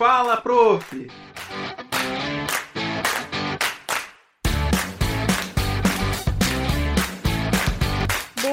Fala, 0.00 0.40
prof! 0.40 0.94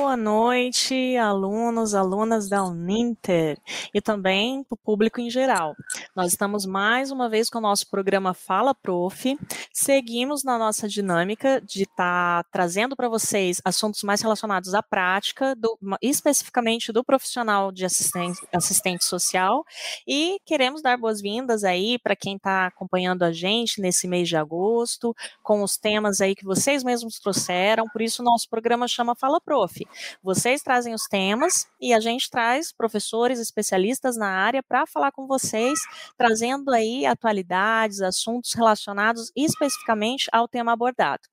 Boa 0.08 0.16
noite, 0.16 1.18
alunos, 1.18 1.94
alunas 1.94 2.48
da 2.48 2.64
Uninter 2.64 3.60
e 3.94 4.00
também 4.00 4.64
para 4.64 4.74
o 4.74 4.78
público 4.78 5.20
em 5.20 5.30
geral. 5.30 5.76
Nós 6.16 6.32
estamos 6.32 6.66
mais 6.66 7.12
uma 7.12 7.28
vez 7.28 7.50
com 7.50 7.58
o 7.58 7.62
nosso 7.62 7.90
programa 7.90 8.34
Fala 8.34 8.73
Prof. 8.73 9.38
Seguimos 9.73 10.46
na 10.46 10.58
nossa 10.58 10.88
dinâmica 10.88 11.59
de 11.59 11.84
estar 11.84 12.41
tá 12.41 12.50
trazendo 12.50 12.96
para 12.96 13.09
vocês 13.09 13.62
assuntos 13.66 14.02
mais 14.04 14.22
relacionados 14.22 14.73
à 14.73 14.82
prática, 14.82 15.54
do, 15.54 15.78
especificamente 16.02 16.94
do 16.94 17.04
profissional 17.04 17.70
de 17.70 17.84
assistente, 17.84 18.39
assistente 18.54 19.04
social, 19.04 19.66
e 20.08 20.39
queremos 20.46 20.82
dar 20.82 20.98
boas-vindas 20.98 21.66
aí 21.66 22.00
para 22.00 22.16
quem 22.16 22.38
está 22.38 22.68
acompanhando 22.68 23.24
a 23.24 23.34
gente 23.34 23.81
nesse 23.81 24.08
mês 24.08 24.30
de 24.30 24.38
agosto, 24.38 25.14
com 25.44 25.62
os 25.62 25.76
temas 25.76 26.22
aí 26.22 26.34
que 26.34 26.45
vocês 26.45 26.81
mesmos 26.81 27.20
trouxeram, 27.20 27.89
por 27.89 28.02
isso 28.02 28.22
o 28.22 28.26
nosso 28.26 28.50
programa 28.50 28.88
chama 28.88 29.14
Fala 29.14 29.42
Prof. 29.42 29.86
Vocês 30.22 30.62
trazem 30.62 30.94
os 30.94 31.04
temas 31.04 31.68
e 31.80 31.94
a 31.94 32.00
gente 32.00 32.30
traz 32.30 32.72
professores 32.72 33.40
especialistas 33.40 34.18
na 34.18 34.28
área 34.28 34.62
para 34.64 34.86
falar 34.86 35.12
com 35.12 35.28
vocês, 35.28 35.80
trazendo 36.18 36.72
aí 36.72 37.06
atualidades, 37.06 38.02
assuntos 38.02 38.54
relacionados 38.54 39.32
especificamente 39.36 40.28
ao 40.32 40.48
tema 40.48 40.73
abordado. 40.73 41.23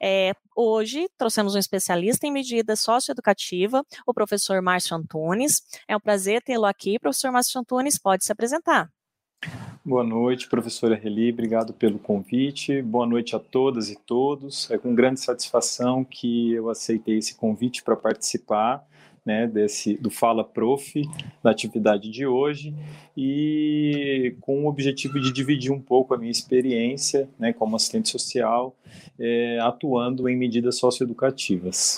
É, 0.00 0.32
hoje 0.54 1.08
trouxemos 1.16 1.54
um 1.54 1.58
especialista 1.58 2.26
em 2.26 2.32
medida 2.32 2.76
socioeducativa, 2.76 3.84
o 4.06 4.14
professor 4.14 4.60
Márcio 4.62 4.96
Antunes. 4.96 5.62
É 5.86 5.96
um 5.96 6.00
prazer 6.00 6.42
tê-lo 6.42 6.66
aqui. 6.66 6.98
Professor 6.98 7.30
Márcio 7.30 7.60
Antunes, 7.60 7.98
pode 7.98 8.24
se 8.24 8.32
apresentar. 8.32 8.90
Boa 9.88 10.04
noite, 10.04 10.50
professora 10.50 10.94
Reli, 10.94 11.32
obrigado 11.32 11.72
pelo 11.72 11.98
convite. 11.98 12.82
Boa 12.82 13.06
noite 13.06 13.34
a 13.34 13.38
todas 13.38 13.88
e 13.88 13.96
todos. 13.96 14.70
É 14.70 14.76
com 14.76 14.94
grande 14.94 15.18
satisfação 15.18 16.04
que 16.04 16.52
eu 16.52 16.68
aceitei 16.68 17.16
esse 17.16 17.34
convite 17.34 17.82
para 17.82 17.96
participar 17.96 18.86
né, 19.24 19.46
desse, 19.46 19.94
do 19.94 20.10
Fala 20.10 20.44
Prof, 20.44 21.00
da 21.42 21.52
atividade 21.52 22.10
de 22.10 22.26
hoje, 22.26 22.74
e 23.16 24.36
com 24.42 24.66
o 24.66 24.68
objetivo 24.68 25.18
de 25.18 25.32
dividir 25.32 25.72
um 25.72 25.80
pouco 25.80 26.12
a 26.12 26.18
minha 26.18 26.30
experiência 26.30 27.26
né, 27.38 27.54
como 27.54 27.74
assistente 27.74 28.10
social, 28.10 28.76
é, 29.18 29.58
atuando 29.62 30.28
em 30.28 30.36
medidas 30.36 30.76
socioeducativas. 30.76 31.96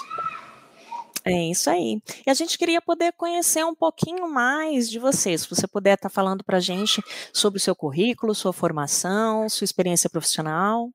É 1.25 1.51
isso 1.51 1.69
aí. 1.69 2.01
E 2.27 2.31
a 2.31 2.35
gente 2.35 2.57
queria 2.57 2.81
poder 2.81 3.13
conhecer 3.13 3.65
um 3.65 3.75
pouquinho 3.75 4.29
mais 4.31 4.89
de 4.89 4.99
você. 4.99 5.37
Se 5.37 5.49
você 5.49 5.67
puder 5.67 5.95
estar 5.95 6.09
tá 6.09 6.15
falando 6.15 6.43
para 6.43 6.57
a 6.57 6.61
gente 6.61 7.03
sobre 7.33 7.59
o 7.59 7.61
seu 7.61 7.77
currículo, 7.77 8.35
sua 8.35 8.53
formação, 8.53 9.49
sua 9.49 9.65
experiência 9.65 10.09
profissional. 10.09 10.91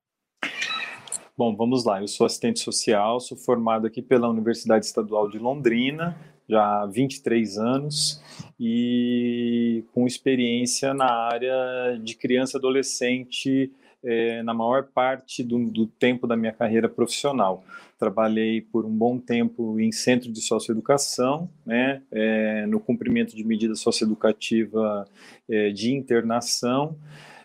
Bom, 1.37 1.55
vamos 1.55 1.83
lá. 1.83 2.01
Eu 2.01 2.07
sou 2.07 2.25
assistente 2.25 2.59
social, 2.61 3.19
sou 3.19 3.37
formado 3.37 3.85
aqui 3.85 4.01
pela 4.01 4.29
Universidade 4.29 4.85
Estadual 4.85 5.29
de 5.29 5.37
Londrina, 5.37 6.17
já 6.47 6.83
há 6.83 6.85
23 6.85 7.57
anos, 7.57 8.23
e 8.59 9.83
com 9.93 10.07
experiência 10.07 10.93
na 10.93 11.11
área 11.11 11.99
de 12.01 12.15
criança 12.15 12.55
e 12.55 12.59
adolescente 12.59 13.71
é, 14.05 14.43
na 14.43 14.53
maior 14.53 14.83
parte 14.83 15.43
do, 15.43 15.65
do, 15.65 15.87
tempo 15.87 16.27
da 16.27 16.37
minha 16.37 16.53
carreira 16.53 16.87
profissional. 16.87 17.63
Trabalhei 17.97 18.61
por 18.61 18.85
um 18.85 18.91
bom 18.91 19.17
tempo 19.17 19.79
em 19.79 19.91
centro 19.91 20.31
de 20.31 20.41
socioeducação, 20.41 21.49
né, 21.65 22.01
é, 22.11 22.65
no 22.67 22.79
cumprimento 22.79 23.35
de 23.35 23.43
medida 23.43 23.73
socioeducativa 23.75 25.07
é, 25.49 25.71
de 25.71 25.91
internação. 25.91 26.95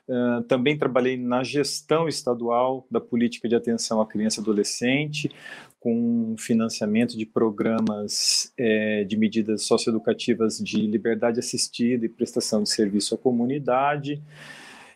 Uh, 0.08 0.42
também 0.42 0.76
trabalhei 0.76 1.16
na 1.16 1.44
gestão 1.44 2.08
estadual 2.08 2.84
da 2.90 3.00
política 3.00 3.48
de 3.48 3.54
atenção 3.54 4.00
à 4.00 4.06
criança 4.06 4.40
e 4.40 4.42
adolescente, 4.42 5.30
com 5.78 6.34
financiamento 6.36 7.16
de 7.16 7.24
programas 7.24 8.52
é, 8.58 9.04
de 9.04 9.16
medidas 9.16 9.62
socioeducativas 9.62 10.58
de 10.58 10.78
liberdade 10.78 11.38
assistida 11.38 12.04
e 12.04 12.08
prestação 12.08 12.64
de 12.64 12.70
serviço 12.70 13.14
à 13.14 13.18
comunidade. 13.18 14.20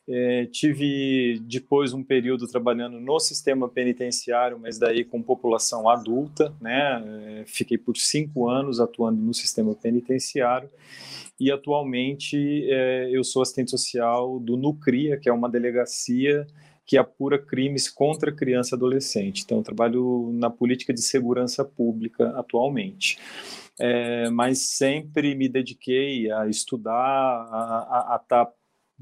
É, 0.07 0.45
tive 0.47 1.41
depois 1.41 1.95
um 1.95 2.03
período 2.03 2.47
trabalhando 2.47 3.01
no 3.01 3.19
sistema 3.19 3.69
penitenciário, 3.69 4.59
mas 4.59 4.79
daí 4.79 5.03
com 5.03 5.23
população 5.23 5.89
adulta, 5.89 6.55
né? 6.61 7.03
É, 7.41 7.45
fiquei 7.47 7.79
por 7.79 7.97
cinco 7.97 8.49
anos 8.49 8.81
atuando 8.81 9.21
no 9.21 9.33
sistema 9.33 9.75
penitenciário 9.75 10.69
e 11.41 11.51
atualmente 11.51 12.37
é, 12.71 13.09
eu 13.11 13.25
sou 13.25 13.43
assistente 13.43 13.71
social 13.71 14.39
do 14.39 14.57
Nucria, 14.57 15.17
que 15.17 15.29
é 15.29 15.33
uma 15.33 15.49
delegacia 15.49 16.47
que 16.87 16.99
apura 16.99 17.39
crimes 17.39 17.89
contra 17.89 18.31
criança 18.31 18.75
e 18.75 18.77
adolescente. 18.77 19.43
Então, 19.43 19.63
trabalho 19.63 20.31
na 20.35 20.51
política 20.51 20.93
de 20.93 21.01
segurança 21.01 21.65
pública 21.65 22.29
atualmente. 22.39 23.19
É, 23.79 24.29
mas 24.31 24.59
sempre 24.77 25.35
me 25.35 25.49
dediquei 25.49 26.31
a 26.31 26.47
estudar, 26.47 26.93
a 26.95 28.21
estar 28.23 28.45
tá, 28.47 28.53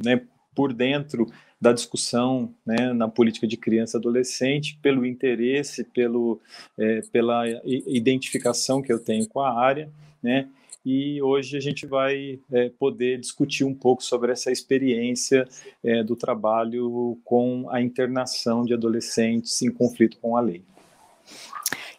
né, 0.02 0.26
por 0.54 0.72
dentro 0.72 1.26
da 1.60 1.72
discussão 1.72 2.52
né, 2.66 2.92
na 2.92 3.08
política 3.08 3.46
de 3.46 3.56
criança 3.56 3.96
e 3.96 4.00
adolescente, 4.00 4.78
pelo 4.82 5.06
interesse, 5.06 5.84
pelo, 5.84 6.40
é, 6.76 7.02
pela 7.12 7.44
identificação 7.64 8.82
que 8.82 8.92
eu 8.92 8.98
tenho 8.98 9.28
com 9.28 9.40
a 9.40 9.58
área, 9.58 9.88
né, 10.22 10.48
e 10.84 11.22
hoje 11.22 11.56
a 11.56 11.60
gente 11.60 11.86
vai 11.86 12.40
é, 12.50 12.68
poder 12.70 13.20
discutir 13.20 13.64
um 13.64 13.74
pouco 13.74 14.02
sobre 14.02 14.32
essa 14.32 14.50
experiência 14.50 15.46
é, 15.82 16.02
do 16.02 16.16
trabalho 16.16 17.18
com 17.24 17.68
a 17.70 17.80
internação 17.80 18.64
de 18.64 18.74
adolescentes 18.74 19.62
em 19.62 19.70
conflito 19.70 20.18
com 20.18 20.36
a 20.36 20.40
lei. 20.40 20.64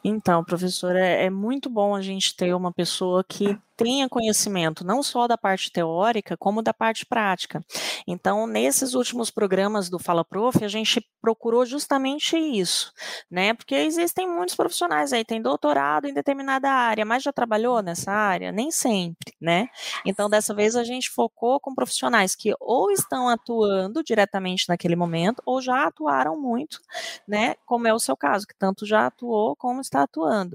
Então, 0.04 0.44
professor, 0.44 0.98
é, 0.98 1.26
é 1.26 1.30
muito 1.30 1.70
bom 1.70 1.96
a 1.96 2.02
gente 2.02 2.36
ter 2.36 2.54
uma 2.54 2.74
pessoa 2.74 3.24
que 3.24 3.58
tenha 3.84 4.08
conhecimento 4.08 4.86
não 4.86 5.04
só 5.04 5.28
da 5.28 5.38
parte 5.38 5.70
teórica, 5.70 6.38
como 6.38 6.62
da 6.62 6.74
parte 6.74 7.06
prática. 7.06 7.62
Então, 8.08 8.48
nesses 8.48 8.94
últimos 8.94 9.30
programas 9.30 9.90
do 9.90 10.00
Fala 10.00 10.24
Prof, 10.24 10.64
a 10.64 10.70
gente 10.70 11.06
procurou 11.22 11.66
justamente 11.66 12.38
isso, 12.38 12.94
né? 13.30 13.54
Porque 13.54 13.76
existem 13.76 14.28
muitos 14.28 14.56
profissionais 14.56 15.12
aí, 15.12 15.26
tem 15.26 15.42
doutorado 15.42 16.08
em 16.08 16.14
determinada 16.14 16.70
área, 16.70 17.04
mas 17.04 17.24
já 17.24 17.34
trabalhou 17.34 17.82
nessa 17.82 18.12
área? 18.12 18.54
Nem 18.54 18.72
sempre, 18.72 19.34
né? 19.40 19.68
Então, 20.06 20.30
dessa 20.30 20.54
vez 20.54 20.78
a 20.78 20.84
gente 20.84 21.10
focou 21.10 21.60
com 21.60 21.76
profissionais 21.76 22.36
que 22.36 22.54
ou 22.62 22.90
estão 22.90 23.28
atuando 23.28 24.02
diretamente 24.02 24.70
naquele 24.70 24.96
momento, 24.96 25.42
ou 25.46 25.62
já 25.62 25.88
atuaram 25.88 26.40
muito, 26.40 26.80
né? 27.28 27.56
Como 27.66 27.86
é 27.86 27.94
o 27.94 28.00
seu 28.00 28.16
caso, 28.16 28.48
que 28.48 28.56
tanto 28.58 28.86
já 28.86 29.08
atuou 29.08 29.58
como 29.58 29.82
está 29.82 30.04
atuando. 30.04 30.54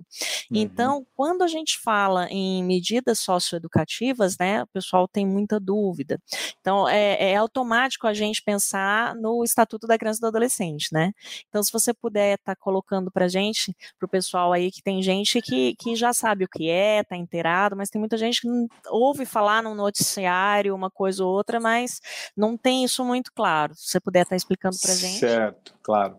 Uhum. 0.51 0.57
Então, 0.57 1.07
quando 1.15 1.43
a 1.43 1.49
gente 1.49 1.79
fala 1.79 2.27
em 2.31 2.65
medidas 2.65 3.18
socioeducativas, 3.19 4.37
né, 4.39 4.63
o 4.63 4.67
pessoal 4.67 5.09
tem 5.09 5.27
muita 5.27 5.59
dúvida. 5.61 6.21
Então, 6.61 6.89
é, 6.89 7.33
é 7.33 7.37
automático 7.37 8.07
a 8.07 8.15
gente 8.15 8.43
pensar 8.43 9.15
no 9.15 9.45
Estatuto 9.45 9.87
da 9.87 9.99
Criança 9.99 10.19
e 10.19 10.23
do 10.23 10.27
Adolescente, 10.27 10.89
né? 10.93 11.13
Então, 11.49 11.63
se 11.63 11.73
você 11.73 11.93
puder 11.93 12.35
estar 12.35 12.55
tá 12.55 12.61
colocando 12.61 13.11
para 13.11 13.29
gente, 13.29 13.75
para 13.99 14.07
o 14.07 14.09
pessoal 14.09 14.53
aí, 14.53 14.71
que 14.71 14.83
tem 14.83 15.03
gente 15.03 15.41
que, 15.41 15.75
que 15.77 15.97
já 15.97 16.13
sabe 16.13 16.45
o 16.45 16.49
que 16.49 16.69
é, 16.69 17.01
está 17.01 17.17
inteirado, 17.17 17.77
mas 17.77 17.91
tem 17.91 17.99
muita 17.99 18.17
gente 18.17 18.41
que 18.41 18.49
ouve 18.89 19.25
falar 19.25 19.63
num 19.63 19.75
noticiário, 19.75 20.75
uma 20.75 20.91
coisa 20.91 21.25
ou 21.25 21.33
outra, 21.33 21.61
mas 21.61 22.01
não 22.37 22.57
tem 22.57 22.85
isso 22.85 23.05
muito 23.05 23.33
claro. 23.33 23.75
Se 23.75 23.91
você 23.91 24.01
puder 24.01 24.21
estar 24.21 24.31
tá 24.31 24.37
explicando 24.37 24.77
para 24.81 24.95
gente. 24.95 25.19
Certo, 25.19 25.75
claro. 25.83 26.17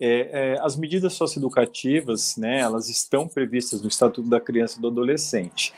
É, 0.00 0.54
é, 0.54 0.60
as 0.60 0.76
medidas 0.76 1.12
socioeducativas, 1.12 2.36
né, 2.36 2.58
elas 2.58 2.88
estão 2.88 3.28
previstas 3.28 3.80
no 3.82 3.88
Estatuto 3.88 4.28
da 4.28 4.40
Criança 4.40 4.78
e 4.78 4.82
do 4.82 4.88
Adolescente, 4.88 5.72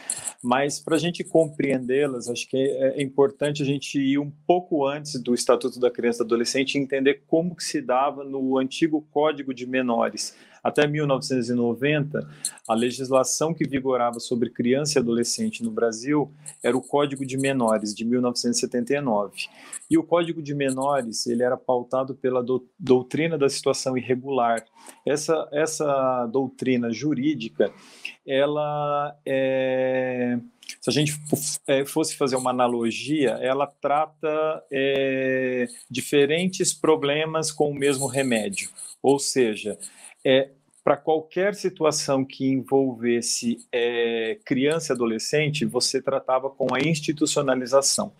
mas 0.44 0.78
para 0.78 0.96
a 0.96 0.98
gente 0.98 1.24
compreendê-las, 1.24 2.28
acho 2.28 2.46
que 2.46 2.58
é, 2.58 3.00
é, 3.00 3.02
importante 3.02 3.62
a 3.62 3.64
gente 3.64 3.98
ir 3.98 4.18
um 4.18 4.30
pouco 4.46 4.86
antes 4.86 5.18
do 5.18 5.32
Estatuto 5.32 5.80
da 5.80 5.90
Criança 5.90 6.18
e 6.18 6.26
do 6.26 6.34
Adolescente 6.34 6.74
e 6.74 6.78
entender 6.78 7.22
como 7.26 7.56
que 7.56 7.64
se 7.64 7.80
dava 7.80 8.22
no 8.22 8.58
antigo 8.58 9.00
Código 9.10 9.54
de 9.54 9.66
Menores, 9.66 10.36
até 10.64 10.86
1990, 10.86 12.26
a 12.66 12.74
legislação 12.74 13.52
que 13.52 13.68
vigorava 13.68 14.18
sobre 14.18 14.48
criança 14.48 14.98
e 14.98 15.02
adolescente 15.02 15.62
no 15.62 15.70
Brasil 15.70 16.32
era 16.62 16.74
o 16.74 16.80
Código 16.80 17.26
de 17.26 17.36
Menores, 17.36 17.94
de 17.94 18.02
1979. 18.02 19.46
E 19.90 19.98
o 19.98 20.02
Código 20.02 20.42
de 20.42 20.54
Menores 20.54 21.26
ele 21.26 21.42
era 21.42 21.58
pautado 21.58 22.14
pela 22.14 22.42
do, 22.42 22.66
doutrina 22.78 23.36
da 23.36 23.48
situação 23.50 23.94
irregular. 23.94 24.64
Essa, 25.06 25.46
essa 25.52 26.26
doutrina 26.32 26.90
jurídica, 26.90 27.70
ela 28.26 29.14
é, 29.26 30.38
se 30.80 30.88
a 30.88 30.92
gente 30.92 31.12
é, 31.66 31.84
fosse 31.84 32.16
fazer 32.16 32.36
uma 32.36 32.50
analogia, 32.50 33.32
ela 33.40 33.66
trata 33.66 34.64
é, 34.72 35.66
diferentes 35.90 36.72
problemas 36.72 37.52
com 37.52 37.70
o 37.70 37.74
mesmo 37.74 38.06
remédio. 38.06 38.70
Ou 39.02 39.18
seja, 39.18 39.78
é, 40.24 40.50
para 40.82 40.96
qualquer 40.96 41.54
situação 41.54 42.24
que 42.24 42.46
envolvesse 42.46 43.58
é, 43.72 44.38
criança 44.44 44.92
e 44.92 44.94
adolescente, 44.94 45.64
você 45.64 46.00
tratava 46.00 46.50
com 46.50 46.74
a 46.74 46.80
institucionalização. 46.80 48.12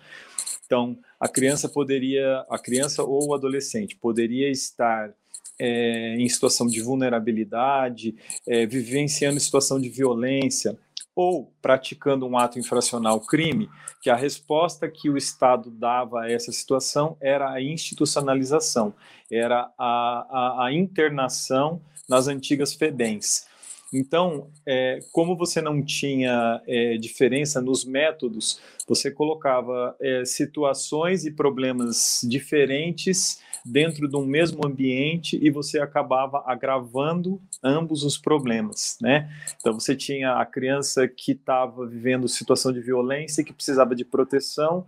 Então, 0.65 0.99
a 1.21 1.29
criança 1.29 1.69
poderia, 1.69 2.45
a 2.49 2.59
criança 2.59 3.03
ou 3.03 3.29
o 3.29 3.35
adolescente 3.35 3.97
poderia 3.97 4.51
estar 4.51 5.13
é, 5.59 6.17
em 6.17 6.29
situação 6.29 6.67
de 6.67 6.81
vulnerabilidade, 6.81 8.15
é, 8.47 8.67
vivenciando 8.67 9.39
situação 9.39 9.81
de 9.81 9.89
violência 9.89 10.77
ou 11.15 11.53
praticando 11.63 12.27
um 12.27 12.37
ato 12.37 12.59
infracional 12.59 13.21
crime, 13.21 13.69
que 14.03 14.11
a 14.11 14.17
resposta 14.17 14.89
que 14.89 15.09
o 15.09 15.17
Estado 15.17 15.71
dava 15.71 16.23
a 16.23 16.31
essa 16.31 16.51
situação 16.51 17.17
era 17.21 17.51
a 17.51 17.63
institucionalização, 17.63 18.93
era 19.31 19.71
a, 19.79 20.27
a, 20.31 20.67
a 20.67 20.73
internação 20.73 21.81
nas 22.09 22.29
antigas 22.29 22.75
FEBENs. 22.75 23.47
Então, 23.93 24.49
é, 24.67 24.99
como 25.13 25.37
você 25.37 25.63
não 25.63 25.81
tinha 25.81 26.61
é, 26.67 26.97
diferença 26.97 27.61
nos 27.61 27.85
métodos, 27.85 28.61
você 28.89 29.09
colocava 29.09 29.95
é, 30.01 30.25
situações 30.25 31.25
e 31.25 31.31
problemas 31.31 32.21
diferentes 32.29 33.39
dentro 33.65 34.09
de 34.09 34.17
um 34.17 34.27
mesmo 34.27 34.67
ambiente 34.67 35.39
e 35.41 35.51
você 35.51 35.79
acabava 35.79 36.43
agravando 36.47 37.41
ambos 37.63 38.05
os 38.05 38.19
problemas, 38.19 38.99
né? 39.01 39.31
Então, 39.59 39.73
você 39.73 39.97
tinha 39.97 40.35
a 40.35 40.45
criança 40.45 41.09
que 41.09 41.33
estava 41.33 41.87
vivendo 41.87 42.29
situação 42.29 42.73
de 42.73 42.81
violência 42.81 43.41
e 43.41 43.45
que 43.45 43.53
precisava 43.53 43.95
de 43.95 44.05
proteção, 44.05 44.87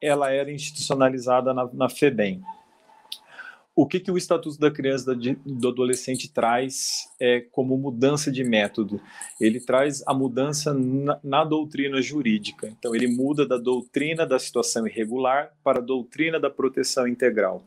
ela 0.00 0.30
era 0.30 0.50
institucionalizada 0.50 1.54
na, 1.54 1.68
na 1.72 1.88
FEBEM 1.88 2.42
o 3.76 3.86
que, 3.86 3.98
que 3.98 4.10
o 4.10 4.16
Estatuto 4.16 4.58
da 4.58 4.70
Criança 4.70 5.12
e 5.20 5.34
do 5.34 5.68
Adolescente 5.68 6.32
traz 6.32 7.08
é, 7.18 7.40
como 7.40 7.76
mudança 7.76 8.30
de 8.30 8.44
método? 8.44 9.00
Ele 9.40 9.58
traz 9.58 10.02
a 10.06 10.14
mudança 10.14 10.72
na, 10.72 11.18
na, 11.24 11.44
doutrina 11.44 12.00
jurídica. 12.00 12.68
Então, 12.68 12.94
ele 12.94 13.08
muda 13.08 13.44
da 13.44 13.56
doutrina 13.56 14.24
da 14.24 14.38
situação 14.38 14.86
irregular 14.86 15.52
para 15.64 15.80
a 15.80 15.82
doutrina 15.82 16.38
da 16.38 16.48
proteção 16.48 17.08
integral. 17.08 17.64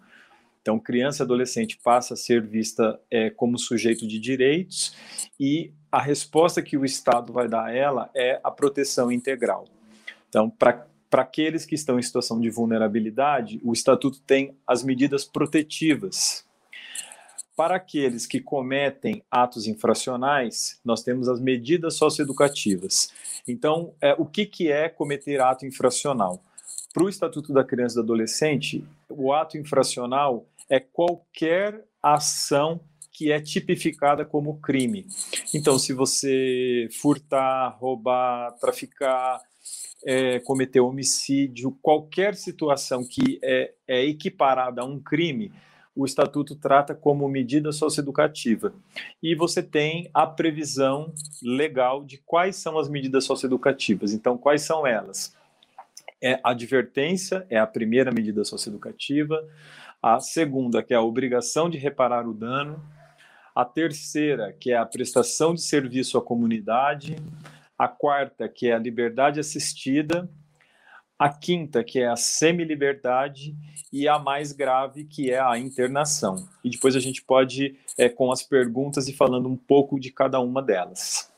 Então, 0.68 0.78
criança 0.78 1.24
e 1.24 1.24
adolescente 1.24 1.80
passa 1.82 2.14
a 2.14 2.18
ser 2.18 2.46
vista 2.46 3.00
é, 3.10 3.30
como 3.30 3.58
sujeito 3.58 4.06
de 4.06 4.20
direitos 4.20 4.94
e 5.40 5.72
a 5.90 6.02
resposta 6.02 6.62
que 6.62 6.76
o 6.76 6.84
Estado 6.84 7.32
vai 7.32 7.48
dar 7.48 7.68
a 7.68 7.74
ela 7.74 8.10
é 8.14 8.42
a 8.44 8.52
proteção 8.52 9.10
integral. 9.10 9.64
Então, 10.28 10.50
para 10.50 10.86
para 11.10 11.22
aqueles 11.22 11.66
que 11.66 11.74
estão 11.74 11.98
em 11.98 12.02
situação 12.02 12.38
de 12.38 12.50
vulnerabilidade, 12.50 13.62
o 13.64 13.72
Estatuto 13.72 14.20
tem 14.20 14.58
as 14.68 14.84
medidas 14.84 15.24
protetivas. 15.24 16.46
Para 17.56 17.78
aqueles 17.78 18.26
que 18.28 18.42
cometem 18.42 19.24
atos 19.32 19.68
infracionais, 19.68 20.82
nós 20.84 21.02
temos 21.02 21.30
as 21.30 21.40
medidas 21.40 21.94
socioeducativas. 21.94 23.10
Então, 23.48 23.94
é, 24.02 24.14
o 24.20 24.26
que, 24.26 24.46
que 24.46 24.70
é 24.70 24.90
cometer 24.90 25.40
ato 25.40 25.66
infracional? 25.66 26.44
Para 26.94 27.06
o 27.06 27.10
Estatuto 27.10 27.54
da 27.54 27.64
Criança 27.64 27.94
e 27.94 27.96
do 27.96 28.02
Adolescente, 28.02 28.84
o 29.08 29.32
ato 29.32 29.58
infracional 29.58 30.46
é 30.70 30.80
qualquer 30.80 31.86
ação 32.02 32.82
que 33.12 33.32
é 33.32 33.42
tipificada 33.42 34.24
como 34.24 34.60
crime. 34.60 35.08
Então, 35.54 35.80
se 35.80 35.92
você 35.92 36.88
furtar, 37.02 37.70
roubar, 37.80 38.52
traficar, 38.60 39.42
é, 40.06 40.40
cometer 40.40 40.80
homicídio, 40.80 41.76
qualquer 41.82 42.36
situação 42.36 43.04
que 43.04 43.40
é, 43.44 43.74
é 43.88 44.06
equiparada 44.06 44.82
a 44.82 44.86
um 44.86 45.00
crime, 45.00 45.52
o 45.96 46.06
estatuto 46.06 46.56
trata 46.56 46.94
como 46.94 47.28
medida 47.28 47.72
socioeducativa. 47.72 48.72
E 49.22 49.34
você 49.34 49.64
tem 49.64 50.12
a 50.14 50.28
previsão 50.28 51.12
legal 51.42 52.04
de 52.04 52.20
quais 52.20 52.56
são 52.58 52.78
as 52.78 52.88
medidas 52.88 53.24
socioeducativas. 53.24 54.14
Então, 54.14 54.38
quais 54.38 54.62
são 54.62 54.86
elas? 54.86 55.36
É 56.22 56.40
advertência, 56.44 57.48
é 57.50 57.58
a 57.58 57.66
primeira 57.66 58.12
medida 58.12 58.44
socioeducativa. 58.44 59.44
A 60.02 60.20
segunda, 60.20 60.84
que 60.84 60.94
é 60.94 60.98
a 60.98 61.02
obrigação 61.02 61.70
de 61.70 61.78
reparar 61.78 62.28
o 62.28 62.34
dano. 62.34 62.82
A 63.56 63.66
terceira, 63.66 64.54
que 64.54 64.72
é 64.72 64.78
a 64.78 64.86
prestação 64.86 65.54
de 65.54 65.62
serviço 65.62 66.18
à 66.18 66.22
comunidade 66.22 67.16
a 67.78 67.88
quarta, 67.88 68.50
que 68.50 68.68
é 68.68 68.74
a 68.74 68.80
liberdade 68.80 69.40
assistida, 69.40 70.30
a 71.20 71.30
quinta, 71.30 71.84
que 71.84 72.00
é 72.00 72.08
a 72.08 72.16
semi-liberdade, 72.16 73.56
e 73.92 74.08
a 74.08 74.20
mais 74.20 74.52
grave, 74.52 75.06
que 75.06 75.32
é 75.32 75.40
a 75.40 75.58
internação. 75.58 76.48
E 76.64 76.70
depois 76.70 76.96
a 76.96 77.00
gente 77.00 77.24
pode, 77.24 77.78
é, 77.98 78.10
com 78.10 78.32
as 78.32 78.44
perguntas, 78.44 79.08
e 79.08 79.14
falando 79.14 79.48
um 79.48 79.56
pouco 79.56 80.00
de 80.00 80.12
cada 80.12 80.40
uma 80.40 80.62
delas. 80.62 81.32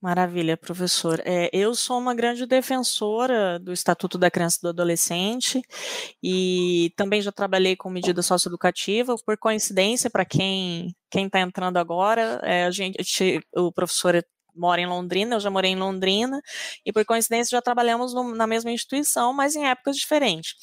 Maravilha, 0.00 0.56
professor. 0.56 1.20
É, 1.24 1.50
eu 1.52 1.74
sou 1.74 1.98
uma 1.98 2.14
grande 2.14 2.46
defensora 2.46 3.58
do 3.58 3.72
Estatuto 3.72 4.16
da 4.16 4.30
Criança 4.30 4.58
e 4.60 4.62
do 4.62 4.68
Adolescente 4.68 5.60
e 6.22 6.92
também 6.96 7.20
já 7.20 7.32
trabalhei 7.32 7.74
com 7.74 7.90
medida 7.90 8.22
socioeducativa. 8.22 9.16
Por 9.26 9.36
coincidência, 9.36 10.08
para 10.08 10.24
quem 10.24 10.94
quem 11.10 11.26
está 11.26 11.40
entrando 11.40 11.78
agora, 11.78 12.40
é, 12.44 12.64
a 12.64 12.70
gente, 12.70 13.40
o 13.56 13.72
professor 13.72 14.22
mora 14.58 14.80
em 14.80 14.86
Londrina, 14.86 15.36
eu 15.36 15.40
já 15.40 15.50
morei 15.50 15.70
em 15.70 15.76
Londrina, 15.76 16.40
e 16.84 16.92
por 16.92 17.04
coincidência 17.04 17.56
já 17.56 17.62
trabalhamos 17.62 18.12
no, 18.12 18.34
na 18.34 18.46
mesma 18.46 18.70
instituição, 18.70 19.32
mas 19.32 19.56
em 19.56 19.66
épocas 19.66 19.96
diferentes. 19.96 20.54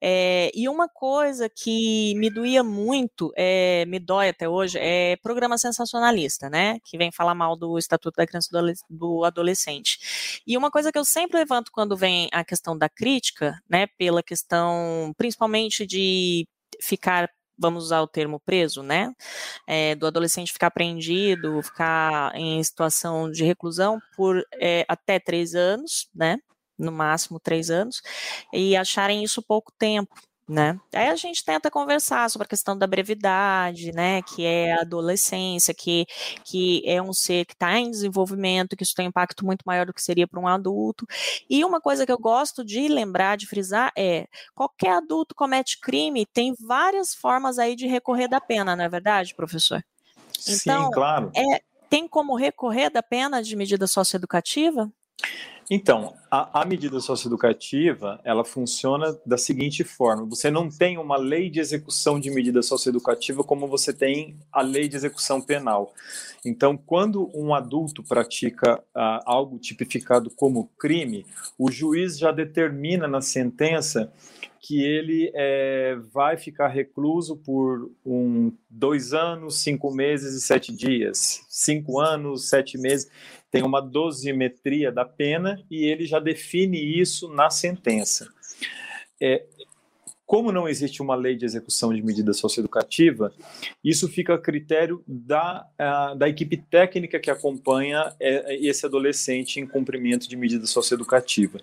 É, 0.00 0.50
e 0.54 0.68
uma 0.68 0.88
coisa 0.88 1.48
que 1.48 2.14
me 2.16 2.30
doía 2.30 2.62
muito, 2.62 3.32
é, 3.36 3.84
me 3.86 3.98
dói 3.98 4.30
até 4.30 4.48
hoje, 4.48 4.78
é 4.80 5.16
programa 5.22 5.58
sensacionalista, 5.58 6.48
né? 6.50 6.78
Que 6.84 6.98
vem 6.98 7.12
falar 7.12 7.34
mal 7.34 7.56
do 7.56 7.78
Estatuto 7.78 8.16
da 8.16 8.26
Criança 8.26 8.48
e 8.52 8.74
do 8.88 9.24
Adolescente. 9.24 10.40
E 10.46 10.56
uma 10.56 10.70
coisa 10.70 10.90
que 10.90 10.98
eu 10.98 11.04
sempre 11.04 11.38
levanto 11.38 11.70
quando 11.72 11.96
vem 11.96 12.28
a 12.32 12.44
questão 12.44 12.76
da 12.76 12.88
crítica, 12.88 13.60
né? 13.68 13.86
Pela 13.98 14.22
questão, 14.22 15.12
principalmente 15.16 15.86
de 15.86 16.46
ficar 16.80 17.28
vamos 17.58 17.84
usar 17.84 18.02
o 18.02 18.06
termo 18.08 18.40
preso, 18.40 18.82
né? 18.82 19.12
É, 19.66 19.94
do 19.94 20.06
adolescente 20.06 20.52
ficar 20.52 20.70
prendido, 20.70 21.62
ficar 21.62 22.34
em 22.34 22.62
situação 22.62 23.30
de 23.30 23.44
reclusão 23.44 24.00
por 24.16 24.44
é, 24.54 24.84
até 24.88 25.18
três 25.18 25.54
anos, 25.54 26.08
né? 26.14 26.38
No 26.78 26.90
máximo 26.92 27.38
três 27.40 27.70
anos, 27.70 28.02
e 28.52 28.76
acharem 28.76 29.22
isso 29.22 29.40
pouco 29.42 29.72
tempo, 29.78 30.14
né? 30.48 30.78
Aí 30.92 31.08
a 31.08 31.16
gente 31.16 31.44
tenta 31.44 31.70
conversar 31.70 32.28
sobre 32.28 32.44
a 32.44 32.48
questão 32.48 32.76
da 32.76 32.86
brevidade, 32.86 33.92
né? 33.92 34.20
Que 34.22 34.44
é 34.44 34.74
a 34.74 34.82
adolescência, 34.82 35.72
que, 35.72 36.06
que 36.44 36.82
é 36.84 37.00
um 37.00 37.12
ser 37.12 37.46
que 37.46 37.54
está 37.54 37.78
em 37.78 37.90
desenvolvimento, 37.90 38.76
que 38.76 38.82
isso 38.82 38.94
tem 38.94 39.06
um 39.06 39.08
impacto 39.08 39.44
muito 39.44 39.62
maior 39.64 39.86
do 39.86 39.94
que 39.94 40.02
seria 40.02 40.26
para 40.26 40.40
um 40.40 40.46
adulto. 40.46 41.06
E 41.48 41.64
uma 41.64 41.80
coisa 41.80 42.04
que 42.04 42.12
eu 42.12 42.18
gosto 42.18 42.64
de 42.64 42.88
lembrar, 42.88 43.36
de 43.36 43.46
frisar, 43.46 43.90
é 43.96 44.26
qualquer 44.54 44.92
adulto 44.92 45.34
comete 45.34 45.80
crime, 45.80 46.26
tem 46.26 46.54
várias 46.60 47.14
formas 47.14 47.58
aí 47.58 47.74
de 47.74 47.86
recorrer 47.86 48.28
da 48.28 48.40
pena, 48.40 48.76
não 48.76 48.84
é 48.84 48.88
verdade, 48.88 49.34
professor? 49.34 49.82
Então, 50.46 50.84
Sim, 50.84 50.90
claro. 50.90 51.32
É, 51.34 51.62
tem 51.88 52.06
como 52.06 52.36
recorrer 52.36 52.90
da 52.90 53.02
pena 53.02 53.42
de 53.42 53.56
medida 53.56 53.86
socioeducativa? 53.86 54.90
Então, 55.70 56.14
a, 56.30 56.60
a, 56.62 56.64
medida 56.66 57.00
socioeducativa, 57.00 58.20
ela 58.22 58.44
funciona 58.44 59.18
da 59.24 59.38
seguinte 59.38 59.82
forma: 59.82 60.26
você 60.26 60.50
não 60.50 60.68
tem 60.68 60.98
uma 60.98 61.16
lei 61.16 61.48
de 61.48 61.58
execução 61.58 62.20
de 62.20 62.30
medida 62.30 62.60
socioeducativa 62.62 63.42
como 63.42 63.66
você 63.66 63.92
tem 63.92 64.36
a 64.52 64.60
lei 64.60 64.88
de 64.88 64.96
execução 64.96 65.40
penal. 65.40 65.94
Então, 66.44 66.76
quando 66.76 67.30
um 67.34 67.54
adulto 67.54 68.02
pratica 68.02 68.78
uh, 68.94 69.20
algo 69.24 69.58
tipificado 69.58 70.30
como 70.30 70.70
crime, 70.78 71.24
o 71.58 71.70
juiz 71.70 72.18
já 72.18 72.30
determina 72.30 73.08
na 73.08 73.22
sentença 73.22 74.12
que 74.66 74.82
ele 74.82 75.30
é, 75.34 75.94
vai 76.10 76.38
ficar 76.38 76.68
recluso 76.68 77.36
por 77.36 77.90
um, 78.04 78.50
dois 78.70 79.12
anos, 79.12 79.58
cinco 79.58 79.92
meses 79.92 80.34
e 80.34 80.40
sete 80.40 80.74
dias, 80.74 81.44
cinco 81.50 82.00
anos, 82.00 82.48
sete 82.48 82.78
meses 82.78 83.10
tem 83.54 83.62
uma 83.62 83.80
dosimetria 83.80 84.90
da 84.90 85.04
pena 85.04 85.64
e 85.70 85.84
ele 85.84 86.06
já 86.06 86.18
define 86.18 86.76
isso 86.76 87.28
na 87.28 87.48
sentença. 87.50 88.28
É, 89.22 89.44
como 90.26 90.50
não 90.50 90.68
existe 90.68 91.00
uma 91.00 91.14
lei 91.14 91.36
de 91.36 91.44
execução 91.44 91.94
de 91.94 92.02
medida 92.02 92.32
socioeducativa, 92.32 93.32
isso 93.84 94.08
fica 94.08 94.34
a 94.34 94.38
critério 94.38 95.04
da, 95.06 95.64
a, 95.78 96.14
da 96.14 96.28
equipe 96.28 96.56
técnica 96.56 97.20
que 97.20 97.30
acompanha 97.30 98.12
é, 98.18 98.56
esse 98.56 98.84
adolescente 98.86 99.60
em 99.60 99.66
cumprimento 99.68 100.28
de 100.28 100.36
medida 100.36 100.66
socioeducativa. 100.66 101.60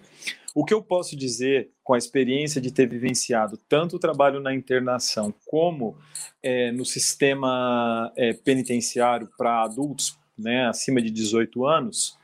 O 0.55 0.63
que 0.63 0.73
eu 0.73 0.81
posso 0.81 1.13
dizer, 1.13 1.71
com 1.83 1.93
a 1.93 1.97
experiência 1.97 2.61
de 2.61 2.71
ter 2.71 2.87
vivenciado 2.87 3.57
tanto 3.67 3.97
o 3.97 3.99
trabalho 3.99 4.39
na 4.39 4.55
internação 4.55 5.33
como 5.45 5.97
é, 6.41 6.71
no 6.71 6.85
sistema 6.85 8.13
é, 8.15 8.31
penitenciário 8.31 9.29
para 9.37 9.63
adultos, 9.63 10.20
né, 10.41 10.67
acima 10.67 11.01
de 11.01 11.09
18 11.09 11.65
anos, 11.65 12.17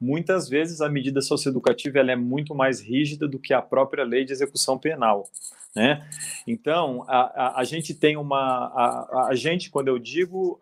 muitas 0.00 0.48
vezes 0.48 0.80
a 0.80 0.88
medida 0.88 1.20
socioeducativa 1.20 1.98
ela 1.98 2.12
é 2.12 2.16
muito 2.16 2.54
mais 2.54 2.80
rígida 2.80 3.28
do 3.28 3.38
que 3.38 3.54
a 3.54 3.62
própria 3.62 4.04
lei 4.04 4.24
de 4.24 4.32
execução 4.32 4.78
penal. 4.78 5.28
Né? 5.74 6.06
Então, 6.46 7.04
a, 7.08 7.20
a, 7.20 7.60
a 7.60 7.64
gente 7.64 7.94
tem 7.94 8.16
uma. 8.16 8.66
A, 8.66 9.28
a, 9.30 9.34
gente, 9.34 9.70
quando 9.70 9.88
eu 9.88 9.98
digo 9.98 10.58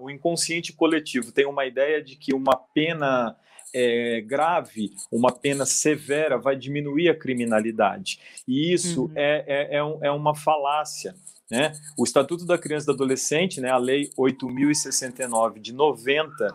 o 0.00 0.10
inconsciente 0.10 0.72
coletivo, 0.72 1.32
tem 1.32 1.44
uma 1.44 1.66
ideia 1.66 2.00
de 2.00 2.14
que 2.14 2.32
uma 2.32 2.54
pena 2.54 3.36
é, 3.74 4.20
grave, 4.20 4.92
uma 5.10 5.32
pena 5.32 5.66
severa, 5.66 6.38
vai 6.38 6.56
diminuir 6.56 7.08
a 7.08 7.18
criminalidade. 7.18 8.20
E 8.46 8.72
isso 8.72 9.06
uhum. 9.06 9.12
é, 9.14 9.44
é, 9.46 9.76
é, 9.76 9.84
um, 9.84 10.04
é 10.04 10.10
uma 10.10 10.34
falácia. 10.34 11.14
Né? 11.50 11.72
O 11.96 12.04
Estatuto 12.04 12.44
da 12.44 12.58
Criança 12.58 12.84
e 12.84 12.86
do 12.86 12.92
Adolescente, 12.92 13.60
né, 13.60 13.70
a 13.70 13.78
Lei 13.78 14.10
8.069 14.18 15.58
de 15.58 15.72
90, 15.72 16.54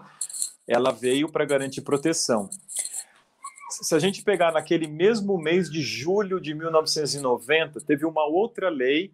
ela 0.67 0.91
veio 0.91 1.29
para 1.29 1.45
garantir 1.45 1.81
proteção. 1.81 2.49
Se 3.69 3.95
a 3.95 3.99
gente 3.99 4.21
pegar 4.23 4.51
naquele 4.51 4.87
mesmo 4.87 5.37
mês 5.37 5.69
de 5.69 5.81
julho 5.81 6.39
de 6.39 6.53
1990, 6.53 7.81
teve 7.81 8.05
uma 8.05 8.23
outra 8.23 8.69
lei 8.69 9.11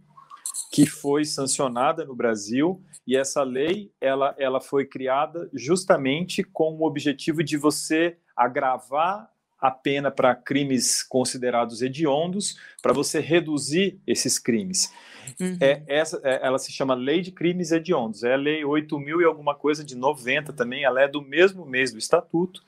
que 0.72 0.86
foi 0.86 1.24
sancionada 1.24 2.04
no 2.04 2.14
Brasil 2.14 2.84
e 3.08 3.16
essa 3.16 3.42
lei 3.42 3.92
ela, 4.02 4.36
ela 4.38 4.60
foi 4.60 4.86
criada 4.86 5.50
justamente 5.54 6.44
com 6.44 6.76
o 6.76 6.86
objetivo 6.86 7.42
de 7.42 7.58
você 7.58 8.18
agravar 8.36 9.32
a 9.60 9.70
pena 9.70 10.10
para 10.10 10.34
crimes 10.36 11.04
considerados 11.04 11.82
hediondos, 11.82 12.58
para 12.82 12.94
você 12.94 13.20
reduzir 13.20 14.00
esses 14.08 14.40
crimes. 14.40 14.92
Uhum. 15.40 15.58
É, 15.60 15.84
essa, 15.88 16.20
é, 16.24 16.40
ela 16.46 16.58
se 16.58 16.72
chama 16.72 16.96
Lei 16.96 17.22
de 17.22 17.32
Crimes 17.32 17.72
Hediondos, 17.72 18.24
é 18.24 18.34
a 18.34 18.38
Lei 18.38 18.64
8 18.64 18.98
mil 19.00 19.22
e 19.22 19.26
alguma 19.26 19.54
coisa 19.54 19.84
de 19.84 19.96
90 19.96 20.54
também, 20.54 20.84
ela 20.84 21.02
é 21.02 21.08
do 21.08 21.22
mesmo 21.22 21.66
mês 21.66 21.92
do 21.92 22.00
Estatuto, 22.00 22.64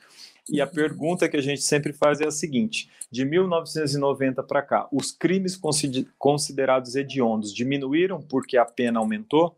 e 0.50 0.60
a 0.60 0.67
pergunta 0.67 1.29
que 1.29 1.38
a 1.38 1.41
gente 1.41 1.62
sempre 1.62 1.93
faz 1.93 2.19
é 2.19 2.27
a 2.27 2.31
seguinte: 2.31 2.89
de 3.10 3.24
1990 3.24 4.43
para 4.43 4.62
cá, 4.62 4.88
os 4.91 5.12
crimes 5.12 5.60
considerados 6.17 6.95
hediondos 6.95 7.53
diminuíram 7.53 8.21
porque 8.21 8.57
a 8.57 8.65
pena 8.65 9.00
aumentou? 9.00 9.55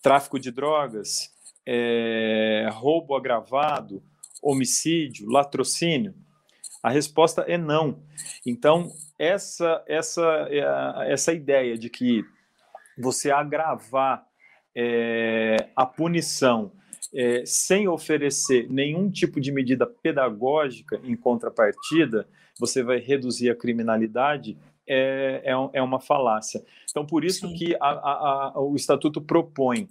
Tráfico 0.00 0.38
de 0.38 0.50
drogas, 0.50 1.30
é, 1.66 2.68
roubo 2.72 3.14
agravado, 3.14 4.02
homicídio, 4.42 5.28
latrocínio? 5.28 6.14
A 6.82 6.90
resposta 6.90 7.42
é 7.42 7.56
não. 7.56 8.02
Então, 8.44 8.90
essa, 9.18 9.82
essa, 9.86 10.48
é, 10.50 11.12
essa 11.12 11.32
ideia 11.32 11.78
de 11.78 11.88
que 11.88 12.24
você 12.98 13.30
agravar 13.30 14.26
é, 14.74 15.68
a 15.76 15.86
punição 15.86 16.72
é, 17.14 17.44
sem 17.44 17.86
oferecer 17.86 18.68
nenhum 18.70 19.10
tipo 19.10 19.40
de 19.40 19.52
medida 19.52 19.86
pedagógica 19.86 21.00
em 21.04 21.14
contrapartida, 21.14 22.26
você 22.58 22.82
vai 22.82 22.98
reduzir 22.98 23.50
a 23.50 23.54
criminalidade, 23.54 24.58
é, 24.86 25.42
é, 25.44 25.52
é 25.74 25.82
uma 25.82 26.00
falácia. 26.00 26.64
Então, 26.90 27.06
por 27.06 27.24
isso 27.24 27.46
Sim. 27.48 27.54
que 27.54 27.76
a, 27.76 27.88
a, 27.88 28.52
a, 28.54 28.60
o 28.60 28.74
Estatuto 28.74 29.20
propõe 29.20 29.88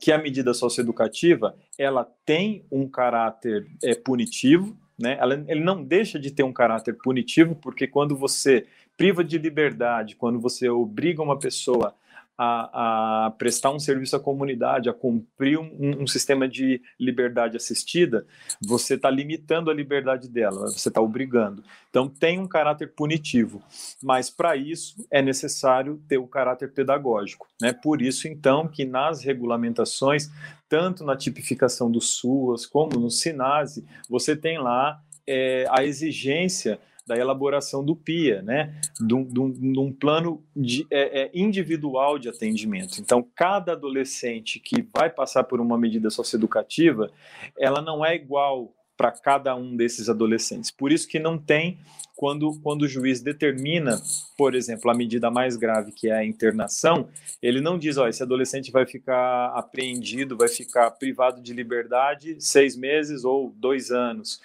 que 0.00 0.10
a 0.10 0.18
medida 0.18 0.54
socioeducativa 0.54 1.54
ela 1.78 2.04
tem 2.24 2.64
um 2.72 2.88
caráter 2.88 3.66
é, 3.84 3.94
punitivo, 3.94 4.76
né? 4.98 5.18
Ele 5.48 5.62
não 5.62 5.82
deixa 5.82 6.18
de 6.18 6.30
ter 6.30 6.42
um 6.42 6.52
caráter 6.52 6.96
punitivo, 6.96 7.54
porque 7.54 7.86
quando 7.86 8.16
você 8.16 8.66
priva 8.96 9.22
de 9.22 9.38
liberdade, 9.38 10.16
quando 10.16 10.40
você 10.40 10.68
obriga 10.68 11.22
uma 11.22 11.38
pessoa 11.38 11.94
a, 12.38 13.26
a, 13.26 13.30
prestar 13.30 13.70
um 13.70 13.78
serviço 13.78 14.14
à 14.16 14.20
comunidade, 14.20 14.88
a 14.88 14.92
cumprir 14.92 15.58
um, 15.58 16.02
um 16.02 16.06
sistema 16.06 16.48
de 16.48 16.82
liberdade 16.98 17.56
assistida, 17.56 18.26
você 18.60 18.94
está 18.94 19.10
limitando 19.10 19.70
a 19.70 19.74
liberdade 19.74 20.28
dela, 20.28 20.70
você 20.70 20.88
está 20.88 21.00
obrigando. 21.00 21.62
Então, 21.88 22.08
tem 22.08 22.38
um 22.38 22.46
caráter 22.46 22.92
punitivo, 22.94 23.62
mas 24.02 24.28
para 24.28 24.54
isso 24.56 25.06
é 25.10 25.22
necessário 25.22 26.02
ter 26.06 26.18
o 26.18 26.26
caráter 26.26 26.72
pedagógico. 26.72 27.46
Né? 27.60 27.72
Por 27.72 28.02
isso, 28.02 28.28
então, 28.28 28.68
que 28.68 28.84
nas 28.84 29.22
regulamentações, 29.22 30.30
tanto 30.68 31.04
na 31.04 31.16
tipificação 31.16 31.90
do 31.90 32.00
SUAS 32.00 32.66
como 32.66 32.98
no 32.98 33.10
SINASE, 33.10 33.84
você 34.10 34.36
tem 34.36 34.58
lá 34.58 35.00
é, 35.26 35.66
a 35.70 35.84
exigência 35.84 36.78
da 37.06 37.16
elaboração 37.16 37.84
do 37.84 37.94
PIA, 37.94 38.42
né? 38.42 38.74
de 39.00 39.14
um, 39.14 39.92
plano 39.92 40.42
de, 40.54 40.86
é, 40.90 41.22
é, 41.22 41.30
individual 41.32 42.18
de 42.18 42.28
atendimento. 42.28 43.00
Então, 43.00 43.26
cada 43.34 43.72
adolescente 43.72 44.58
que 44.58 44.86
vai 44.92 45.08
passar 45.08 45.44
por 45.44 45.60
uma 45.60 45.78
medida 45.78 46.10
socioeducativa, 46.10 47.10
ela 47.56 47.80
não 47.80 48.04
é 48.04 48.16
igual 48.16 48.74
para 48.96 49.12
cada 49.12 49.54
um 49.54 49.76
desses 49.76 50.08
adolescentes. 50.08 50.70
Por 50.70 50.90
isso 50.90 51.06
que 51.06 51.18
não 51.18 51.38
tem, 51.38 51.78
quando, 52.16 52.58
quando 52.60 52.82
o 52.82 52.88
juiz 52.88 53.20
determina, 53.20 54.00
por 54.36 54.54
exemplo, 54.54 54.90
a 54.90 54.94
medida 54.94 55.30
mais 55.30 55.54
grave, 55.56 55.92
que 55.92 56.08
é 56.08 56.14
a 56.14 56.24
internação, 56.24 57.08
ele 57.42 57.60
não 57.60 57.78
diz, 57.78 57.98
ó, 57.98 58.08
esse 58.08 58.22
adolescente 58.22 58.72
vai 58.72 58.86
ficar 58.86 59.48
apreendido, 59.54 60.36
vai 60.36 60.48
ficar 60.48 60.90
privado 60.92 61.42
de 61.42 61.52
liberdade 61.52 62.36
seis 62.40 62.74
meses 62.74 63.22
ou 63.22 63.54
dois 63.58 63.90
anos 63.90 64.40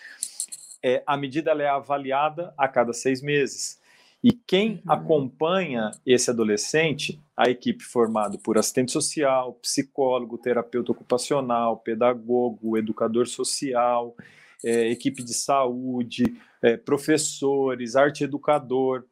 é, 0.83 1.03
a 1.05 1.15
medida 1.15 1.51
é 1.51 1.67
avaliada 1.67 2.53
a 2.57 2.67
cada 2.67 2.93
seis 2.93 3.21
meses. 3.21 3.79
E 4.23 4.31
quem 4.31 4.73
uhum. 4.85 4.91
acompanha 4.91 5.91
esse 6.05 6.29
adolescente, 6.29 7.19
a 7.35 7.49
equipe 7.49 7.83
formada 7.83 8.37
por 8.37 8.57
assistente 8.57 8.91
social, 8.91 9.53
psicólogo, 9.55 10.37
terapeuta 10.37 10.91
ocupacional, 10.91 11.77
pedagogo, 11.77 12.77
educador 12.77 13.27
social, 13.27 14.15
é, 14.63 14.89
equipe 14.89 15.23
de 15.23 15.33
saúde, 15.33 16.35
é, 16.61 16.77
professores, 16.77 17.95
arte 17.95 18.23
educador, 18.23 19.05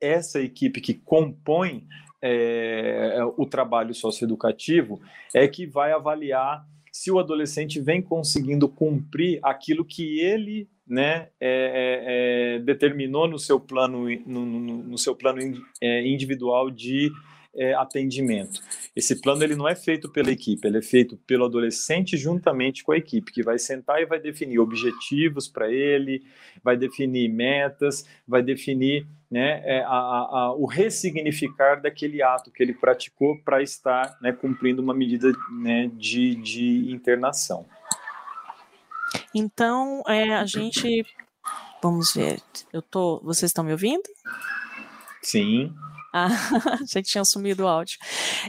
essa 0.00 0.40
equipe 0.40 0.80
que 0.80 0.94
compõe 0.94 1.86
é, 2.20 3.18
o 3.36 3.44
trabalho 3.44 3.92
socioeducativo 3.92 5.00
é 5.34 5.48
que 5.48 5.66
vai 5.66 5.90
avaliar 5.90 6.64
se 7.02 7.10
o 7.10 7.18
adolescente 7.18 7.80
vem 7.80 8.00
conseguindo 8.00 8.68
cumprir 8.68 9.40
aquilo 9.42 9.84
que 9.84 10.20
ele 10.20 10.68
né, 10.86 11.30
é, 11.40 11.48
é, 11.50 12.54
é, 12.54 12.58
determinou 12.60 13.26
no 13.26 13.40
seu 13.40 13.58
plano, 13.58 14.04
no, 14.24 14.46
no 14.46 14.96
seu 14.96 15.12
plano 15.12 15.40
é, 15.80 16.06
individual 16.06 16.70
de 16.70 17.10
é, 17.54 17.74
atendimento. 17.74 18.60
Esse 18.94 19.20
plano 19.20 19.42
ele 19.42 19.54
não 19.54 19.68
é 19.68 19.74
feito 19.74 20.10
pela 20.10 20.30
equipe, 20.30 20.66
ele 20.66 20.78
é 20.78 20.82
feito 20.82 21.16
pelo 21.26 21.44
adolescente 21.44 22.16
juntamente 22.16 22.82
com 22.82 22.92
a 22.92 22.96
equipe, 22.96 23.32
que 23.32 23.42
vai 23.42 23.58
sentar 23.58 24.00
e 24.00 24.06
vai 24.06 24.18
definir 24.18 24.58
objetivos 24.58 25.48
para 25.48 25.70
ele, 25.70 26.22
vai 26.62 26.76
definir 26.76 27.28
metas, 27.28 28.06
vai 28.26 28.42
definir 28.42 29.06
né, 29.30 29.62
é, 29.64 29.82
a, 29.82 29.88
a, 29.88 30.54
o 30.54 30.66
ressignificar 30.66 31.80
daquele 31.80 32.22
ato 32.22 32.50
que 32.50 32.62
ele 32.62 32.74
praticou 32.74 33.38
para 33.42 33.62
estar 33.62 34.16
né, 34.20 34.32
cumprindo 34.32 34.82
uma 34.82 34.94
medida 34.94 35.32
né, 35.50 35.90
de, 35.94 36.34
de 36.36 36.92
internação. 36.92 37.66
Então, 39.34 40.02
é, 40.06 40.34
a 40.34 40.44
gente. 40.44 41.04
Vamos 41.82 42.12
ver. 42.14 42.40
Eu 42.72 42.80
tô. 42.80 43.20
Vocês 43.24 43.50
estão 43.50 43.64
me 43.64 43.72
ouvindo? 43.72 44.02
Sim. 45.22 45.74
Ah, 46.12 46.28
já 46.86 47.02
tinha 47.02 47.24
sumido 47.24 47.64
o 47.64 47.68
áudio. 47.68 47.98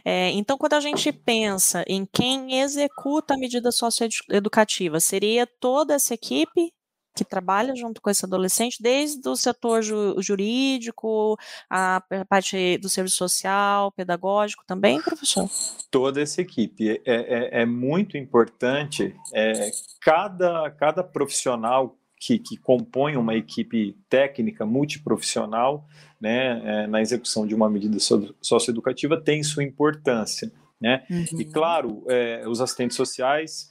É, 0.04 0.30
então, 0.32 0.58
quando 0.58 0.74
a 0.74 0.80
gente 0.80 1.12
pensa 1.12 1.84
em 1.88 2.06
quem 2.06 2.60
executa 2.60 3.34
a 3.34 3.38
medida 3.38 3.72
socioeducativa, 3.72 5.00
seria 5.00 5.48
toda 5.48 5.94
essa 5.94 6.14
equipe 6.14 6.74
que 7.16 7.24
trabalha 7.24 7.76
junto 7.76 8.02
com 8.02 8.10
esse 8.10 8.26
adolescente, 8.26 8.82
desde 8.82 9.28
o 9.30 9.36
setor 9.36 9.84
ju 9.84 10.16
jurídico, 10.20 11.38
a 11.70 12.02
parte 12.28 12.78
do 12.80 12.90
serviço 12.90 13.18
social, 13.18 13.92
pedagógico 13.92 14.64
também, 14.66 15.00
professor? 15.02 15.48
Toda 15.92 16.22
essa 16.22 16.42
equipe. 16.42 16.90
É, 16.90 17.02
é, 17.06 17.62
é 17.62 17.66
muito 17.66 18.18
importante, 18.18 19.16
é, 19.32 19.70
cada, 20.02 20.72
cada 20.72 21.04
profissional 21.04 21.96
que, 22.26 22.40
que, 22.40 22.56
compõe 22.56 23.18
uma 23.18 23.36
equipe 23.36 23.98
técnica 24.10 24.66
multiprofissional 24.66 25.86
né, 26.22 26.62
é, 26.64 26.88
na 26.88 27.02
execução 27.02 27.46
de 27.46 27.54
uma 27.54 27.70
medida 27.70 27.98
socioeducativa 28.42 29.20
tem 29.20 29.44
sua 29.44 29.62
importância. 29.62 30.50
Né? 30.80 31.04
Uhum. 31.10 31.42
E, 31.42 31.46
claro, 31.46 32.06
é, 32.08 32.48
os 32.48 32.62
assistentes 32.62 32.96
sociais 32.96 33.70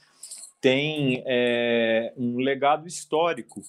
tem 0.61 1.23
é, 1.25 2.13
um 2.15 2.37
legado 2.37 2.87
histórico, 2.87 3.63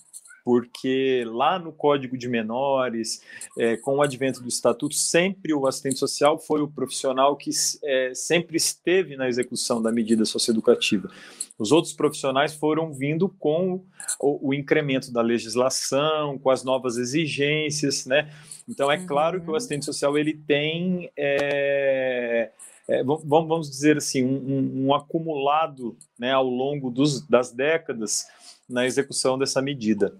porque 0.44 1.24
lá 1.26 1.58
no 1.58 1.72
Código 1.72 2.18
de 2.18 2.28
Menores, 2.28 3.22
é, 3.58 3.76
com 3.78 3.96
o 3.96 4.02
advento 4.02 4.42
do 4.42 4.48
Estatuto, 4.48 4.94
sempre 4.94 5.54
o 5.54 5.66
assistente 5.66 5.98
social 5.98 6.38
foi 6.38 6.60
o 6.60 6.68
profissional 6.68 7.34
que 7.34 7.50
é, 7.82 8.12
sempre 8.14 8.56
esteve 8.56 9.16
na 9.16 9.28
execução 9.28 9.80
da 9.80 9.90
medida 9.90 10.24
socioeducativa. 10.24 11.10
Os 11.58 11.72
outros 11.72 11.94
profissionais 11.94 12.52
foram 12.54 12.92
vindo 12.92 13.28
com 13.28 13.82
o, 14.20 14.48
o 14.48 14.54
incremento 14.54 15.10
da 15.10 15.22
legislação, 15.22 16.38
com 16.38 16.50
as 16.50 16.62
novas 16.62 16.98
exigências, 16.98 18.04
né? 18.04 18.30
Então 18.68 18.90
é 18.90 18.98
claro 18.98 19.40
que 19.40 19.46
o 19.46 19.50
uhum. 19.50 19.56
assistente 19.56 19.84
social 19.84 20.18
ele 20.18 20.34
tem 20.34 21.10
é, 21.16 22.50
é, 22.88 23.02
vamos, 23.02 23.70
dizer 23.70 23.96
assim, 23.96 24.22
um, 24.24 24.36
um, 24.36 24.86
um 24.86 24.94
acumulado 24.94 25.96
né, 26.18 26.32
ao 26.32 26.46
longo 26.46 26.90
dos, 26.90 27.26
das 27.26 27.50
décadas 27.50 28.26
na 28.68 28.84
execução 28.84 29.38
dessa 29.38 29.62
medida. 29.62 30.14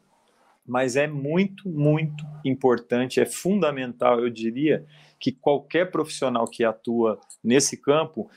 Mas 0.66 0.97
é 0.97 1.06
muito, 1.06 1.68
muito 1.68 2.25
importante, 2.44 3.21
é 3.21 3.26
fundamental, 3.26 4.21
eu 4.21 4.30
diria, 4.30 4.85
que 5.21 5.33
qualquer 5.33 5.90
profissional 5.90 6.47
que 6.47 6.64
atua 6.64 7.18
nesse 7.42 7.76
campo 7.76 8.30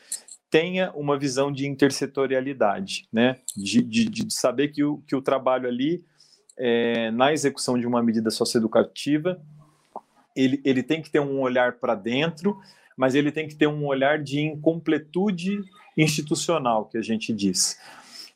tenha 0.50 0.92
uma 0.94 1.18
visão 1.18 1.52
de 1.52 1.68
intersetorialidade, 1.68 3.08
né? 3.12 3.40
de, 3.56 3.82
de, 3.82 4.06
de 4.06 4.34
saber 4.34 4.70
que 4.70 4.84
o, 4.84 4.98
que 5.00 5.16
o 5.16 5.22
trabalho 5.22 5.68
ali, 5.68 6.04
é, 6.58 7.12
na 7.12 7.34
execução 7.34 7.78
de 7.78 7.86
uma 7.86 8.02
medida 8.02 8.30
socioeducativa, 8.30 9.42
ele, 10.36 10.62
ele 10.64 10.84
tem 10.84 11.02
que 11.02 11.10
ter 11.10 11.20
um 11.20 11.42
olhar 11.42 11.74
para 11.74 11.96
dentro, 11.96 12.58
mas 12.96 13.16
ele 13.16 13.32
tem 13.32 13.48
que 13.48 13.56
ter 13.56 13.68
um 13.68 13.86
olhar 13.86 14.22
de 14.22 14.40
incompletude 14.40 15.62
institucional, 15.98 16.86
que 16.86 16.98
a 16.98 17.02
gente 17.02 17.34
diz, 17.34 17.78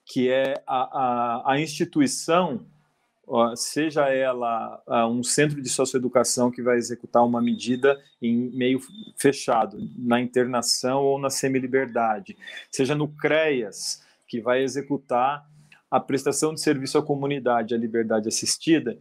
que 0.05 0.29
é 0.29 0.62
a, 0.67 1.43
a, 1.45 1.53
a 1.53 1.62
instituição 1.62 2.65
seja 3.56 4.10
ela 4.10 4.82
um 5.10 5.24
centro 5.24 5.62
de 5.62 5.70
socioeducação 5.70 6.52
que 6.52 6.62
vai 6.62 6.78
executar 6.78 7.26
uma 7.26 7.42
medida 7.42 8.00
em 8.22 8.50
meio 8.52 8.80
fechado, 9.18 9.78
na 9.98 10.20
internação 10.20 11.04
ou 11.04 11.20
na 11.20 11.30
semi-liberdade, 11.30 12.38
seja 12.70 12.96
no 12.96 13.08
CREAS, 13.08 14.02
que 14.28 14.42
vai 14.42 14.64
executar 14.64 15.46
a 15.90 16.00
prestação 16.00 16.54
de 16.54 16.62
serviço 16.62 16.98
à 16.98 17.04
comunidade, 17.04 17.76
a 17.76 17.78
liberdade 17.78 18.28
assistida, 18.28 18.98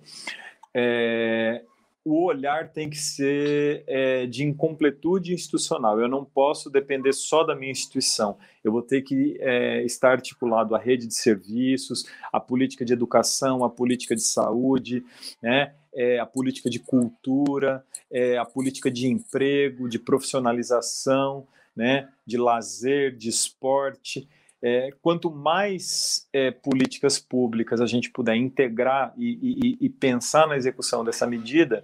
é, 0.75 1.63
o 2.13 2.25
olhar 2.25 2.73
tem 2.73 2.91
que 2.91 2.99
ser 2.99 3.85
é, 3.87 4.27
de 4.27 4.45
incompletude 4.45 5.33
institucional. 5.33 6.01
Eu 6.01 6.09
não 6.09 6.25
posso 6.25 6.69
depender 6.69 7.13
só 7.13 7.45
da 7.45 7.55
minha 7.55 7.71
instituição. 7.71 8.37
Eu 8.65 8.73
vou 8.73 8.83
ter 8.83 9.03
que 9.03 9.37
é, 9.41 9.83
estar 9.85 10.13
articulado 10.13 10.75
à 10.75 10.79
rede 10.79 11.07
de 11.07 11.15
serviços, 11.15 12.07
a 12.33 12.41
política 12.41 12.85
de 12.85 12.93
educação, 12.93 13.65
a 13.65 13.71
política 13.71 14.15
de 14.15 14.23
saúde, 14.23 15.05
né, 15.43 15.75
é, 15.95 16.19
a 16.19 16.27
política 16.27 16.69
de 16.69 16.79
cultura, 16.79 17.85
é, 18.11 18.37
a 18.37 18.45
política 18.45 18.91
de 18.91 19.07
emprego, 19.07 19.89
de 19.89 19.99
profissionalização, 19.99 21.47
né, 21.75 22.09
de 22.27 22.37
lazer, 22.37 23.17
de 23.17 23.29
esporte. 23.29 24.29
É, 24.63 24.91
quanto 25.01 25.31
mais 25.31 26.29
é, 26.33 26.51
políticas 26.51 27.19
públicas 27.19 27.81
a 27.81 27.87
gente 27.87 28.11
puder 28.11 28.37
integrar 28.37 29.15
e, 29.17 29.77
e, 29.81 29.87
e, 29.87 29.89
pensar 29.89 30.47
na 30.47 30.57
execução 30.57 31.03
dessa 31.03 31.27
medida, 31.27 31.83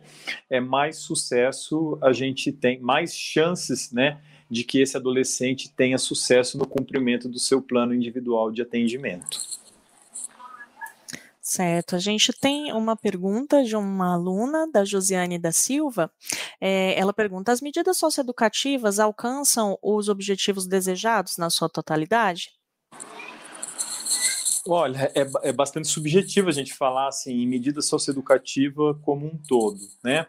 é 0.50 0.60
mais 0.60 0.98
sucesso 0.98 1.98
a 2.02 2.12
gente 2.12 2.52
tem, 2.52 2.78
mais 2.78 3.16
chances 3.16 3.90
né, 3.90 4.20
de 4.50 4.62
que 4.62 4.80
esse 4.80 4.96
adolescente 4.96 5.72
tenha 5.74 5.96
sucesso 5.96 6.58
no 6.58 6.66
cumprimento 6.66 7.28
do 7.28 7.38
seu 7.38 7.62
plano 7.62 7.94
individual 7.94 8.50
de 8.52 8.60
atendimento. 8.60 9.40
Certo, 11.48 11.94
a 11.94 12.00
gente 12.00 12.32
tem 12.32 12.72
uma 12.72 12.96
pergunta 12.96 13.62
de 13.62 13.76
uma 13.76 14.14
aluna, 14.14 14.68
da 14.68 14.84
Josiane 14.84 15.38
da 15.38 15.52
Silva. 15.52 16.10
É, 16.60 16.98
ela 16.98 17.12
pergunta: 17.12 17.52
as 17.52 17.60
medidas 17.60 17.96
socioeducativas 17.98 18.98
alcançam 18.98 19.78
os 19.80 20.08
objetivos 20.08 20.66
desejados 20.66 21.36
na 21.36 21.48
sua 21.48 21.68
totalidade? 21.68 22.55
Olha, 24.68 25.12
é, 25.14 25.48
é 25.48 25.52
bastante 25.52 25.88
subjetivo 25.88 26.48
a 26.48 26.52
gente 26.52 26.74
falar 26.74 27.08
assim, 27.08 27.32
em 27.32 27.46
medida 27.46 27.80
socioeducativa 27.80 28.94
como 29.02 29.26
um 29.26 29.38
todo, 29.48 29.78
né? 30.02 30.26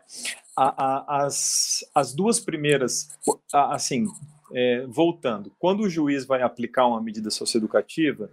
A, 0.56 0.86
a, 0.86 1.26
as, 1.26 1.84
as 1.94 2.14
duas 2.14 2.40
primeiras, 2.40 3.10
assim, 3.52 4.06
é, 4.54 4.86
voltando, 4.88 5.52
quando 5.60 5.82
o 5.82 5.90
juiz 5.90 6.26
vai 6.26 6.42
aplicar 6.42 6.88
uma 6.88 7.02
medida 7.02 7.30
socioeducativa, 7.30 8.30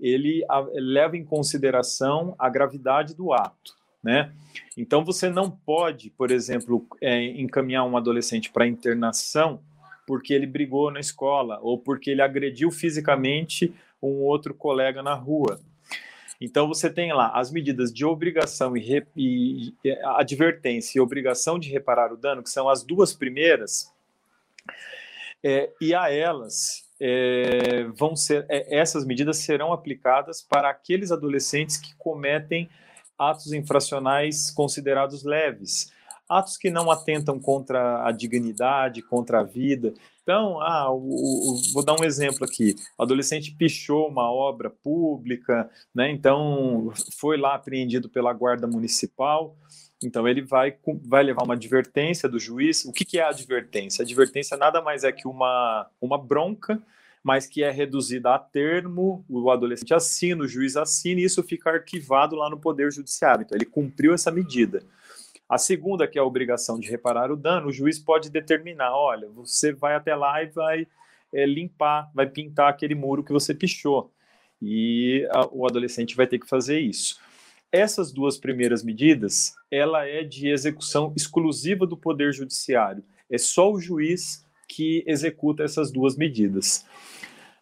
ele 0.00 0.44
a, 0.48 0.60
leva 0.74 1.16
em 1.16 1.24
consideração 1.24 2.34
a 2.38 2.48
gravidade 2.48 3.14
do 3.14 3.32
ato, 3.32 3.74
né? 4.02 4.32
Então 4.76 5.04
você 5.04 5.28
não 5.28 5.50
pode, 5.50 6.10
por 6.10 6.30
exemplo, 6.30 6.86
é, 7.00 7.22
encaminhar 7.40 7.84
um 7.84 7.96
adolescente 7.96 8.50
para 8.50 8.66
internação 8.66 9.60
porque 10.06 10.34
ele 10.34 10.46
brigou 10.46 10.90
na 10.90 11.00
escola 11.00 11.58
ou 11.62 11.78
porque 11.78 12.10
ele 12.10 12.22
agrediu 12.22 12.70
fisicamente 12.70 13.72
um 14.06 14.22
outro 14.22 14.54
colega 14.54 15.02
na 15.02 15.14
rua. 15.14 15.60
Então 16.40 16.68
você 16.68 16.90
tem 16.90 17.12
lá 17.12 17.30
as 17.34 17.50
medidas 17.50 17.92
de 17.92 18.04
obrigação 18.04 18.76
e, 18.76 18.80
re, 18.80 19.06
e, 19.16 19.74
advertência 20.16 20.98
e 20.98 21.00
obrigação 21.00 21.58
de 21.58 21.70
reparar 21.70 22.12
o 22.12 22.16
dano, 22.16 22.42
que 22.42 22.50
são 22.50 22.68
as 22.68 22.82
duas 22.82 23.14
primeiras, 23.14 23.92
é, 25.42 25.70
e 25.80 25.94
a 25.94 26.10
elas 26.10 26.84
é, 27.00 27.84
vão 27.94 28.16
ser 28.16 28.46
é, 28.48 28.78
essas 28.78 29.04
medidas 29.04 29.38
serão 29.38 29.72
aplicadas 29.72 30.42
para 30.42 30.70
aqueles 30.70 31.12
adolescentes 31.12 31.76
que 31.76 31.94
cometem 31.96 32.68
atos 33.18 33.52
infracionais 33.52 34.50
considerados 34.50 35.22
leves, 35.22 35.92
atos 36.28 36.56
que 36.56 36.70
não 36.70 36.90
atentam 36.90 37.38
contra 37.38 38.06
a 38.06 38.12
dignidade, 38.12 39.02
contra 39.02 39.40
a 39.40 39.42
vida. 39.42 39.92
Então, 40.22 40.60
ah, 40.62 40.90
o, 40.90 40.96
o, 40.96 41.60
vou 41.74 41.84
dar 41.84 42.00
um 42.00 42.04
exemplo 42.04 42.44
aqui. 42.44 42.74
O 42.98 43.02
adolescente 43.02 43.54
pichou 43.54 44.08
uma 44.08 44.30
obra 44.32 44.70
pública, 44.70 45.68
né? 45.94 46.10
Então 46.10 46.90
foi 47.18 47.36
lá 47.36 47.54
apreendido 47.54 48.08
pela 48.08 48.32
guarda 48.32 48.66
municipal. 48.66 49.56
Então 50.02 50.26
ele 50.26 50.42
vai, 50.42 50.76
vai 51.04 51.22
levar 51.22 51.44
uma 51.44 51.54
advertência 51.54 52.28
do 52.28 52.38
juiz. 52.38 52.84
O 52.84 52.92
que, 52.92 53.04
que 53.04 53.18
é 53.18 53.22
a 53.22 53.28
advertência? 53.28 54.02
A 54.02 54.04
advertência 54.04 54.56
nada 54.56 54.80
mais 54.80 55.04
é 55.04 55.12
que 55.12 55.28
uma, 55.28 55.86
uma 56.00 56.18
bronca, 56.18 56.82
mas 57.22 57.46
que 57.46 57.62
é 57.62 57.70
reduzida 57.70 58.34
a 58.34 58.38
termo, 58.38 59.24
o 59.28 59.50
adolescente 59.50 59.94
assina, 59.94 60.44
o 60.44 60.48
juiz 60.48 60.76
assina 60.76 61.20
e 61.20 61.24
isso 61.24 61.42
fica 61.42 61.70
arquivado 61.70 62.36
lá 62.36 62.50
no 62.50 62.58
Poder 62.58 62.92
Judiciário. 62.92 63.42
Então 63.42 63.56
ele 63.56 63.66
cumpriu 63.66 64.12
essa 64.14 64.30
medida. 64.30 64.82
A 65.48 65.58
segunda, 65.58 66.08
que 66.08 66.18
é 66.18 66.22
a 66.22 66.24
obrigação 66.24 66.78
de 66.78 66.88
reparar 66.88 67.30
o 67.30 67.36
dano, 67.36 67.68
o 67.68 67.72
juiz 67.72 67.98
pode 67.98 68.30
determinar: 68.30 68.96
olha, 68.96 69.28
você 69.28 69.72
vai 69.72 69.94
até 69.94 70.14
lá 70.14 70.42
e 70.42 70.46
vai 70.46 70.86
é, 71.32 71.44
limpar, 71.44 72.10
vai 72.14 72.26
pintar 72.28 72.70
aquele 72.70 72.94
muro 72.94 73.22
que 73.22 73.32
você 73.32 73.54
pichou. 73.54 74.10
E 74.62 75.28
a, 75.30 75.46
o 75.52 75.66
adolescente 75.66 76.16
vai 76.16 76.26
ter 76.26 76.38
que 76.38 76.48
fazer 76.48 76.80
isso. 76.80 77.20
Essas 77.70 78.12
duas 78.12 78.38
primeiras 78.38 78.84
medidas, 78.84 79.54
ela 79.70 80.06
é 80.06 80.22
de 80.22 80.48
execução 80.48 81.12
exclusiva 81.16 81.86
do 81.86 81.96
Poder 81.96 82.32
Judiciário. 82.32 83.04
É 83.28 83.36
só 83.36 83.70
o 83.70 83.80
juiz 83.80 84.46
que 84.68 85.04
executa 85.06 85.64
essas 85.64 85.90
duas 85.90 86.16
medidas. 86.16 86.86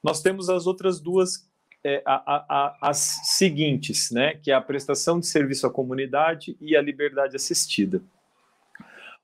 Nós 0.03 0.21
temos 0.21 0.51
as 0.51 0.67
outras 0.67 1.01
duas 1.01 1.49
é, 1.85 2.03
a, 2.07 2.45
a, 2.49 2.77
as 2.81 3.21
seguintes, 3.25 4.11
né, 4.11 4.35
que 4.35 4.51
é 4.51 4.55
a 4.55 4.61
prestação 4.61 5.19
de 5.19 5.27
serviço 5.27 5.67
à 5.67 5.71
comunidade 5.71 6.57
e 6.61 6.77
a 6.77 6.83
liberdade 6.83 7.37
assistida. 7.37 8.01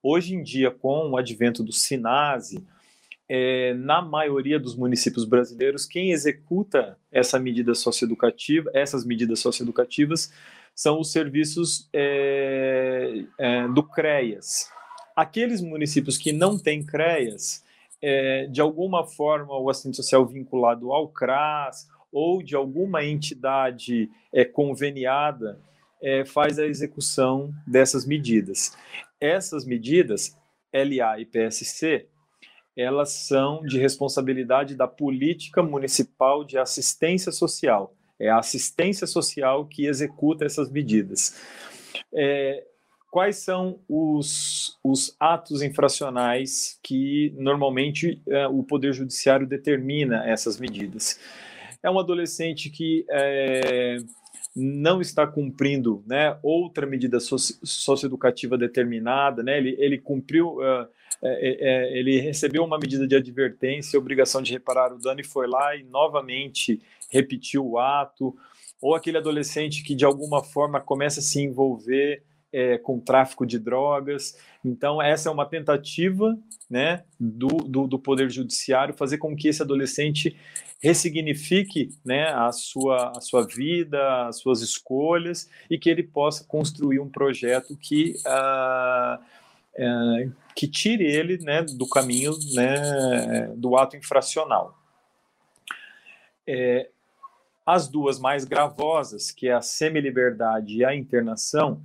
Hoje 0.02 0.34
em 0.34 0.42
dia, 0.42 0.70
com 0.70 1.10
o 1.10 1.16
advento 1.16 1.62
do 1.62 1.72
SINASE, 1.72 2.64
é, 3.28 3.74
na 3.74 4.00
maioria 4.00 4.58
dos 4.58 4.74
municípios 4.74 5.24
brasileiros, 5.24 5.84
quem 5.84 6.10
executa 6.12 6.96
essa 7.12 7.38
medida 7.38 7.74
socioeducativa, 7.74 8.70
essas 8.72 9.04
medidas 9.04 9.40
socioeducativas, 9.40 10.32
são 10.74 11.00
os 11.00 11.12
serviços 11.12 11.88
é, 11.92 13.24
é, 13.38 13.68
do 13.68 13.82
CREAS. 13.82 14.70
Aqueles 15.14 15.60
municípios 15.60 16.16
que 16.16 16.32
não 16.32 16.58
têm 16.58 16.84
CREAS, 16.84 17.64
é, 18.00 18.46
de 18.46 18.60
alguma 18.60 19.04
forma, 19.04 19.58
o 19.58 19.68
assistente 19.68 19.96
social 19.96 20.24
vinculado 20.24 20.92
ao 20.92 21.08
CRAS 21.08 21.88
ou 22.12 22.42
de 22.42 22.56
alguma 22.56 23.04
entidade 23.04 24.10
é, 24.32 24.44
conveniada 24.44 25.60
é, 26.02 26.24
faz 26.24 26.58
a 26.58 26.66
execução 26.66 27.52
dessas 27.66 28.06
medidas. 28.06 28.76
Essas 29.20 29.64
medidas, 29.64 30.36
LA 30.72 31.20
e 31.20 31.26
PSC, 31.26 32.06
elas 32.76 33.10
são 33.10 33.62
de 33.62 33.78
responsabilidade 33.78 34.76
da 34.76 34.86
política 34.86 35.62
municipal 35.62 36.44
de 36.44 36.56
assistência 36.56 37.32
social. 37.32 37.92
É 38.18 38.28
a 38.28 38.38
assistência 38.38 39.06
social 39.06 39.66
que 39.66 39.86
executa 39.86 40.44
essas 40.44 40.70
medidas. 40.70 41.40
É, 42.14 42.64
quais 43.10 43.36
são 43.36 43.80
os, 43.88 44.78
os, 44.82 45.16
atos 45.18 45.62
infracionais 45.62 46.78
que 46.82 47.32
normalmente 47.36 48.22
é, 48.28 48.46
o 48.46 48.62
Poder 48.62 48.92
Judiciário 48.92 49.46
determina 49.46 50.28
essas 50.28 50.58
medidas? 50.58 51.18
É 51.82 51.90
um 51.90 51.98
adolescente 51.98 52.70
que 52.70 53.04
é, 53.10 53.98
não 54.54 55.00
está 55.00 55.26
cumprindo 55.26 56.02
né, 56.06 56.36
outra 56.42 56.86
medida 56.86 57.20
soci, 57.20 57.58
socioeducativa 57.62 58.58
determinada, 58.58 59.42
né, 59.42 59.58
ele, 59.58 59.76
ele 59.78 59.98
cumpriu, 59.98 60.56
uh, 60.56 60.88
é, 61.22 61.58
é, 61.60 61.98
ele 61.98 62.20
recebeu 62.20 62.64
uma 62.64 62.78
medida 62.78 63.06
de 63.06 63.14
advertência, 63.14 63.98
obrigação 63.98 64.42
de 64.42 64.52
reparar 64.52 64.92
o 64.92 64.98
dano 64.98 65.20
e 65.20 65.24
foi 65.24 65.46
lá 65.46 65.76
e 65.76 65.84
novamente 65.84 66.80
repetiu 67.10 67.66
o 67.66 67.78
ato, 67.78 68.36
ou 68.80 68.94
aquele 68.94 69.18
adolescente 69.18 69.82
que 69.82 69.94
de 69.94 70.04
alguma 70.04 70.42
forma 70.42 70.80
começa 70.80 71.20
a 71.20 71.22
se 71.22 71.40
envolver 71.40 72.22
é, 72.52 72.78
com 72.78 72.98
tráfico 72.98 73.46
de 73.46 73.58
drogas. 73.58 74.36
Então, 74.64 75.00
essa 75.00 75.28
é 75.28 75.32
uma 75.32 75.46
tentativa 75.46 76.36
né, 76.68 77.04
do, 77.18 77.48
do, 77.48 77.86
do, 77.86 77.98
Poder 77.98 78.30
Judiciário 78.30 78.94
fazer 78.94 79.18
com 79.18 79.34
que 79.36 79.48
esse 79.48 79.62
adolescente 79.62 80.36
ressignifique 80.80 81.90
né, 82.04 82.28
a, 82.28 82.52
sua, 82.52 83.12
a 83.16 83.20
sua 83.20 83.46
vida, 83.46 84.26
as 84.26 84.38
suas 84.38 84.60
escolhas 84.60 85.48
e 85.68 85.78
que 85.78 85.90
ele 85.90 86.02
possa 86.02 86.44
construir 86.44 87.00
um 87.00 87.08
projeto 87.08 87.76
que, 87.76 88.14
uh, 88.26 89.20
uh, 89.74 90.32
que 90.54 90.68
tire 90.68 91.04
ele 91.04 91.38
né, 91.38 91.62
do 91.62 91.88
caminho 91.88 92.32
né, 92.54 93.52
do 93.56 93.76
ato 93.76 93.96
infracional. 93.96 94.78
É, 96.46 96.88
as 97.66 97.86
duas 97.86 98.18
mais 98.18 98.46
gravosas, 98.46 99.30
que 99.30 99.48
é 99.48 99.52
a 99.52 99.60
semi-liberdade 99.60 100.78
e 100.78 100.84
a 100.86 100.94
internação, 100.94 101.82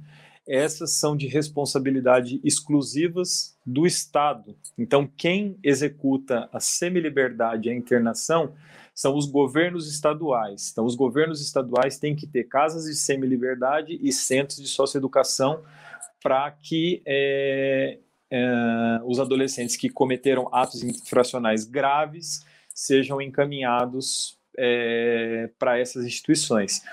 essas 0.48 0.96
são 0.96 1.16
de 1.16 1.28
responsabilidade 1.28 2.42
exclusivas 2.44 3.58
do 3.66 3.86
Estado. 3.86 4.56
Então, 4.78 5.08
quem 5.08 5.58
executa 5.64 6.50
a 6.52 6.60
semi-liberdade 6.60 7.70
e 7.70 7.72
a 7.72 7.76
internação 7.76 8.54
são 8.94 9.16
os 9.16 9.26
governos 9.26 9.90
estaduais. 9.90 10.70
Então, 10.72 10.86
os 10.86 10.96
governos 10.96 11.42
estaduais 11.42 11.98
têm 11.98 12.16
que 12.16 12.28
ter 12.28 12.44
casas 12.44 12.86
de 12.86 12.96
semi-liberdade 12.96 13.98
e 14.02 14.12
centros 14.12 14.58
de 14.58 14.68
socioeducação 14.68 15.64
para 16.22 16.52
que 16.52 17.02
é, 17.06 18.00
é, 18.30 19.02
os 19.06 19.20
adolescentes 19.20 19.76
que 19.76 19.90
cometeram 19.90 20.50
atos 20.52 20.84
infracionais 20.84 21.66
graves 21.66 22.46
sejam 22.74 23.22
encaminhados 23.22 24.38
é, 24.58 25.50
para 25.58 25.80
essas 25.80 26.06
instituições. 26.06 26.84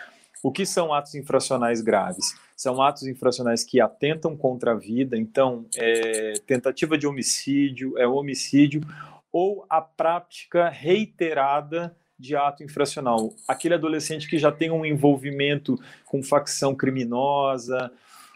O 0.43 0.51
que 0.51 0.65
são 0.65 0.93
atos 0.93 1.15
infracionais 1.15 1.83
graves? 1.83 2.35
São 2.61 2.83
atos 2.83 3.05
infracionais 3.07 3.65
que 3.65 3.81
atentam 3.81 4.37
contra 4.37 4.73
a 4.73 4.75
vida, 4.75 5.17
então, 5.17 5.65
é, 5.79 6.35
tentativa 6.47 6.99
de 6.99 7.07
homicídio, 7.07 7.97
é 7.97 8.07
homicídio, 8.07 8.83
ou 9.33 9.65
a 9.67 9.81
prática 9.81 10.69
reiterada 10.69 11.97
de 12.19 12.37
ato 12.37 12.63
infracional. 12.63 13.33
Aquele 13.49 13.77
adolescente 13.77 14.29
que 14.29 14.39
já 14.39 14.53
tem 14.53 14.71
um 14.71 14.85
envolvimento 14.85 15.75
com 16.05 16.23
facção 16.23 16.75
criminosa, 16.75 17.91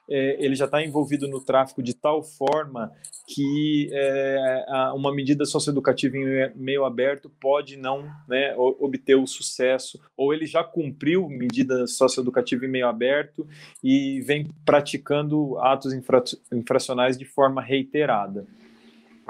é, 0.08 0.44
ele 0.44 0.54
já 0.54 0.66
está 0.66 0.84
envolvido 0.84 1.26
no 1.28 1.40
tráfico 1.40 1.82
de 1.82 1.94
tal 1.94 2.22
forma 2.22 2.92
que 3.26 3.88
é, 3.92 4.66
uma 4.94 5.14
medida 5.14 5.44
socioeducativa 5.46 6.16
em 6.16 6.52
meio 6.54 6.84
aberto 6.84 7.30
pode 7.40 7.76
não 7.76 8.10
né, 8.28 8.54
obter 8.56 9.14
o 9.14 9.26
sucesso, 9.26 9.98
ou 10.16 10.34
ele 10.34 10.46
já 10.46 10.62
cumpriu 10.62 11.28
medida 11.28 11.86
socioeducativa 11.86 12.66
em 12.66 12.70
meio 12.70 12.86
aberto 12.86 13.46
e 13.82 14.20
vem 14.20 14.46
praticando 14.64 15.58
atos 15.58 15.94
infra 15.94 16.22
infracionais 16.52 17.16
de 17.16 17.24
forma 17.24 17.62
reiterada. 17.62 18.46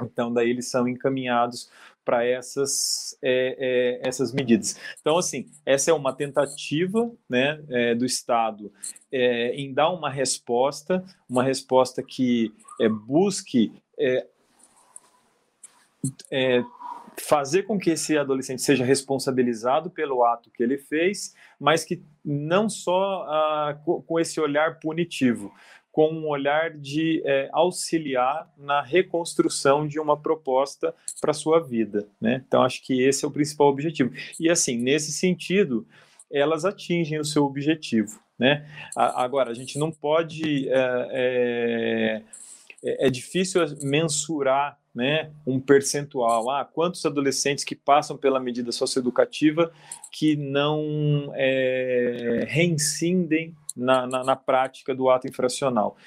Então, 0.01 0.33
daí 0.33 0.49
eles 0.49 0.69
são 0.69 0.87
encaminhados 0.87 1.69
para 2.05 2.23
essas, 2.23 3.17
é, 3.21 3.99
é, 4.03 4.07
essas 4.07 4.31
medidas. 4.31 4.79
Então, 5.01 5.17
assim, 5.17 5.47
essa 5.65 5.89
é 5.89 5.93
uma 5.93 6.13
tentativa 6.13 7.11
né, 7.27 7.61
é, 7.69 7.95
do 7.95 8.05
Estado 8.05 8.71
é, 9.11 9.55
em 9.55 9.73
dar 9.73 9.89
uma 9.89 10.09
resposta, 10.09 11.03
uma 11.27 11.43
resposta 11.43 12.03
que 12.03 12.53
é, 12.79 12.87
busque 12.87 13.73
é, 13.99 14.27
fazer 17.17 17.63
com 17.63 17.79
que 17.79 17.91
esse 17.91 18.17
adolescente 18.17 18.61
seja 18.61 18.83
responsabilizado 18.83 19.89
pelo 19.89 20.23
ato 20.23 20.51
que 20.51 20.61
ele 20.61 20.77
fez, 20.77 21.33
mas 21.59 21.83
que 21.83 22.03
não 22.23 22.69
só 22.69 23.25
ah, 23.27 23.79
com 23.85 24.19
esse 24.19 24.39
olhar 24.39 24.79
punitivo, 24.79 25.51
com 25.95 26.09
um 26.11 26.27
olhar 26.27 26.71
de 26.71 27.21
é, 27.23 27.47
auxiliar 27.53 28.51
na 28.57 28.81
reconstrução 28.81 29.87
de 29.87 29.97
uma 29.97 30.17
proposta 30.17 30.93
para 31.21 31.31
sua 31.31 31.61
vida, 31.61 32.05
né? 32.19 32.43
Então 32.45 32.63
acho 32.63 32.83
que 32.83 33.01
esse 33.01 33.23
é 33.23 33.27
o 33.29 33.31
principal 33.31 33.69
objetivo. 33.69 34.11
E 34.37 34.49
assim, 34.49 34.77
nesse 34.77 35.13
sentido, 35.13 35.87
elas 36.29 36.65
atingem 36.65 37.17
o 37.17 37.23
seu 37.23 37.45
objetivo, 37.45 38.19
né? 38.37 38.69
agora 38.93 39.51
a 39.51 39.53
gente 39.53 39.79
não 39.79 39.89
pode 39.89 40.67
é, 40.67 42.23
é, 42.83 43.07
é 43.07 43.09
difícil 43.09 43.61
mensurar 43.81 44.77
né, 44.93 45.31
um 45.47 45.61
percentual. 45.61 46.49
Ah, 46.49 46.65
quantos 46.65 47.05
adolescentes 47.05 47.63
que 47.63 47.75
passam 47.75 48.17
pela 48.17 48.37
medida 48.37 48.69
socioeducativa 48.73 49.71
que 50.11 50.35
não 50.35 51.31
é, 51.35 52.45
na, 53.75 54.07
na, 54.07 54.23
na 54.23 54.35
prática 54.35 54.95
do 54.95 55.09
ato 55.09 55.27
infracional. 55.27 55.97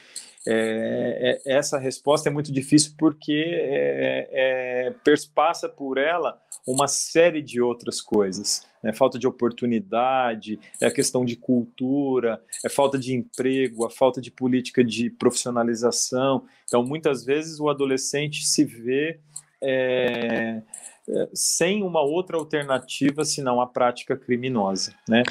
É, 0.47 1.41
é, 1.45 1.57
essa 1.57 1.79
resposta 1.79 2.29
é 2.29 2.33
muito 2.33 2.51
difícil 2.51 2.95
porque 2.97 3.45
é, 3.47 4.29
é, 4.33 4.95
perspassa 5.05 5.69
por 5.69 5.99
ela 5.99 6.41
uma 6.67 6.89
série 6.89 7.43
de 7.43 7.61
outras 7.61 8.01
coisas. 8.01 8.67
Né? 8.83 8.93
Falta 8.93 9.19
de 9.19 9.27
oportunidade, 9.27 10.59
é 10.81 10.87
a 10.87 10.91
questão 10.91 11.25
de 11.25 11.37
cultura, 11.37 12.43
é 12.65 12.69
falta 12.69 12.99
de 12.99 13.15
emprego, 13.15 13.85
a 13.85 13.91
falta 13.91 14.21
de 14.21 14.31
política 14.31 14.85
de 14.85 15.11
profissionalização. 15.11 16.47
Então, 16.65 16.83
muitas 16.83 17.25
vezes 17.25 17.61
o 17.61 17.69
adolescente 17.69 18.47
se 18.47 18.65
vê 18.65 19.21
é, 19.63 20.63
é, 21.09 21.29
sem 21.35 21.83
uma 21.83 22.03
outra 22.03 22.37
alternativa 22.37 23.25
senão 23.25 23.61
a 23.61 23.67
prática 23.67 24.17
criminosa, 24.17 24.95
né? 25.09 25.23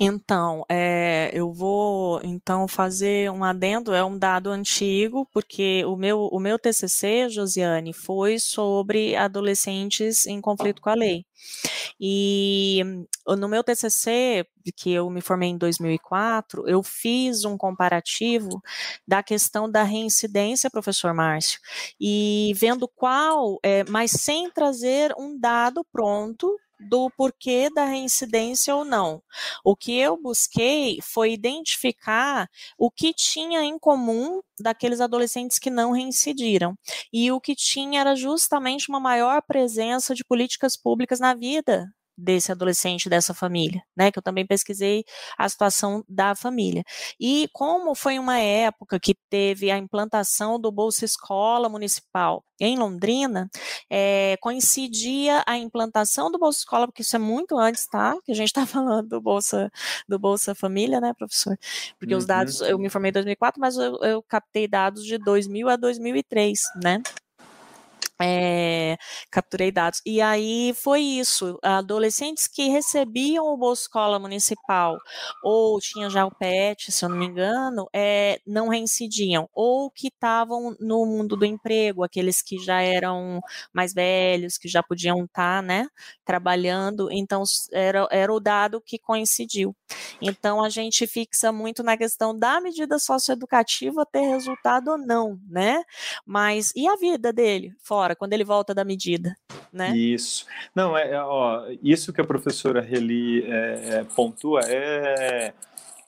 Então, 0.00 0.64
é, 0.68 1.30
eu 1.32 1.52
vou 1.52 2.20
então 2.22 2.68
fazer 2.68 3.30
um 3.32 3.42
adendo, 3.42 3.92
é 3.92 4.04
um 4.04 4.16
dado 4.16 4.50
antigo, 4.50 5.26
porque 5.32 5.84
o 5.84 5.96
meu, 5.96 6.28
o 6.30 6.38
meu 6.38 6.56
TCC, 6.56 7.28
Josiane, 7.28 7.92
foi 7.92 8.38
sobre 8.38 9.16
adolescentes 9.16 10.24
em 10.26 10.40
conflito 10.40 10.80
com 10.80 10.90
a 10.90 10.94
lei. 10.94 11.24
E 12.00 12.80
no 13.26 13.48
meu 13.48 13.64
TCC, 13.64 14.46
que 14.76 14.92
eu 14.92 15.10
me 15.10 15.20
formei 15.20 15.48
em 15.48 15.58
2004, 15.58 16.68
eu 16.68 16.82
fiz 16.82 17.44
um 17.44 17.56
comparativo 17.56 18.62
da 19.06 19.22
questão 19.22 19.68
da 19.68 19.82
reincidência, 19.82 20.70
professor 20.70 21.12
Márcio, 21.12 21.58
e 22.00 22.52
vendo 22.54 22.86
qual, 22.86 23.58
é, 23.64 23.84
mas 23.88 24.12
sem 24.12 24.50
trazer 24.50 25.12
um 25.18 25.38
dado 25.38 25.84
pronto 25.92 26.56
do 26.80 27.10
porquê 27.10 27.70
da 27.70 27.84
reincidência 27.84 28.74
ou 28.74 28.84
não. 28.84 29.22
O 29.64 29.74
que 29.76 29.96
eu 29.98 30.16
busquei 30.20 30.98
foi 31.02 31.32
identificar 31.32 32.48
o 32.78 32.90
que 32.90 33.12
tinha 33.12 33.62
em 33.64 33.78
comum 33.78 34.40
daqueles 34.60 35.00
adolescentes 35.00 35.58
que 35.58 35.70
não 35.70 35.92
reincidiram. 35.92 36.76
E 37.12 37.30
o 37.32 37.40
que 37.40 37.54
tinha 37.54 38.00
era 38.00 38.14
justamente 38.14 38.88
uma 38.88 39.00
maior 39.00 39.42
presença 39.42 40.14
de 40.14 40.24
políticas 40.24 40.76
públicas 40.76 41.20
na 41.20 41.34
vida 41.34 41.86
desse 42.18 42.50
adolescente, 42.50 43.08
dessa 43.08 43.32
família, 43.32 43.82
né? 43.96 44.10
Que 44.10 44.18
eu 44.18 44.22
também 44.22 44.44
pesquisei 44.44 45.04
a 45.38 45.48
situação 45.48 46.04
da 46.08 46.34
família. 46.34 46.82
E 47.20 47.48
como 47.52 47.94
foi 47.94 48.18
uma 48.18 48.38
época 48.38 48.98
que 48.98 49.14
teve 49.30 49.70
a 49.70 49.78
implantação 49.78 50.60
do 50.60 50.72
Bolsa 50.72 51.04
Escola 51.04 51.68
Municipal 51.68 52.44
em 52.60 52.76
Londrina, 52.76 53.48
é, 53.88 54.36
coincidia 54.40 55.44
a 55.46 55.56
implantação 55.56 56.30
do 56.30 56.38
Bolsa 56.38 56.58
Escola, 56.58 56.88
porque 56.88 57.02
isso 57.02 57.14
é 57.14 57.18
muito 57.18 57.56
antes, 57.56 57.86
tá? 57.86 58.16
Que 58.24 58.32
a 58.32 58.34
gente 58.34 58.48
está 58.48 58.66
falando 58.66 59.08
do 59.08 59.20
Bolsa, 59.20 59.70
do 60.08 60.18
Bolsa 60.18 60.54
Família, 60.54 61.00
né, 61.00 61.14
professor? 61.14 61.56
Porque 61.98 62.14
uhum. 62.14 62.18
os 62.18 62.26
dados, 62.26 62.60
eu 62.60 62.78
me 62.78 62.90
formei 62.90 63.10
em 63.10 63.12
2004, 63.12 63.60
mas 63.60 63.76
eu, 63.76 63.96
eu 64.02 64.22
captei 64.24 64.66
dados 64.66 65.04
de 65.04 65.18
2000 65.18 65.68
a 65.68 65.76
2003, 65.76 66.60
né? 66.82 67.00
É, 68.20 68.96
capturei 69.30 69.70
dados. 69.70 70.00
E 70.04 70.20
aí 70.20 70.72
foi 70.74 71.00
isso. 71.02 71.58
Adolescentes 71.62 72.46
que 72.48 72.68
recebiam 72.68 73.46
o 73.46 73.56
Bolsa 73.56 73.82
Escola 73.82 74.18
Municipal 74.18 74.98
ou 75.42 75.78
tinham 75.80 76.10
já 76.10 76.26
o 76.26 76.30
PET, 76.34 76.90
se 76.92 77.04
eu 77.04 77.08
não 77.08 77.16
me 77.16 77.26
engano, 77.26 77.88
é, 77.94 78.40
não 78.46 78.68
reincidiam. 78.68 79.48
Ou 79.54 79.90
que 79.90 80.08
estavam 80.08 80.76
no 80.80 81.06
mundo 81.06 81.36
do 81.36 81.44
emprego, 81.44 82.02
aqueles 82.04 82.42
que 82.42 82.58
já 82.58 82.80
eram 82.82 83.40
mais 83.72 83.92
velhos, 83.94 84.58
que 84.58 84.68
já 84.68 84.82
podiam 84.82 85.24
estar, 85.24 85.58
tá, 85.58 85.62
né, 85.62 85.86
trabalhando. 86.24 87.08
Então, 87.12 87.42
era, 87.72 88.06
era 88.10 88.32
o 88.32 88.40
dado 88.40 88.80
que 88.80 88.98
coincidiu. 88.98 89.74
Então, 90.20 90.62
a 90.62 90.68
gente 90.68 91.06
fixa 91.06 91.50
muito 91.50 91.82
na 91.82 91.96
questão 91.96 92.38
da 92.38 92.60
medida 92.60 92.98
socioeducativa 92.98 94.04
ter 94.04 94.20
resultado 94.20 94.90
ou 94.90 94.98
não, 94.98 95.40
né? 95.48 95.82
Mas 96.26 96.72
e 96.76 96.86
a 96.86 96.96
vida 96.96 97.32
dele 97.32 97.74
fora? 97.80 98.14
quando 98.18 98.32
ele 98.32 98.44
volta 98.44 98.74
da 98.74 98.84
medida. 98.84 99.36
Né? 99.72 99.96
Isso. 99.96 100.46
Não, 100.74 100.96
é, 100.96 101.12
é 101.12 101.22
ó, 101.22 101.66
isso 101.82 102.12
que 102.12 102.20
a 102.20 102.24
professora 102.24 102.80
Reli 102.80 103.44
é, 103.44 103.98
é, 103.98 104.04
pontua 104.04 104.60
é, 104.66 105.54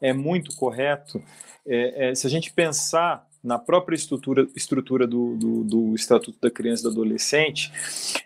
é 0.01 0.13
muito 0.13 0.55
correto. 0.57 1.23
É, 1.67 2.11
é, 2.11 2.15
se 2.15 2.27
a 2.27 2.31
gente 2.31 2.53
pensar 2.53 3.27
na 3.43 3.59
própria 3.59 3.97
estrutura, 3.97 4.47
estrutura 4.55 5.07
do, 5.07 5.37
do, 5.37 5.65
do, 5.65 5.95
Estatuto 5.95 6.39
da 6.41 6.51
Criança 6.51 6.83
e 6.83 6.85
do 6.85 6.91
Adolescente, 6.91 7.73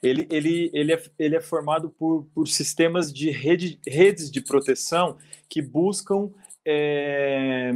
ele, 0.03 0.27
ele, 0.31 0.71
ele, 0.73 0.93
é, 0.93 1.03
ele 1.19 1.37
é 1.37 1.41
formado 1.41 1.89
por, 1.89 2.27
por 2.35 2.49
sistemas 2.49 3.13
de 3.13 3.31
rede, 3.31 3.79
redes 3.87 4.31
de 4.31 4.41
proteção 4.41 5.17
que 5.49 5.63
buscam 5.63 6.31
é, 6.67 7.75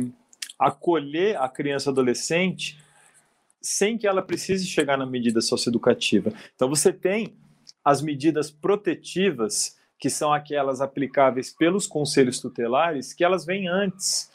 acolher 0.59 1.37
a 1.37 1.48
criança 1.48 1.90
adolescente 1.90 2.79
sem 3.61 3.98
que 3.98 4.07
ela 4.07 4.22
precise 4.22 4.66
chegar 4.66 4.96
na 4.96 5.07
medida 5.07 5.40
socioeducativa. 5.40 6.33
Então 6.55 6.68
você 6.68 6.92
tem 6.92 7.37
as 7.85 8.03
medidas 8.03 8.51
protetivas, 8.51 9.77
que 9.98 10.09
são 10.09 10.33
aquelas 10.33 10.81
aplicáveis 10.81 11.51
pelos 11.51 11.87
conselhos 11.87 12.40
tutelares, 12.40 13.12
que 13.12 13.24
elas 13.24 13.44
vêm 13.44 13.68
antes. 13.68 14.31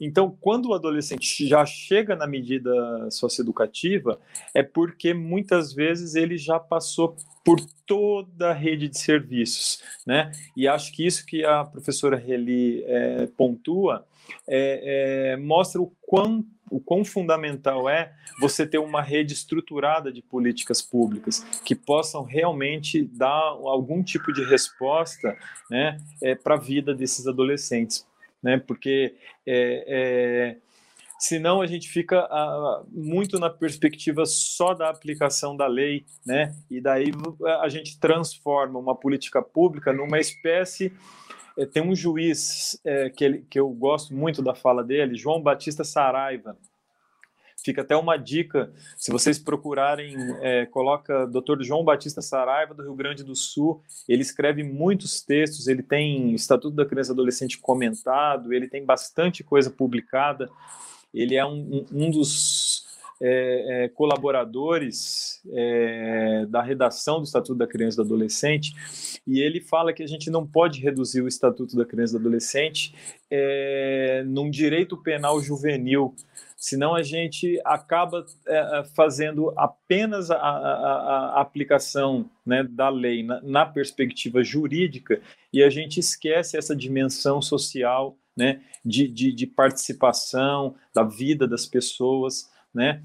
Então, 0.00 0.36
quando 0.40 0.66
o 0.66 0.74
adolescente 0.74 1.46
já 1.46 1.66
chega 1.66 2.14
na 2.14 2.26
medida 2.26 2.70
socioeducativa, 3.10 4.20
é 4.54 4.62
porque 4.62 5.12
muitas 5.12 5.72
vezes 5.72 6.14
ele 6.14 6.38
já 6.38 6.58
passou 6.58 7.16
por 7.44 7.60
toda 7.86 8.50
a 8.50 8.52
rede 8.52 8.88
de 8.88 8.98
serviços, 8.98 9.82
né? 10.06 10.30
E 10.56 10.68
acho 10.68 10.92
que 10.92 11.06
isso 11.06 11.24
que 11.24 11.44
a 11.44 11.64
professora 11.64 12.16
Reli 12.16 12.84
é, 12.84 13.26
pontua 13.36 14.06
é, 14.46 15.32
é, 15.32 15.36
mostra 15.36 15.80
o 15.80 15.90
quão, 16.02 16.44
o 16.70 16.78
quão 16.78 17.04
fundamental 17.04 17.88
é 17.88 18.12
você 18.38 18.66
ter 18.66 18.78
uma 18.78 19.00
rede 19.00 19.32
estruturada 19.32 20.12
de 20.12 20.22
políticas 20.22 20.82
públicas 20.82 21.40
que 21.64 21.74
possam 21.74 22.22
realmente 22.22 23.02
dar 23.02 23.30
algum 23.30 24.02
tipo 24.02 24.32
de 24.32 24.44
resposta 24.44 25.36
né, 25.70 25.98
é, 26.22 26.34
para 26.34 26.54
a 26.54 26.58
vida 26.58 26.94
desses 26.94 27.26
adolescentes 27.26 28.06
né? 28.42 28.58
Porque 28.58 29.14
é, 29.46 29.84
é, 29.88 30.56
senão 31.18 31.60
a 31.60 31.66
gente 31.66 31.88
fica 31.88 32.20
a, 32.20 32.82
muito 32.90 33.38
na 33.38 33.50
perspectiva 33.50 34.24
só 34.26 34.74
da 34.74 34.88
aplicação 34.88 35.56
da 35.56 35.66
lei, 35.66 36.04
né? 36.26 36.54
E 36.70 36.80
daí 36.80 37.12
a 37.60 37.68
gente 37.68 37.98
transforma 37.98 38.78
uma 38.78 38.94
política 38.94 39.42
pública 39.42 39.92
numa 39.92 40.18
espécie 40.18 40.92
é, 41.58 41.66
tem 41.66 41.82
um 41.82 41.94
juiz 41.94 42.80
é, 42.84 43.10
que, 43.10 43.24
ele, 43.24 43.44
que 43.50 43.58
eu 43.58 43.68
gosto 43.70 44.14
muito 44.14 44.40
da 44.40 44.54
fala 44.54 44.84
dele, 44.84 45.16
João 45.16 45.42
Batista 45.42 45.82
Saraiva, 45.82 46.56
Fica 47.68 47.82
até 47.82 47.94
uma 47.94 48.16
dica, 48.16 48.72
se 48.96 49.12
vocês 49.12 49.38
procurarem, 49.38 50.16
é, 50.40 50.64
coloca 50.64 51.26
Dr. 51.26 51.60
João 51.60 51.84
Batista 51.84 52.22
Saraiva, 52.22 52.72
do 52.72 52.82
Rio 52.82 52.94
Grande 52.94 53.22
do 53.22 53.36
Sul. 53.36 53.82
Ele 54.08 54.22
escreve 54.22 54.62
muitos 54.62 55.20
textos, 55.20 55.68
ele 55.68 55.82
tem 55.82 56.32
Estatuto 56.32 56.74
da 56.74 56.86
Criança 56.86 57.10
e 57.10 57.12
Adolescente 57.12 57.58
comentado, 57.58 58.54
ele 58.54 58.68
tem 58.68 58.86
bastante 58.86 59.44
coisa 59.44 59.70
publicada. 59.70 60.48
Ele 61.12 61.36
é 61.36 61.44
um, 61.44 61.84
um 61.92 62.10
dos 62.10 62.86
é, 63.20 63.84
é, 63.84 63.88
colaboradores 63.88 65.42
é, 65.52 66.46
da 66.48 66.62
redação 66.62 67.18
do 67.18 67.24
Estatuto 67.24 67.56
da 67.58 67.66
Criança 67.66 67.96
e 67.96 68.04
do 68.04 68.06
Adolescente, 68.14 69.20
e 69.26 69.40
ele 69.40 69.60
fala 69.60 69.92
que 69.92 70.02
a 70.02 70.06
gente 70.06 70.30
não 70.30 70.46
pode 70.46 70.80
reduzir 70.80 71.20
o 71.20 71.28
Estatuto 71.28 71.76
da 71.76 71.84
Criança 71.84 72.16
e 72.16 72.18
do 72.18 72.22
Adolescente 72.22 72.94
é, 73.30 74.24
num 74.26 74.48
direito 74.48 74.96
penal 74.96 75.38
juvenil, 75.40 76.14
senão 76.58 76.92
a 76.92 77.04
gente 77.04 77.60
acaba 77.64 78.26
é, 78.44 78.56
é, 78.80 78.84
fazendo 78.96 79.54
apenas 79.56 80.28
a, 80.28 80.36
a, 80.36 81.32
a 81.36 81.40
aplicação 81.40 82.28
né, 82.44 82.64
da 82.64 82.88
lei 82.88 83.22
na, 83.22 83.40
na, 83.42 83.64
perspectiva 83.64 84.42
jurídica 84.42 85.22
e 85.52 85.62
a 85.62 85.70
gente 85.70 86.00
esquece 86.00 86.58
essa 86.58 86.74
dimensão 86.74 87.40
social 87.40 88.18
né, 88.36 88.60
de, 88.84 89.06
de, 89.06 89.32
de 89.32 89.46
participação 89.46 90.74
da 90.92 91.04
vida 91.04 91.46
das 91.46 91.64
pessoas. 91.64 92.50
Né? 92.74 93.02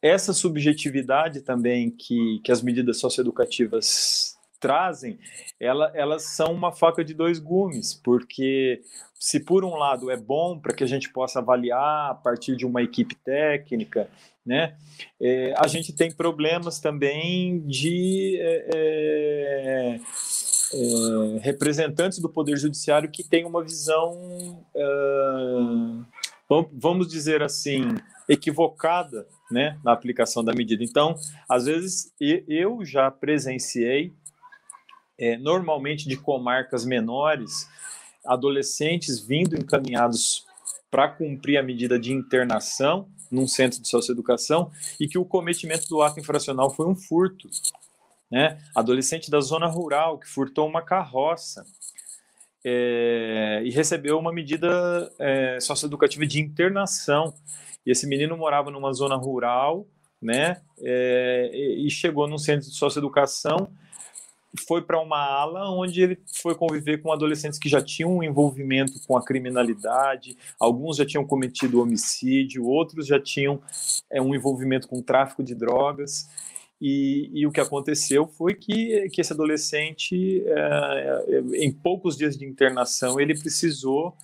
Essa 0.00 0.32
subjetividade 0.32 1.42
também 1.42 1.90
que, 1.90 2.40
que 2.42 2.50
as 2.50 2.62
medidas 2.62 2.98
socioeducativas 2.98 4.35
trazem, 4.58 5.18
ela, 5.60 5.90
elas 5.94 6.24
são 6.24 6.52
uma 6.52 6.72
faca 6.72 7.04
de 7.04 7.14
dois 7.14 7.38
gumes, 7.38 7.94
porque 7.94 8.80
se 9.14 9.40
por 9.40 9.64
um 9.64 9.74
lado 9.74 10.10
é 10.10 10.16
bom 10.16 10.58
para 10.58 10.74
que 10.74 10.84
a 10.84 10.86
gente 10.86 11.12
possa 11.12 11.38
avaliar 11.40 12.10
a 12.10 12.14
partir 12.14 12.56
de 12.56 12.66
uma 12.66 12.82
equipe 12.82 13.14
técnica, 13.14 14.08
né, 14.44 14.76
é, 15.20 15.54
a 15.56 15.66
gente 15.66 15.92
tem 15.92 16.12
problemas 16.12 16.78
também 16.78 17.60
de 17.66 18.38
é, 18.40 18.70
é, 18.74 20.00
é 20.74 21.38
representantes 21.40 22.18
do 22.18 22.28
Poder 22.28 22.56
Judiciário 22.56 23.10
que 23.10 23.24
têm 23.24 23.44
uma 23.44 23.62
visão, 23.62 24.64
é, 24.74 25.96
vamos 26.72 27.08
dizer 27.08 27.42
assim, 27.42 27.82
equivocada 28.28 29.26
né, 29.50 29.78
na 29.84 29.92
aplicação 29.92 30.44
da 30.44 30.52
medida. 30.52 30.82
Então, 30.82 31.16
às 31.48 31.66
vezes, 31.66 32.12
eu 32.20 32.84
já 32.84 33.10
presenciei 33.10 34.12
é, 35.18 35.36
normalmente 35.36 36.08
de 36.08 36.16
comarcas 36.16 36.84
menores, 36.84 37.68
adolescentes 38.24 39.20
vindo 39.20 39.56
encaminhados 39.56 40.44
para 40.90 41.08
cumprir 41.08 41.58
a 41.58 41.62
medida 41.62 41.98
de 41.98 42.12
internação 42.12 43.08
num 43.30 43.46
centro 43.46 43.80
de 43.80 43.88
socioeducação 43.88 44.70
e 45.00 45.08
que 45.08 45.18
o 45.18 45.24
cometimento 45.24 45.88
do 45.88 46.02
ato 46.02 46.20
infracional 46.20 46.70
foi 46.70 46.86
um 46.86 46.94
furto. 46.94 47.48
Né? 48.30 48.58
Adolescente 48.74 49.30
da 49.30 49.40
zona 49.40 49.66
rural 49.66 50.18
que 50.18 50.28
furtou 50.28 50.66
uma 50.66 50.82
carroça 50.82 51.64
é, 52.64 53.62
e 53.64 53.70
recebeu 53.70 54.18
uma 54.18 54.32
medida 54.32 55.12
é, 55.18 55.60
socioeducativa 55.60 56.26
de 56.26 56.40
internação. 56.40 57.32
E 57.84 57.92
esse 57.92 58.06
menino 58.06 58.36
morava 58.36 58.70
numa 58.70 58.92
zona 58.92 59.14
rural, 59.14 59.86
né? 60.20 60.60
É, 60.82 61.50
e 61.54 61.88
chegou 61.88 62.26
num 62.26 62.38
centro 62.38 62.68
de 62.68 62.74
socioeducação 62.74 63.70
foi 64.56 64.82
para 64.82 65.00
uma 65.00 65.18
ala 65.18 65.70
onde 65.70 66.02
ele 66.02 66.18
foi 66.40 66.54
conviver 66.54 66.98
com 67.02 67.12
adolescentes 67.12 67.58
que 67.58 67.68
já 67.68 67.82
tinham 67.82 68.16
um 68.16 68.22
envolvimento 68.22 68.92
com 69.06 69.16
a 69.16 69.24
criminalidade, 69.24 70.36
alguns 70.58 70.96
já 70.96 71.06
tinham 71.06 71.24
cometido 71.24 71.80
homicídio, 71.80 72.64
outros 72.64 73.06
já 73.06 73.20
tinham 73.20 73.60
é, 74.10 74.20
um 74.20 74.34
envolvimento 74.34 74.88
com 74.88 75.02
tráfico 75.02 75.42
de 75.42 75.54
drogas. 75.54 76.28
E, 76.80 77.30
e, 77.32 77.46
o 77.46 77.50
que 77.50 77.60
aconteceu 77.60 78.26
foi 78.26 78.54
que, 78.54 79.08
que 79.08 79.22
esse 79.22 79.32
adolescente, 79.32 80.44
é, 80.46 81.22
é 81.28 81.64
em 81.64 81.72
poucos 81.72 82.18
dias 82.18 82.36
de 82.36 82.44
internação, 82.44 83.18
ele 83.18 83.34
precisou 83.38 84.14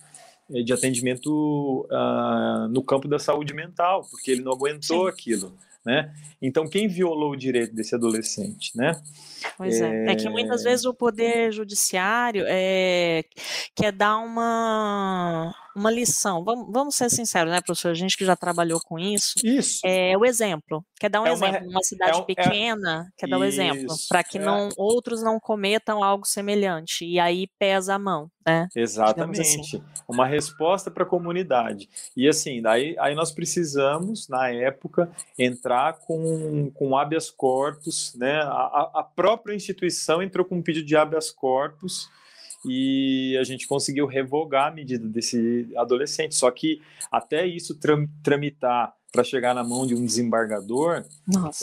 é, 0.51 0.61
de 0.61 0.71
atendimento 0.71 1.87
uh, 1.89 2.67
no 2.69 2.83
campo 2.83 3.07
da 3.07 3.17
saúde 3.17 3.55
mental, 3.55 4.07
porque 4.11 4.29
ele 4.29 4.43
não 4.43 4.51
aguentou 4.51 5.05
Sim. 5.05 5.09
aquilo 5.09 5.53
né? 5.85 6.13
Então, 6.41 6.67
quem 6.67 6.87
violou 6.87 7.31
o 7.31 7.37
direito 7.37 7.75
desse 7.75 7.93
adolescente, 7.95 8.71
né? 8.75 8.93
Pois 9.57 9.81
é. 9.81 10.05
é. 10.05 10.11
é 10.11 10.15
que 10.15 10.29
muitas 10.29 10.61
é. 10.61 10.69
vezes 10.69 10.85
o 10.85 10.93
poder 10.93 11.51
judiciário 11.51 12.45
é, 12.47 13.23
quer 13.75 13.91
dar 13.91 14.17
uma, 14.17 15.53
uma 15.75 15.91
lição. 15.91 16.43
Vamos, 16.43 16.71
vamos 16.71 16.95
ser 16.95 17.09
sinceros, 17.09 17.51
né, 17.51 17.59
professor? 17.61 17.89
A 17.89 17.93
gente 17.93 18.17
que 18.17 18.25
já 18.25 18.35
trabalhou 18.35 18.79
com 18.83 18.99
isso. 18.99 19.33
Isso. 19.43 19.81
É 19.85 20.17
o 20.17 20.25
exemplo. 20.25 20.85
Quer 20.99 21.09
dar 21.09 21.21
um 21.21 21.27
é 21.27 21.31
exemplo. 21.31 21.61
Uma, 21.61 21.69
uma 21.69 21.83
cidade 21.83 22.19
é, 22.19 22.23
pequena, 22.23 23.11
quer 23.17 23.27
dar 23.27 23.39
um 23.39 23.43
exemplo. 23.43 23.95
Para 24.07 24.23
que 24.23 24.39
não 24.39 24.69
outros 24.77 25.21
não 25.21 25.39
cometam 25.39 26.03
algo 26.03 26.25
semelhante. 26.25 27.05
E 27.05 27.19
aí 27.19 27.47
pesa 27.59 27.95
a 27.95 27.99
mão, 27.99 28.29
né? 28.45 28.67
Assim. 28.69 28.79
Exatamente. 28.79 29.41
Assim. 29.41 29.83
Uma 30.07 30.25
resposta 30.25 30.91
para 30.91 31.03
a 31.03 31.07
comunidade. 31.07 31.89
E 32.15 32.27
assim, 32.27 32.61
daí 32.61 32.95
aí 32.99 33.15
nós 33.15 33.31
precisamos, 33.31 34.27
na 34.27 34.49
época, 34.49 35.09
entrar 35.37 35.93
com, 35.93 36.71
com 36.71 36.97
habeas 36.97 37.29
corpus, 37.29 38.13
né? 38.15 38.41
A, 38.43 38.91
a 38.95 39.03
própria 39.03 39.55
instituição 39.55 40.21
entrou 40.21 40.45
com 40.45 40.55
um 40.55 40.61
pedido 40.61 40.85
de 40.85 40.95
habeas 40.95 41.31
corpus 41.31 42.09
e 42.65 43.37
a 43.39 43.43
gente 43.43 43.67
conseguiu 43.67 44.05
revogar 44.05 44.67
a 44.67 44.71
medida 44.71 45.07
desse 45.07 45.69
adolescente. 45.75 46.35
Só 46.35 46.49
que 46.51 46.81
até 47.11 47.45
isso 47.45 47.77
tramitar 48.23 48.93
para 49.13 49.23
chegar 49.23 49.53
na 49.53 49.63
mão 49.63 49.85
de 49.85 49.93
um 49.93 50.03
desembargador, 50.03 51.05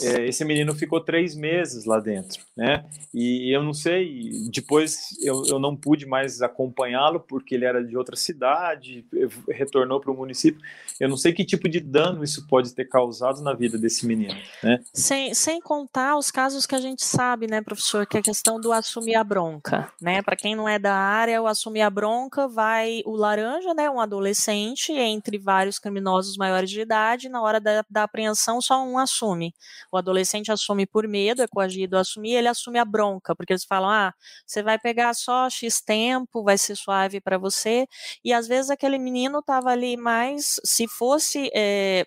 é, 0.01 0.25
esse 0.25 0.45
menino 0.45 0.73
ficou 0.73 1.01
três 1.01 1.35
meses 1.35 1.83
lá 1.83 1.99
dentro, 1.99 2.41
né? 2.55 2.85
E 3.13 3.53
eu 3.53 3.61
não 3.61 3.73
sei, 3.73 4.31
depois 4.49 5.09
eu, 5.21 5.43
eu 5.45 5.59
não 5.59 5.75
pude 5.75 6.05
mais 6.05 6.41
acompanhá-lo 6.41 7.19
porque 7.19 7.53
ele 7.53 7.65
era 7.65 7.83
de 7.83 7.97
outra 7.97 8.15
cidade, 8.15 9.05
retornou 9.49 9.99
para 9.99 10.11
o 10.11 10.15
município. 10.15 10.61
Eu 10.97 11.09
não 11.09 11.17
sei 11.17 11.33
que 11.33 11.43
tipo 11.43 11.67
de 11.67 11.81
dano 11.81 12.23
isso 12.23 12.47
pode 12.47 12.73
ter 12.73 12.85
causado 12.85 13.41
na 13.41 13.53
vida 13.53 13.77
desse 13.77 14.07
menino, 14.07 14.37
né? 14.63 14.79
Sem, 14.93 15.33
sem 15.33 15.59
contar 15.59 16.17
os 16.17 16.31
casos 16.31 16.65
que 16.65 16.73
a 16.73 16.79
gente 16.79 17.03
sabe, 17.03 17.47
né, 17.47 17.61
professor, 17.61 18.05
que 18.05 18.15
é 18.15 18.21
a 18.21 18.23
questão 18.23 18.61
do 18.61 18.71
assumir 18.71 19.15
a 19.15 19.25
bronca, 19.25 19.91
né? 20.01 20.21
Para 20.21 20.37
quem 20.37 20.55
não 20.55 20.69
é 20.69 20.79
da 20.79 20.95
área, 20.95 21.41
o 21.41 21.47
assumir 21.47 21.81
a 21.81 21.89
bronca 21.89 22.47
vai 22.47 23.01
o 23.05 23.13
laranja, 23.13 23.73
né, 23.73 23.89
um 23.89 23.99
adolescente 23.99 24.93
entre 24.93 25.37
vários 25.37 25.77
criminosos 25.77 26.37
maiores 26.37 26.69
de 26.69 26.79
idade, 26.79 27.27
na 27.27 27.40
hora 27.41 27.59
da, 27.59 27.83
da 27.89 28.03
apreensão 28.03 28.61
só 28.61 28.83
um 28.83 28.97
assume. 28.97 29.53
O 29.91 29.97
adolescente 29.97 30.51
assume 30.51 30.85
por 30.85 31.07
medo, 31.07 31.41
é 31.41 31.47
coagido 31.47 31.97
a 31.97 32.01
assumir, 32.01 32.33
ele 32.33 32.47
assume 32.47 32.79
a 32.79 32.85
bronca, 32.85 33.35
porque 33.35 33.53
eles 33.53 33.65
falam: 33.65 33.89
ah, 33.89 34.13
você 34.45 34.61
vai 34.63 34.77
pegar 34.79 35.13
só 35.13 35.49
X 35.49 35.81
tempo, 35.81 36.43
vai 36.43 36.57
ser 36.57 36.75
suave 36.75 37.19
para 37.19 37.37
você. 37.37 37.87
E 38.23 38.33
às 38.33 38.47
vezes 38.47 38.69
aquele 38.69 38.97
menino 38.97 39.39
estava 39.39 39.71
ali 39.71 39.97
mais, 39.97 40.59
se 40.63 40.87
fosse 40.87 41.49
é, 41.53 42.05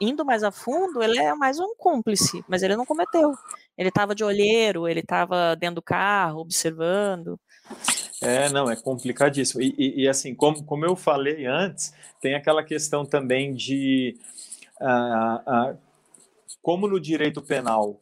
indo 0.00 0.24
mais 0.24 0.42
a 0.42 0.50
fundo, 0.50 1.02
ele 1.02 1.18
é 1.18 1.34
mais 1.34 1.60
um 1.60 1.74
cúmplice, 1.76 2.44
mas 2.48 2.62
ele 2.62 2.76
não 2.76 2.84
cometeu. 2.84 3.32
Ele 3.78 3.88
estava 3.88 4.14
de 4.14 4.24
olheiro, 4.24 4.88
ele 4.88 5.00
estava 5.00 5.56
dentro 5.56 5.76
do 5.76 5.82
carro, 5.82 6.40
observando. 6.40 7.38
É, 8.20 8.48
não, 8.50 8.70
é 8.70 8.76
complicadíssimo. 8.76 9.62
E, 9.62 9.74
e, 9.78 10.02
e, 10.02 10.08
assim, 10.08 10.34
como, 10.34 10.62
como 10.64 10.84
eu 10.84 10.94
falei 10.94 11.46
antes, 11.46 11.92
tem 12.20 12.34
aquela 12.34 12.62
questão 12.62 13.04
também 13.04 13.52
de 13.52 14.16
uh, 14.82 15.72
uh, 15.72 15.78
como 16.60 16.86
no 16.86 17.00
direito 17.00 17.40
penal 17.40 18.00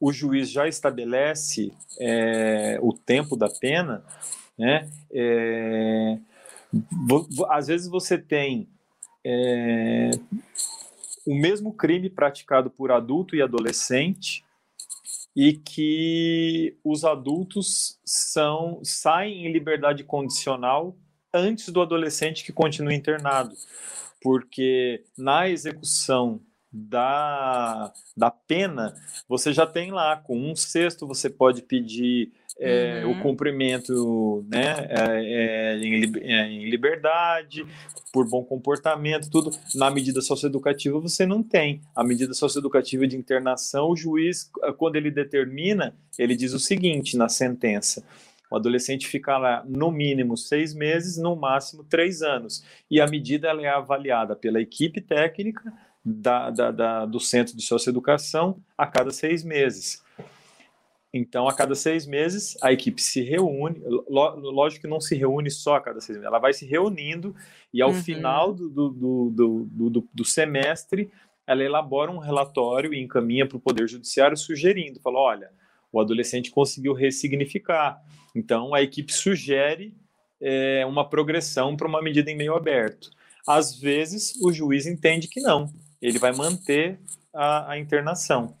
o 0.00 0.12
juiz 0.12 0.50
já 0.50 0.66
estabelece 0.66 1.72
é, 2.00 2.78
o 2.80 2.92
tempo 2.92 3.36
da 3.36 3.48
pena, 3.48 4.02
né? 4.58 4.90
É, 5.12 6.18
às 7.50 7.66
vezes 7.66 7.88
você 7.88 8.16
tem 8.16 8.68
é, 9.24 10.10
o 11.26 11.34
mesmo 11.34 11.72
crime 11.72 12.08
praticado 12.08 12.70
por 12.70 12.90
adulto 12.90 13.36
e 13.36 13.42
adolescente 13.42 14.44
e 15.36 15.52
que 15.52 16.76
os 16.82 17.04
adultos 17.04 17.98
são 18.04 18.80
saem 18.82 19.46
em 19.46 19.52
liberdade 19.52 20.02
condicional 20.02 20.96
antes 21.32 21.68
do 21.68 21.80
adolescente 21.80 22.44
que 22.44 22.52
continua 22.52 22.94
internado, 22.94 23.54
porque 24.20 25.04
na 25.16 25.48
execução 25.48 26.40
da, 26.72 27.92
da 28.16 28.30
pena, 28.30 28.94
você 29.28 29.52
já 29.52 29.66
tem 29.66 29.90
lá, 29.90 30.16
com 30.16 30.38
um 30.38 30.54
sexto 30.54 31.06
você 31.06 31.28
pode 31.28 31.62
pedir 31.62 32.32
é, 32.60 33.02
uhum. 33.04 33.12
o 33.12 33.22
cumprimento 33.22 34.44
né, 34.48 34.86
é, 34.88 35.74
é, 35.74 35.78
em, 35.78 36.12
é, 36.18 36.46
em, 36.46 36.68
liberdade, 36.68 37.66
por 38.12 38.28
bom 38.28 38.44
comportamento, 38.44 39.30
tudo. 39.30 39.50
Na 39.74 39.90
medida 39.90 40.20
socioeducativa 40.20 41.00
você 41.00 41.24
não 41.26 41.42
tem. 41.42 41.80
A 41.96 42.04
medida 42.04 42.34
socioeducativa 42.34 43.06
de 43.06 43.16
internação, 43.16 43.88
o 43.88 43.96
juiz, 43.96 44.50
quando 44.76 44.96
ele 44.96 45.10
determina, 45.10 45.94
ele 46.18 46.36
diz 46.36 46.52
o 46.52 46.60
seguinte 46.60 47.16
na 47.16 47.28
sentença. 47.28 48.04
O 48.50 48.56
adolescente 48.56 49.06
fica 49.06 49.38
lá 49.38 49.64
no 49.64 49.92
mínimo 49.92 50.36
seis 50.36 50.74
meses, 50.74 51.16
no 51.16 51.36
máximo 51.36 51.84
três 51.84 52.20
anos. 52.20 52.64
E 52.90 53.00
a 53.00 53.06
medida 53.06 53.48
ela 53.48 53.62
é 53.62 53.68
avaliada 53.68 54.34
pela 54.34 54.60
equipe 54.60 55.00
técnica 55.00 55.72
da, 56.04 56.50
da, 56.50 56.70
da, 56.70 57.06
do 57.06 57.20
Centro 57.20 57.56
de 57.56 57.62
Socioeducação 57.62 58.60
a 58.76 58.86
cada 58.86 59.10
seis 59.12 59.44
meses. 59.44 60.02
Então, 61.12 61.48
a 61.48 61.54
cada 61.54 61.74
seis 61.74 62.06
meses, 62.06 62.56
a 62.62 62.72
equipe 62.72 63.02
se 63.02 63.20
reúne. 63.22 63.82
Lógico 64.08 64.82
que 64.82 64.90
não 64.90 65.00
se 65.00 65.16
reúne 65.16 65.50
só 65.50 65.76
a 65.76 65.80
cada 65.80 66.00
seis 66.00 66.16
meses, 66.16 66.26
ela 66.26 66.38
vai 66.38 66.52
se 66.52 66.64
reunindo 66.64 67.34
e, 67.74 67.82
ao 67.82 67.90
uhum. 67.90 68.02
final 68.02 68.52
do, 68.52 68.68
do, 68.68 68.90
do, 69.30 69.68
do, 69.90 70.08
do 70.12 70.24
semestre, 70.24 71.10
ela 71.46 71.64
elabora 71.64 72.12
um 72.12 72.18
relatório 72.18 72.94
e 72.94 73.02
encaminha 73.02 73.44
para 73.46 73.56
o 73.56 73.60
Poder 73.60 73.88
Judiciário 73.88 74.36
sugerindo: 74.36 75.00
fala, 75.00 75.18
olha, 75.18 75.50
o 75.92 76.00
adolescente 76.00 76.50
conseguiu 76.50 76.92
ressignificar. 76.92 78.00
Então, 78.34 78.74
a 78.74 78.82
equipe 78.82 79.12
sugere 79.12 79.94
é, 80.40 80.84
uma 80.86 81.08
progressão 81.08 81.76
para 81.76 81.88
uma 81.88 82.02
medida 82.02 82.30
em 82.30 82.36
meio 82.36 82.54
aberto. 82.54 83.10
Às 83.46 83.78
vezes, 83.78 84.34
o 84.42 84.52
juiz 84.52 84.86
entende 84.86 85.28
que 85.28 85.40
não, 85.40 85.72
ele 86.00 86.18
vai 86.18 86.32
manter 86.32 86.98
a, 87.32 87.72
a 87.72 87.78
internação. 87.78 88.56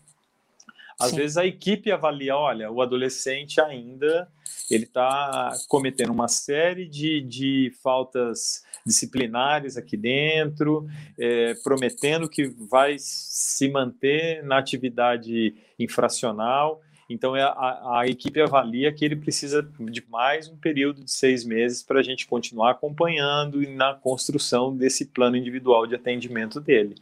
Às 0.98 1.10
Sim. 1.10 1.16
vezes 1.16 1.36
a 1.38 1.46
equipe 1.46 1.90
avalia, 1.90 2.36
olha, 2.36 2.70
o 2.70 2.82
adolescente 2.82 3.58
ainda 3.60 4.28
ele 4.70 4.84
está 4.84 5.50
cometendo 5.66 6.12
uma 6.12 6.28
série 6.28 6.86
de, 6.86 7.20
de 7.22 7.72
faltas 7.82 8.62
disciplinares 8.86 9.76
aqui 9.76 9.96
dentro, 9.96 10.86
é, 11.18 11.54
prometendo 11.64 12.28
que 12.28 12.46
vai 12.46 12.96
se 12.98 13.68
manter 13.68 14.44
na 14.44 14.58
atividade 14.58 15.54
infracional. 15.78 16.80
Então 17.10 17.34
é, 17.34 17.42
a, 17.42 17.98
a, 17.98 18.06
equipe 18.06 18.40
avalia 18.40 18.92
que 18.92 19.04
ele 19.04 19.16
precisa 19.16 19.68
de 19.80 20.04
mais 20.08 20.48
um 20.48 20.56
período 20.56 21.04
de 21.04 21.10
seis 21.10 21.44
meses 21.44 21.82
para 21.82 21.98
a 21.98 22.02
gente 22.04 22.24
continuar 22.24 22.70
acompanhando 22.70 23.60
e 23.60 23.66
na 23.66 23.94
construção 23.94 24.74
desse 24.76 25.06
plano 25.06 25.36
individual 25.36 25.88
de 25.88 25.96
atendimento 25.96 26.60
dele 26.60 26.94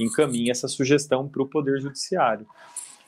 encaminha 0.00 0.50
essa 0.50 0.66
sugestão 0.66 1.28
para 1.28 1.42
o 1.42 1.48
Poder 1.48 1.80
Judiciário. 1.80 2.46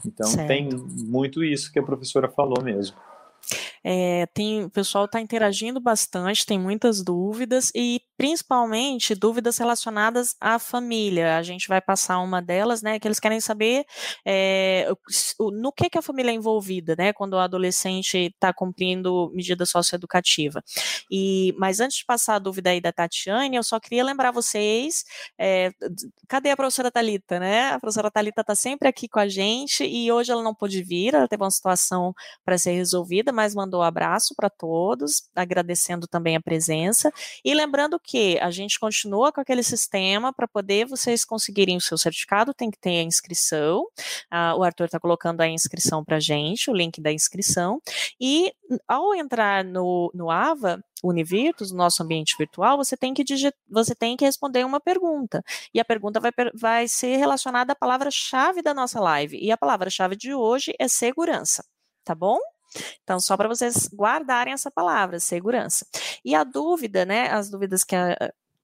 Então 0.06 0.28
certo. 0.28 0.46
tem 0.46 0.68
muito 0.70 1.42
isso 1.42 1.72
que 1.72 1.78
a 1.78 1.82
professora 1.82 2.28
falou 2.28 2.62
mesmo. 2.62 2.96
É, 3.82 4.26
tem, 4.32 4.64
o 4.64 4.70
pessoal 4.70 5.04
está 5.04 5.20
interagindo 5.20 5.78
bastante, 5.78 6.46
tem 6.46 6.58
muitas 6.58 7.02
dúvidas 7.02 7.70
e 7.74 8.00
principalmente 8.16 9.14
dúvidas 9.14 9.59
relacionadas 9.59 10.37
à 10.40 10.59
família. 10.59 11.37
A 11.37 11.42
gente 11.42 11.68
vai 11.68 11.81
passar 11.81 12.18
uma 12.20 12.40
delas, 12.40 12.83
né? 12.83 12.98
Que 12.98 13.09
eles 13.09 13.20
querem 13.20 13.40
saber 13.40 13.85
é, 14.24 14.88
no 15.53 15.72
que, 15.72 15.90
que 15.90 15.98
a 15.98 16.03
família 16.03 16.31
é 16.31 16.35
envolvida, 16.35 16.94
né? 16.96 17.12
Quando 17.12 17.35
o 17.35 17.38
adolescente 17.38 18.16
está 18.16 18.53
cumprindo 18.53 19.31
medida 19.35 19.66
socioeducativa. 19.66 20.62
E, 21.11 21.55
mas 21.59 21.81
antes 21.81 21.98
de 21.98 22.05
passar 22.05 22.37
a 22.37 22.38
dúvida 22.38 22.70
aí 22.70 22.81
da 22.81 22.92
Tatiane, 22.92 23.57
eu 23.57 23.62
só 23.62 23.81
queria 23.81 24.05
lembrar 24.05 24.31
vocês, 24.31 25.05
é, 25.38 25.72
cadê 26.29 26.50
a 26.50 26.57
professora 26.57 26.90
Talita, 26.90 27.40
né? 27.40 27.70
A 27.70 27.81
professora 27.81 28.11
Talita 28.11 28.42
está 28.42 28.55
sempre 28.55 28.88
aqui 28.88 29.09
com 29.09 29.18
a 29.18 29.29
gente 29.29 29.85
e 29.85 30.11
hoje 30.12 30.31
ela 30.31 30.42
não 30.42 30.55
pôde 30.55 30.83
vir, 30.83 31.14
ela 31.14 31.29
teve 31.29 31.42
uma 31.42 31.50
situação 31.50 32.14
para 32.44 32.59
ser 32.59 32.72
resolvida, 32.72 33.33
mas 33.33 33.55
mandou 33.55 33.81
um 33.81 33.85
abraço 33.85 34.35
para 34.37 34.48
todos, 34.48 35.29
agradecendo 35.35 36.07
também 36.07 36.37
a 36.37 36.40
presença 36.40 37.12
e 37.44 37.55
lembrando 37.55 37.98
que 38.04 38.38
a 38.38 38.50
gente 38.50 38.78
continua 38.78 39.32
com 39.32 39.40
aquele 39.40 39.62
sistema 39.62 40.32
para 40.32 40.46
poder 40.46 40.86
vocês 40.86 41.24
conseguirem 41.24 41.76
o 41.76 41.80
seu 41.80 41.96
certificado, 41.96 42.52
tem 42.54 42.70
que 42.70 42.78
ter 42.78 42.98
a 42.98 43.02
inscrição. 43.02 43.86
Ah, 44.30 44.54
o 44.56 44.62
Arthur 44.62 44.84
está 44.84 45.00
colocando 45.00 45.40
a 45.40 45.48
inscrição 45.48 46.04
para 46.04 46.20
gente, 46.20 46.70
o 46.70 46.74
link 46.74 47.00
da 47.00 47.10
inscrição. 47.10 47.80
E 48.20 48.52
ao 48.86 49.14
entrar 49.14 49.64
no, 49.64 50.10
no 50.14 50.30
AVA, 50.30 50.82
Univirtus, 51.02 51.70
no 51.70 51.78
nosso 51.78 52.02
ambiente 52.02 52.34
virtual, 52.38 52.76
você 52.76 52.96
tem 52.96 53.12
que 53.12 53.24
digit... 53.24 53.54
você 53.68 53.94
tem 53.94 54.16
que 54.16 54.24
responder 54.24 54.64
uma 54.64 54.80
pergunta. 54.80 55.42
E 55.72 55.80
a 55.80 55.84
pergunta 55.84 56.20
vai, 56.20 56.32
vai 56.54 56.88
ser 56.88 57.16
relacionada 57.16 57.72
à 57.72 57.76
palavra-chave 57.76 58.62
da 58.62 58.72
nossa 58.72 59.00
live. 59.00 59.38
E 59.38 59.50
a 59.50 59.56
palavra-chave 59.56 60.16
de 60.16 60.34
hoje 60.34 60.72
é 60.78 60.88
segurança. 60.88 61.64
Tá 62.04 62.14
bom? 62.14 62.38
Então, 63.02 63.20
só 63.20 63.37
para 63.37 63.48
vocês 63.48 63.88
guardarem 63.92 64.52
essa 64.52 64.70
palavra, 64.70 65.20
segurança. 65.20 65.87
E 66.24 66.34
a 66.34 66.44
dúvida, 66.44 67.04
né? 67.04 67.30
As 67.30 67.50
dúvidas 67.50 67.84
que, 67.84 67.94
a, 67.96 68.16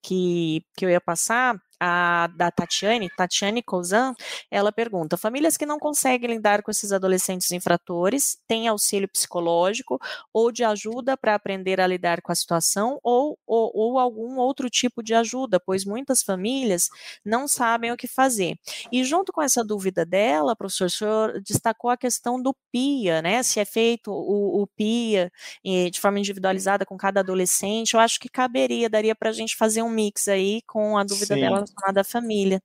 que, 0.03 0.64
que 0.77 0.85
eu 0.85 0.90
ia 0.90 1.01
passar 1.01 1.61
a, 1.81 2.27
da 2.37 2.51
Tatiane, 2.51 3.09
Tatiane 3.16 3.62
Cousin, 3.62 4.12
ela 4.51 4.71
pergunta: 4.71 5.16
famílias 5.16 5.57
que 5.57 5.64
não 5.64 5.79
conseguem 5.79 6.31
lidar 6.31 6.62
com 6.62 6.71
esses 6.71 6.93
adolescentes 6.93 7.51
infratores 7.51 8.38
têm 8.47 8.69
auxílio 8.69 9.09
psicológico 9.09 9.99
ou 10.33 10.53
de 10.53 10.62
ajuda 10.62 11.16
para 11.16 11.35
aprender 11.35 11.81
a 11.81 11.87
lidar 11.87 12.21
com 12.21 12.31
a 12.31 12.35
situação 12.35 12.99
ou, 13.03 13.38
ou, 13.47 13.71
ou, 13.75 13.99
algum 13.99 14.37
outro 14.37 14.69
tipo 14.69 15.03
de 15.03 15.14
ajuda, 15.14 15.59
pois 15.59 15.85
muitas 15.85 16.23
famílias 16.23 16.88
não 17.25 17.49
sabem 17.49 17.90
o 17.90 17.97
que 17.97 18.07
fazer. 18.07 18.59
E 18.93 19.03
junto 19.03 19.33
com 19.33 19.40
essa 19.40 19.64
dúvida 19.64 20.05
dela, 20.05 20.55
professor, 20.55 20.87
o 20.87 20.90
senhor 20.90 21.40
destacou 21.40 21.90
a 21.90 21.97
questão 21.97 22.40
do 22.40 22.55
PIA, 22.71 23.23
né? 23.23 23.43
Se 23.43 23.59
é 23.59 23.64
feito 23.64 24.11
o, 24.12 24.62
o 24.62 24.66
PIA 24.66 25.33
eh, 25.64 25.88
de 25.88 25.99
forma 25.99 26.19
individualizada 26.19 26.85
com 26.85 26.97
cada 26.99 27.21
adolescente, 27.21 27.95
eu 27.95 28.01
acho 28.01 28.21
que 28.21 28.29
caberia, 28.29 28.90
daria 28.90 29.14
para 29.14 29.31
a 29.31 29.33
gente 29.33 29.57
fazer 29.57 29.83
um 29.83 29.88
mix 29.88 30.29
aí 30.29 30.61
com 30.66 30.99
a 30.99 31.05
dúvida 31.05 31.35
Sim. 31.35 31.40
dela 31.40 31.64
da 31.93 32.05
família. 32.05 32.61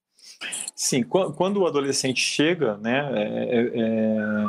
Sim, 0.76 1.04
quando 1.04 1.62
o 1.62 1.68
adolescente 1.68 2.20
chega, 2.20 2.78
né, 2.78 3.10
é, 3.14 3.58
é, 3.58 3.72
é, 3.76 4.46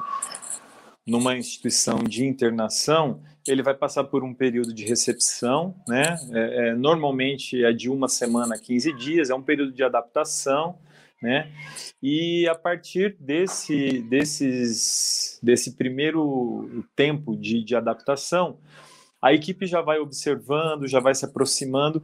numa 1.06 1.36
instituição 1.36 1.98
de 1.98 2.24
internação, 2.26 3.22
ele 3.46 3.62
vai 3.62 3.74
passar 3.74 4.04
por 4.04 4.24
um 4.24 4.34
período 4.34 4.74
de 4.74 4.84
recepção, 4.84 5.76
né, 5.86 6.16
é, 6.32 6.68
é 6.68 6.74
normalmente 6.74 7.64
é 7.64 7.72
de 7.72 7.88
uma 7.88 8.08
semana 8.08 8.56
a 8.56 8.58
15 8.58 8.92
dias, 8.94 9.30
é 9.30 9.34
um 9.34 9.42
período 9.42 9.72
de 9.72 9.84
adaptação, 9.84 10.78
né, 11.22 11.52
e 12.02 12.48
a 12.48 12.54
partir 12.54 13.16
desse, 13.20 14.02
desses, 14.02 15.38
desse 15.42 15.76
primeiro 15.76 16.84
tempo 16.96 17.36
de, 17.36 17.62
de 17.62 17.76
adaptação, 17.76 18.58
a 19.22 19.32
equipe 19.32 19.66
já 19.66 19.80
vai 19.80 19.98
observando, 19.98 20.86
já 20.86 21.00
vai 21.00 21.14
se 21.14 21.24
aproximando 21.24 22.02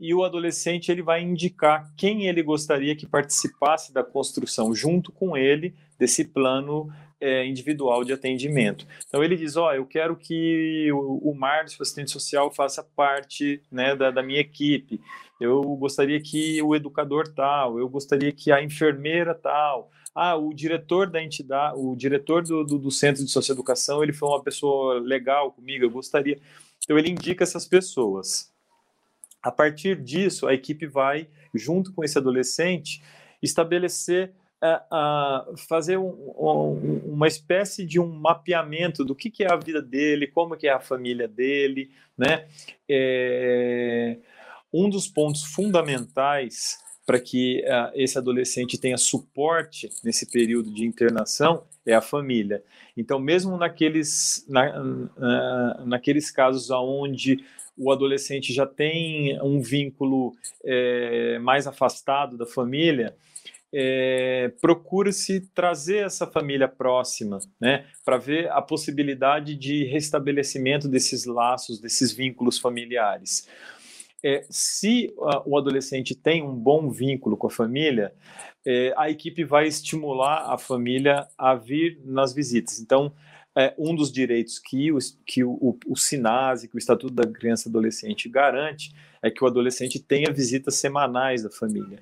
e 0.00 0.14
o 0.14 0.24
adolescente 0.24 0.90
ele 0.90 1.02
vai 1.02 1.22
indicar 1.22 1.92
quem 1.96 2.26
ele 2.26 2.42
gostaria 2.42 2.94
que 2.94 3.06
participasse 3.06 3.92
da 3.92 4.02
construção 4.02 4.74
junto 4.74 5.10
com 5.12 5.36
ele 5.36 5.74
desse 5.98 6.24
plano 6.24 6.88
é, 7.20 7.44
individual 7.46 8.04
de 8.04 8.12
atendimento. 8.12 8.86
Então 9.06 9.22
ele 9.22 9.36
diz, 9.36 9.56
ó, 9.56 9.68
oh, 9.68 9.72
eu 9.72 9.84
quero 9.84 10.16
que 10.16 10.90
o, 10.92 11.30
o 11.30 11.34
Márcio, 11.34 11.82
assistente 11.82 12.10
social, 12.10 12.50
faça 12.50 12.82
parte 12.82 13.60
né, 13.70 13.96
da, 13.96 14.10
da 14.10 14.22
minha 14.22 14.40
equipe. 14.40 15.00
Eu 15.40 15.62
gostaria 15.76 16.20
que 16.20 16.62
o 16.62 16.74
educador 16.74 17.32
tal, 17.34 17.78
eu 17.78 17.88
gostaria 17.88 18.32
que 18.32 18.50
a 18.50 18.62
enfermeira 18.62 19.34
tal, 19.34 19.90
ah, 20.14 20.36
o 20.36 20.52
diretor 20.52 21.08
da 21.08 21.22
entidade, 21.22 21.78
o 21.78 21.94
diretor 21.94 22.42
do, 22.42 22.64
do, 22.64 22.78
do, 22.78 22.90
centro 22.90 23.24
de 23.24 23.30
socioeducação, 23.30 24.02
ele 24.02 24.12
foi 24.12 24.28
uma 24.28 24.42
pessoa 24.42 24.98
legal 25.00 25.52
comigo, 25.52 25.84
eu 25.84 25.90
gostaria. 25.90 26.38
Então 26.82 26.98
ele 26.98 27.10
indica 27.10 27.44
essas 27.44 27.66
pessoas. 27.66 28.52
A 29.42 29.50
partir 29.50 30.02
disso, 30.02 30.46
a 30.46 30.54
equipe 30.54 30.86
vai, 30.86 31.28
junto 31.54 31.92
com 31.92 32.04
esse 32.04 32.18
adolescente, 32.18 33.02
estabelecer 33.42 34.32
uh, 34.62 35.56
fazer 35.56 35.96
um, 35.96 36.08
um, 36.36 37.00
uma 37.06 37.26
espécie 37.28 37.84
de 37.84 38.00
um 38.00 38.08
mapeamento 38.08 39.04
do 39.04 39.14
que, 39.14 39.30
que, 39.30 39.44
é 39.44 39.52
a 39.52 39.56
vida 39.56 39.80
dele, 39.80 40.26
como 40.26 40.56
que 40.56 40.66
é 40.66 40.72
a 40.72 40.80
família 40.80 41.28
dele, 41.28 41.90
né? 42.16 42.46
É, 42.88 44.18
um 44.72 44.88
dos 44.88 45.08
pontos 45.08 45.44
fundamentais 45.44 46.78
para 47.06 47.18
que 47.18 47.64
uh, 47.64 47.90
esse 47.94 48.18
adolescente 48.18 48.78
tenha 48.78 48.98
suporte 48.98 49.88
nesse 50.04 50.30
período 50.30 50.70
de 50.70 50.84
internação 50.84 51.64
é 51.86 51.94
a 51.94 52.02
família. 52.02 52.62
Então, 52.94 53.18
mesmo 53.18 53.56
naqueles, 53.56 54.44
na, 54.46 54.82
uh, 54.82 55.86
naqueles 55.86 56.30
casos 56.30 56.70
onde 56.70 57.42
o 57.78 57.92
adolescente 57.92 58.52
já 58.52 58.66
tem 58.66 59.40
um 59.40 59.60
vínculo 59.60 60.34
é, 60.64 61.38
mais 61.38 61.66
afastado 61.66 62.36
da 62.36 62.46
família, 62.46 63.14
é, 63.72 64.50
procura-se 64.60 65.40
trazer 65.54 66.06
essa 66.06 66.26
família 66.26 66.66
próxima, 66.66 67.38
né, 67.60 67.86
para 68.04 68.16
ver 68.16 68.50
a 68.50 68.62
possibilidade 68.62 69.54
de 69.54 69.84
restabelecimento 69.84 70.88
desses 70.88 71.26
laços, 71.26 71.80
desses 71.80 72.12
vínculos 72.12 72.58
familiares. 72.58 73.46
É, 74.24 74.44
se 74.50 75.14
uh, 75.16 75.42
o 75.46 75.56
adolescente 75.56 76.12
tem 76.14 76.42
um 76.42 76.54
bom 76.54 76.90
vínculo 76.90 77.36
com 77.36 77.46
a 77.46 77.50
família, 77.50 78.12
é, 78.66 78.92
a 78.96 79.08
equipe 79.08 79.44
vai 79.44 79.68
estimular 79.68 80.52
a 80.52 80.58
família 80.58 81.28
a 81.38 81.54
vir 81.54 82.00
nas 82.04 82.34
visitas. 82.34 82.80
Então, 82.80 83.12
é, 83.58 83.74
um 83.76 83.92
dos 83.92 84.12
direitos 84.12 84.60
que, 84.60 84.92
o, 84.92 84.98
que 85.26 85.42
o, 85.42 85.50
o, 85.50 85.78
o 85.88 85.96
SINASE, 85.96 86.68
que 86.68 86.76
o 86.76 86.78
Estatuto 86.78 87.12
da 87.12 87.26
Criança 87.26 87.68
e 87.68 87.70
Adolescente 87.70 88.28
garante, 88.28 88.94
é 89.20 89.28
que 89.32 89.42
o 89.42 89.48
adolescente 89.48 89.98
tenha 89.98 90.32
visitas 90.32 90.76
semanais 90.76 91.42
da 91.42 91.50
família. 91.50 91.98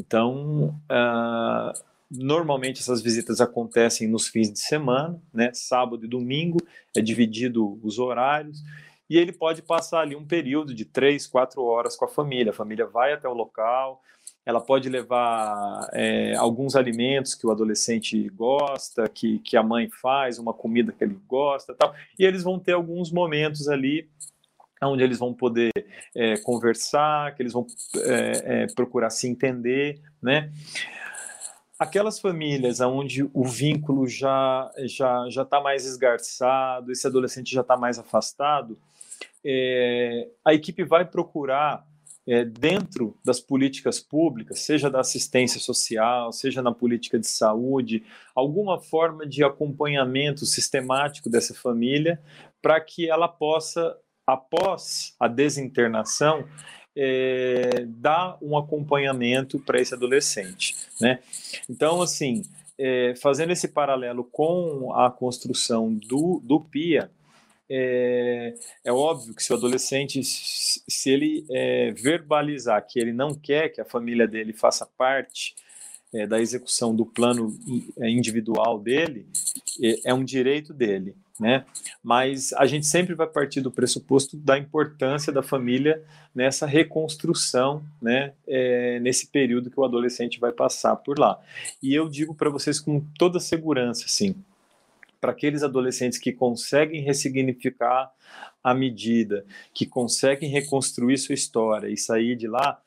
Então, 0.00 0.76
uh, 0.90 1.80
normalmente 2.10 2.80
essas 2.80 3.00
visitas 3.00 3.40
acontecem 3.40 4.08
nos 4.08 4.26
fins 4.26 4.52
de 4.52 4.58
semana, 4.58 5.16
né, 5.32 5.52
sábado 5.54 6.04
e 6.04 6.08
domingo, 6.08 6.58
é 6.96 7.00
dividido 7.00 7.78
os 7.84 8.00
horários, 8.00 8.64
e 9.08 9.16
ele 9.16 9.32
pode 9.32 9.62
passar 9.62 10.00
ali 10.00 10.16
um 10.16 10.26
período 10.26 10.74
de 10.74 10.84
três, 10.84 11.24
quatro 11.24 11.62
horas 11.62 11.94
com 11.94 12.04
a 12.04 12.08
família. 12.08 12.50
A 12.50 12.52
família 12.52 12.84
vai 12.84 13.12
até 13.12 13.28
o 13.28 13.32
local, 13.32 14.02
ela 14.46 14.60
pode 14.60 14.88
levar 14.88 15.90
é, 15.92 16.36
alguns 16.36 16.76
alimentos 16.76 17.34
que 17.34 17.44
o 17.44 17.50
adolescente 17.50 18.28
gosta, 18.28 19.08
que, 19.08 19.40
que 19.40 19.56
a 19.56 19.62
mãe 19.62 19.90
faz, 19.90 20.38
uma 20.38 20.54
comida 20.54 20.92
que 20.92 21.02
ele 21.02 21.18
gosta, 21.26 21.74
tal, 21.74 21.92
e 22.16 22.24
eles 22.24 22.44
vão 22.44 22.56
ter 22.56 22.72
alguns 22.72 23.10
momentos 23.10 23.68
ali 23.68 24.08
onde 24.80 25.02
eles 25.02 25.18
vão 25.18 25.34
poder 25.34 25.72
é, 26.14 26.36
conversar, 26.36 27.34
que 27.34 27.42
eles 27.42 27.52
vão 27.52 27.66
é, 27.96 28.62
é 28.62 28.66
procurar 28.68 29.10
se 29.10 29.26
entender, 29.26 30.00
né? 30.22 30.52
Aquelas 31.78 32.20
famílias 32.20 32.80
onde 32.80 33.28
o 33.34 33.44
vínculo 33.44 34.06
já 34.06 34.70
já 34.84 35.28
já 35.28 35.42
está 35.42 35.60
mais 35.60 35.84
esgarçado, 35.84 36.92
esse 36.92 37.06
adolescente 37.06 37.52
já 37.52 37.62
está 37.62 37.76
mais 37.76 37.98
afastado, 37.98 38.78
é, 39.44 40.28
a 40.44 40.54
equipe 40.54 40.84
vai 40.84 41.04
procurar 41.04 41.84
é, 42.26 42.44
dentro 42.44 43.16
das 43.24 43.40
políticas 43.40 44.00
públicas, 44.00 44.60
seja 44.60 44.90
da 44.90 45.00
assistência 45.00 45.60
social, 45.60 46.32
seja 46.32 46.60
na 46.60 46.72
política 46.72 47.18
de 47.18 47.26
saúde, 47.26 48.02
alguma 48.34 48.80
forma 48.80 49.26
de 49.26 49.44
acompanhamento 49.44 50.44
sistemático 50.44 51.30
dessa 51.30 51.54
família 51.54 52.20
para 52.60 52.80
que 52.80 53.08
ela 53.08 53.28
possa, 53.28 53.96
após 54.26 55.14
a 55.20 55.28
desinternação, 55.28 56.44
é, 56.96 57.84
dar 57.86 58.38
um 58.40 58.56
acompanhamento 58.56 59.58
para 59.60 59.80
esse 59.80 59.94
adolescente, 59.94 60.74
né? 61.00 61.20
Então, 61.68 62.00
assim, 62.00 62.42
é, 62.78 63.14
fazendo 63.20 63.52
esse 63.52 63.68
paralelo 63.68 64.24
com 64.24 64.92
a 64.94 65.10
construção 65.10 65.94
do, 65.94 66.40
do 66.42 66.60
PIA, 66.60 67.10
é, 67.68 68.54
é 68.84 68.92
óbvio 68.92 69.34
que 69.34 69.42
se 69.42 69.52
o 69.52 69.56
adolescente, 69.56 70.22
se 70.22 71.10
ele 71.10 71.44
é, 71.50 71.90
verbalizar 71.92 72.84
que 72.86 72.98
ele 72.98 73.12
não 73.12 73.34
quer 73.34 73.70
que 73.70 73.80
a 73.80 73.84
família 73.84 74.26
dele 74.26 74.52
faça 74.52 74.86
parte 74.96 75.54
é, 76.14 76.26
da 76.26 76.40
execução 76.40 76.94
do 76.94 77.04
plano 77.04 77.58
é, 77.98 78.08
individual 78.08 78.78
dele, 78.78 79.26
é, 79.82 80.10
é 80.10 80.14
um 80.14 80.24
direito 80.24 80.72
dele, 80.72 81.14
né? 81.38 81.64
Mas 82.02 82.52
a 82.52 82.66
gente 82.66 82.86
sempre 82.86 83.14
vai 83.14 83.26
partir 83.26 83.60
do 83.60 83.70
pressuposto 83.70 84.36
da 84.36 84.56
importância 84.56 85.32
da 85.32 85.42
família 85.42 86.02
nessa 86.34 86.66
reconstrução, 86.66 87.82
né? 88.00 88.32
É, 88.46 89.00
nesse 89.00 89.26
período 89.26 89.70
que 89.70 89.80
o 89.80 89.84
adolescente 89.84 90.38
vai 90.38 90.52
passar 90.52 90.94
por 90.96 91.18
lá. 91.18 91.40
E 91.82 91.92
eu 91.94 92.08
digo 92.08 92.34
para 92.34 92.48
vocês 92.48 92.78
com 92.78 93.04
toda 93.18 93.40
segurança, 93.40 94.04
assim, 94.06 94.36
para 95.20 95.32
aqueles 95.32 95.62
adolescentes 95.62 96.18
que 96.18 96.32
conseguem 96.32 97.02
ressignificar 97.02 98.12
a 98.62 98.74
medida, 98.74 99.44
que 99.72 99.86
conseguem 99.86 100.50
reconstruir 100.50 101.18
sua 101.18 101.34
história 101.34 101.88
e 101.88 101.96
sair 101.96 102.36
de 102.36 102.48
lá, 102.48 102.80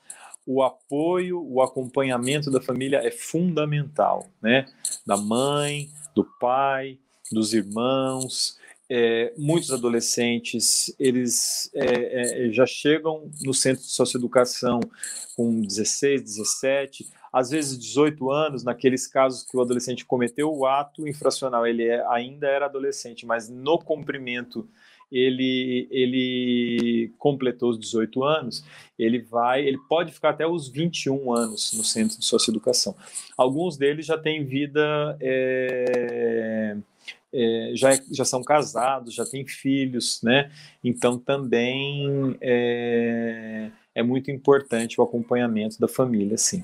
o 0.45 0.63
apoio, 0.63 1.41
o 1.41 1.61
acompanhamento 1.61 2.49
da 2.49 2.59
família 2.59 2.97
é 2.97 3.11
fundamental, 3.11 4.27
né? 4.41 4.65
Da 5.05 5.15
mãe, 5.15 5.89
do 6.15 6.23
pai, 6.23 6.97
dos 7.31 7.53
irmãos. 7.53 8.57
É, 8.91 9.31
muitos 9.37 9.71
adolescentes 9.71 10.91
eles 10.99 11.69
é, 11.75 12.47
é, 12.47 12.51
já 12.51 12.65
chegam 12.65 13.29
no 13.43 13.53
centro 13.53 13.83
de 13.83 13.91
socioeducação 13.91 14.79
com 15.35 15.61
16, 15.61 16.23
17, 16.23 17.07
às 17.31 17.49
vezes 17.49 17.77
18 17.77 18.31
anos, 18.31 18.63
naqueles 18.63 19.07
casos 19.07 19.43
que 19.43 19.55
o 19.55 19.61
adolescente 19.61 20.05
cometeu 20.05 20.53
o 20.53 20.65
ato 20.65 21.07
infracional, 21.07 21.65
ele 21.65 21.83
é, 21.83 22.05
ainda 22.07 22.47
era 22.47 22.65
adolescente, 22.65 23.25
mas 23.25 23.49
no 23.49 23.77
cumprimento 23.79 24.67
ele, 25.11 25.87
ele 25.89 27.11
completou 27.17 27.71
os 27.71 27.79
18 27.79 28.23
anos, 28.23 28.63
ele 28.97 29.19
vai, 29.19 29.65
ele 29.65 29.77
pode 29.89 30.11
ficar 30.11 30.29
até 30.31 30.45
os 30.45 30.69
21 30.69 31.33
anos 31.33 31.73
no 31.73 31.83
centro 31.83 32.17
de 32.19 32.25
socioeducação. 32.25 32.95
Alguns 33.37 33.77
deles 33.77 34.05
já 34.05 34.17
têm 34.17 34.45
vida, 34.45 35.17
é, 35.19 36.77
é, 37.33 37.71
já, 37.73 37.99
já 38.11 38.25
são 38.25 38.43
casados, 38.43 39.13
já 39.13 39.25
têm 39.25 39.45
filhos, 39.47 40.21
né? 40.23 40.51
Então 40.83 41.17
também 41.17 42.37
é, 42.41 43.71
é 43.95 44.03
muito 44.03 44.29
importante 44.29 44.99
o 44.99 45.03
acompanhamento 45.03 45.79
da 45.79 45.87
família, 45.87 46.37
sim. 46.37 46.63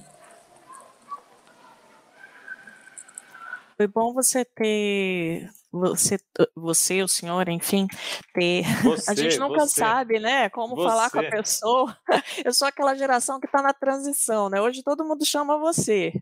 Foi 3.78 3.88
bom 3.88 4.14
você 4.14 4.46
ter 4.46 5.50
você, 5.80 6.18
você, 6.56 7.04
o 7.04 7.08
senhor, 7.08 7.50
enfim, 7.50 7.88
ter. 8.34 8.64
Você, 8.84 9.12
a 9.12 9.14
gente 9.14 9.38
nunca 9.38 9.62
você, 9.62 9.80
sabe, 9.80 10.20
né? 10.20 10.50
Como 10.50 10.76
você. 10.76 10.88
falar 10.88 11.10
com 11.10 11.20
a 11.20 11.30
pessoa. 11.30 11.98
Eu 12.46 12.54
sou 12.54 12.68
aquela 12.68 12.96
geração 12.96 13.40
que 13.40 13.46
está 13.46 13.62
na 13.62 13.74
transição, 13.74 14.50
né? 14.50 14.62
Hoje 14.62 14.82
todo 14.84 15.04
mundo 15.04 15.26
chama 15.26 15.58
você, 15.58 16.14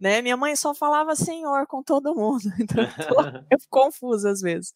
né? 0.00 0.22
Minha 0.22 0.36
mãe 0.36 0.56
só 0.56 0.74
falava 0.74 1.14
senhor 1.14 1.66
com 1.66 1.82
todo 1.82 2.14
mundo, 2.14 2.42
então 2.58 2.82
eu, 2.82 3.06
tô, 3.06 3.20
eu 3.50 3.60
fico 3.60 3.70
confusa 3.70 4.30
às 4.30 4.40
vezes. 4.40 4.72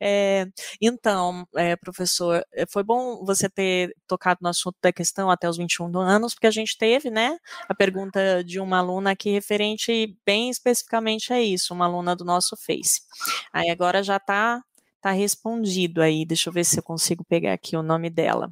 É, 0.00 0.46
então, 0.80 1.46
é, 1.56 1.76
professor, 1.76 2.44
é, 2.52 2.66
foi 2.66 2.82
bom 2.82 3.24
você 3.24 3.48
ter 3.48 3.94
tocado 4.06 4.40
no 4.42 4.48
assunto 4.48 4.76
da 4.82 4.92
questão 4.92 5.30
até 5.30 5.48
os 5.48 5.56
21 5.56 5.98
anos, 5.98 6.34
porque 6.34 6.46
a 6.46 6.50
gente 6.50 6.76
teve, 6.76 7.10
né, 7.10 7.38
a 7.68 7.74
pergunta 7.74 8.42
de 8.44 8.60
uma 8.60 8.78
aluna 8.78 9.12
aqui 9.12 9.30
referente 9.30 10.16
bem 10.24 10.50
especificamente 10.50 11.32
a 11.32 11.40
isso, 11.40 11.72
uma 11.72 11.86
aluna 11.86 12.14
do 12.16 12.24
nosso 12.24 12.56
Face. 12.56 13.02
Aí 13.52 13.69
agora 13.70 14.02
já 14.02 14.16
está 14.16 14.62
tá 15.00 15.10
respondido 15.10 16.02
aí. 16.02 16.24
Deixa 16.24 16.48
eu 16.48 16.52
ver 16.52 16.64
se 16.64 16.78
eu 16.78 16.82
consigo 16.82 17.24
pegar 17.24 17.52
aqui 17.52 17.76
o 17.76 17.82
nome 17.82 18.10
dela. 18.10 18.50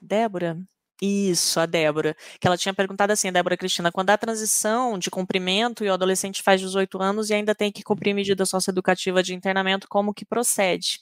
Débora? 0.00 0.58
Isso, 1.04 1.58
a 1.58 1.66
Débora, 1.66 2.16
que 2.38 2.46
ela 2.46 2.56
tinha 2.56 2.72
perguntado 2.72 3.12
assim, 3.12 3.26
a 3.26 3.32
Débora 3.32 3.56
Cristina, 3.56 3.90
quando 3.90 4.10
há 4.10 4.16
transição 4.16 4.96
de 4.96 5.10
cumprimento 5.10 5.84
e 5.84 5.88
o 5.88 5.92
adolescente 5.92 6.40
faz 6.40 6.60
18 6.60 7.02
anos 7.02 7.28
e 7.28 7.34
ainda 7.34 7.56
tem 7.56 7.72
que 7.72 7.82
cumprir 7.82 8.14
medida 8.14 8.46
socioeducativa 8.46 9.20
de 9.20 9.34
internamento, 9.34 9.88
como 9.88 10.14
que 10.14 10.24
procede? 10.24 11.00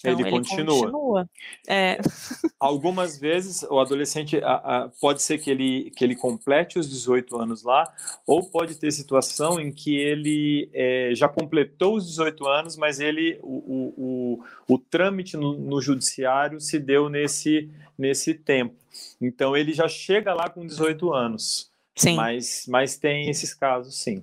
Então, 0.00 0.10
ele, 0.10 0.22
ele 0.22 0.30
continua. 0.30 0.80
continua. 0.80 1.30
É. 1.68 1.98
Algumas 2.58 3.18
vezes 3.18 3.62
o 3.70 3.78
adolescente 3.78 4.36
a, 4.42 4.54
a, 4.54 4.88
pode 5.00 5.22
ser 5.22 5.38
que 5.38 5.48
ele, 5.48 5.92
que 5.96 6.02
ele 6.02 6.16
complete 6.16 6.76
os 6.76 6.90
18 6.90 7.40
anos 7.40 7.62
lá, 7.62 7.88
ou 8.26 8.42
pode 8.50 8.74
ter 8.74 8.90
situação 8.90 9.60
em 9.60 9.70
que 9.70 9.96
ele 9.96 10.68
é, 10.74 11.12
já 11.14 11.28
completou 11.28 11.94
os 11.94 12.08
18 12.08 12.48
anos, 12.48 12.76
mas 12.76 12.98
ele 12.98 13.38
o, 13.44 13.46
o, 13.46 14.40
o, 14.68 14.74
o 14.74 14.78
trâmite 14.78 15.36
no, 15.36 15.56
no 15.56 15.80
judiciário 15.80 16.60
se 16.60 16.80
deu 16.80 17.08
nesse, 17.08 17.70
nesse 17.96 18.34
tempo. 18.34 18.74
Então 19.20 19.56
ele 19.56 19.72
já 19.72 19.88
chega 19.88 20.34
lá 20.34 20.48
com 20.48 20.66
18 20.66 21.12
anos. 21.12 21.70
Sim. 21.96 22.16
Mas, 22.16 22.66
mas 22.68 22.96
tem 22.96 23.30
esses 23.30 23.54
casos, 23.54 23.96
sim. 23.98 24.22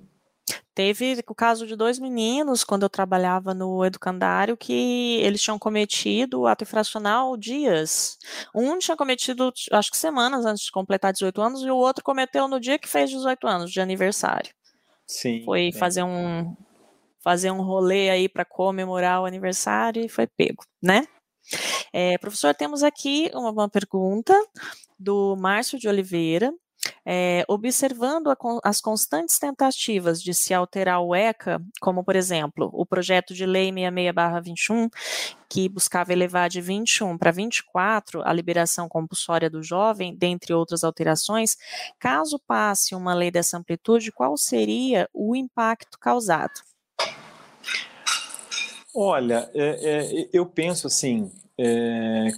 Teve 0.74 1.22
o 1.28 1.34
caso 1.34 1.66
de 1.66 1.76
dois 1.76 1.98
meninos, 1.98 2.64
quando 2.64 2.82
eu 2.82 2.90
trabalhava 2.90 3.54
no 3.54 3.84
educandário, 3.84 4.56
que 4.56 5.20
eles 5.22 5.40
tinham 5.40 5.58
cometido 5.58 6.46
ato 6.46 6.64
infracional 6.64 7.36
dias. 7.36 8.18
Um 8.54 8.76
tinha 8.78 8.96
cometido, 8.96 9.52
acho 9.70 9.90
que 9.90 9.96
semanas 9.96 10.44
antes 10.44 10.64
de 10.64 10.72
completar 10.72 11.12
18 11.12 11.40
anos, 11.40 11.62
e 11.62 11.70
o 11.70 11.76
outro 11.76 12.02
cometeu 12.02 12.48
no 12.48 12.58
dia 12.58 12.78
que 12.78 12.88
fez 12.88 13.08
18 13.10 13.46
anos, 13.46 13.70
de 13.70 13.80
aniversário. 13.80 14.52
Sim, 15.06 15.42
foi 15.44 15.70
fazer 15.72 16.02
um 16.02 16.56
fazer 17.22 17.50
um 17.50 17.62
rolê 17.62 18.10
aí 18.10 18.28
para 18.28 18.44
comemorar 18.44 19.22
o 19.22 19.24
aniversário 19.24 20.04
e 20.04 20.08
foi 20.10 20.26
pego, 20.26 20.62
né? 20.82 21.06
É, 21.96 22.18
professor, 22.18 22.52
temos 22.52 22.82
aqui 22.82 23.30
uma, 23.32 23.52
uma 23.52 23.68
pergunta 23.68 24.34
do 24.98 25.36
Márcio 25.36 25.78
de 25.78 25.86
Oliveira. 25.86 26.52
É, 27.06 27.44
observando 27.48 28.30
a, 28.30 28.36
as 28.62 28.80
constantes 28.80 29.38
tentativas 29.38 30.20
de 30.20 30.34
se 30.34 30.52
alterar 30.52 31.00
o 31.00 31.14
ECA, 31.14 31.62
como, 31.80 32.04
por 32.04 32.16
exemplo, 32.16 32.68
o 32.74 32.84
projeto 32.84 33.32
de 33.32 33.46
lei 33.46 33.70
66-21, 33.70 34.90
que 35.48 35.68
buscava 35.68 36.12
elevar 36.12 36.50
de 36.50 36.60
21 36.60 37.16
para 37.16 37.30
24 37.30 38.22
a 38.22 38.32
liberação 38.32 38.86
compulsória 38.88 39.48
do 39.48 39.62
jovem, 39.62 40.14
dentre 40.14 40.52
outras 40.52 40.82
alterações, 40.82 41.56
caso 41.98 42.40
passe 42.44 42.94
uma 42.94 43.14
lei 43.14 43.30
dessa 43.30 43.56
amplitude, 43.56 44.12
qual 44.12 44.36
seria 44.36 45.08
o 45.14 45.34
impacto 45.36 45.96
causado? 45.98 46.60
Olha, 48.94 49.48
é, 49.54 50.24
é, 50.24 50.28
eu 50.32 50.44
penso 50.44 50.86
assim, 50.86 51.32
é, 51.58 52.28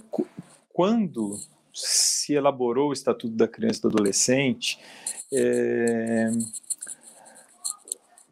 quando 0.69 1.37
se 1.73 2.33
elaborou 2.33 2.89
o 2.89 2.93
Estatuto 2.93 3.35
da 3.35 3.47
Criança 3.47 3.79
e 3.79 3.81
do 3.83 3.87
Adolescente, 3.89 4.79
é, 5.33 6.29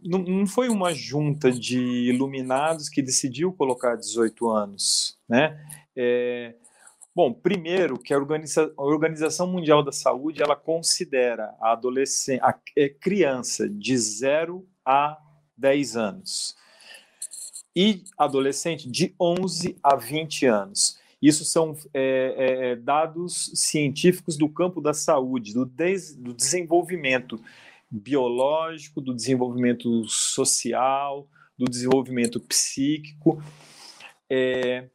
não, 0.03 0.19
não, 0.19 0.47
foi 0.47 0.69
uma 0.69 0.93
junta 0.93 1.51
de 1.51 1.79
iluminados 1.79 2.89
que 2.89 3.01
decidiu 3.01 3.51
colocar 3.51 3.95
18 3.95 4.49
anos, 4.49 5.17
né? 5.27 5.59
É, 5.95 6.53
bom, 7.15 7.33
primeiro 7.33 7.97
que 7.97 8.13
a, 8.13 8.17
Organiza, 8.17 8.71
a, 8.77 8.83
Organização 8.83 9.47
Mundial 9.47 9.83
da 9.83 9.91
Saúde 9.91 10.43
ela 10.43 10.55
considera 10.55 11.55
a 11.59 11.71
adolescente, 11.71 12.39
a, 12.41 12.49
a 12.49 12.59
é, 12.75 12.89
criança 12.89 13.67
de 13.67 13.97
0 13.97 14.67
a 14.85 15.17
10 15.57 15.97
anos 15.97 16.55
e 17.75 18.03
adolescente 18.17 18.89
de 18.89 19.13
11 19.19 19.77
a 19.83 19.95
20 19.95 20.45
anos. 20.45 20.99
Isso 21.21 21.43
são 21.43 21.75
é, 21.93 22.35
é, 22.37 22.75
dados 22.75 23.51
científicos 23.55 24.37
do 24.37 24.47
campo 24.47 24.79
da 24.79 24.93
saúde, 24.93 25.53
do, 25.53 25.65
des, 25.65 26.15
do 26.15 26.33
desenvolvimento 26.33 27.41
biológico, 27.89 29.01
do 29.01 29.13
desenvolvimento 29.13 30.07
social, 30.07 31.27
do 31.57 31.65
desenvolvimento 31.65 32.39
psíquico. 32.39 33.41
É, 34.29 34.87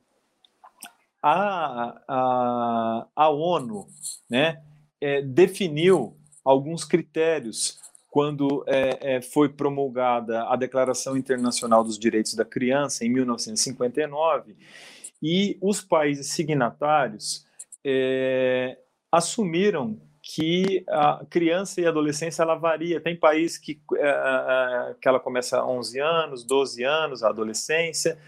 a, 1.23 2.01
a, 2.09 3.07
a 3.15 3.29
ONU 3.31 3.87
né, 4.29 4.63
é, 5.01 5.21
definiu 5.23 6.17
alguns 6.45 6.85
critérios 6.85 7.80
quando 8.11 8.65
é, 8.67 9.17
é, 9.17 9.23
foi 9.23 9.49
promulgada 9.49 10.43
a 10.49 10.57
Declaração 10.57 11.17
Internacional 11.17 11.85
dos 11.85 11.99
Direitos 11.99 12.35
da 12.35 12.45
Criança, 12.45 13.05
em 13.05 13.09
1959, 13.09 14.57
e 15.23 15.57
os 15.63 15.81
países 15.81 16.27
signatários 16.29 17.47
é, 17.87 18.77
assumiram 19.13 20.01
que 20.23 20.85
a 20.89 21.25
criança 21.31 21.81
e 21.81 21.87
a 21.87 21.89
adolescência 21.89 22.43
ela 22.43 22.55
varia. 22.55 23.01
Tem 23.01 23.17
país 23.17 23.57
que, 23.57 23.81
é, 23.97 24.09
é, 24.09 24.95
que 25.01 25.09
ela 25.09 25.21
começa 25.21 25.59
a 25.59 25.67
11 25.67 26.01
anos, 26.01 26.45
12 26.45 26.85
anos, 26.85 27.23
a 27.23 27.29
adolescência, 27.29 28.19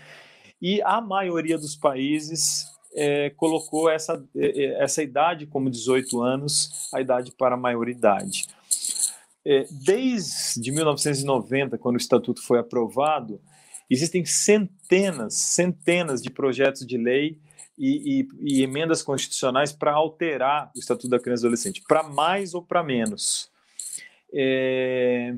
e 0.60 0.80
a 0.82 1.00
maioria 1.00 1.58
dos 1.58 1.76
países 1.76 2.66
é, 2.94 3.30
colocou 3.30 3.90
essa, 3.90 4.24
é, 4.36 4.64
é, 4.64 4.82
essa 4.82 5.02
idade 5.02 5.46
como 5.46 5.70
18 5.70 6.22
anos, 6.22 6.70
a 6.94 7.00
idade 7.00 7.32
para 7.32 7.54
a 7.54 7.58
maioridade. 7.58 8.46
É, 9.45 9.66
desde 9.70 10.70
1990, 10.70 11.76
quando 11.78 11.97
o 11.97 11.99
Estatuto 11.99 12.43
foi 12.43 12.59
aprovado, 12.59 13.40
existem 13.90 14.24
centenas, 14.24 15.34
centenas 15.34 16.22
de 16.22 16.30
projetos 16.30 16.86
de 16.86 16.97
lei 16.97 17.40
e, 17.76 18.20
e, 18.20 18.59
e 18.59 18.62
emendas 18.62 19.03
constitucionais 19.03 19.72
para 19.72 19.93
alterar 19.93 20.70
o 20.74 20.78
Estatuto 20.78 21.09
da 21.09 21.18
Criança 21.18 21.43
e 21.43 21.47
Adolescente, 21.47 21.82
para 21.86 22.03
mais 22.03 22.55
ou 22.55 22.62
para 22.62 22.82
menos. 22.82 23.51
É... 24.32 25.34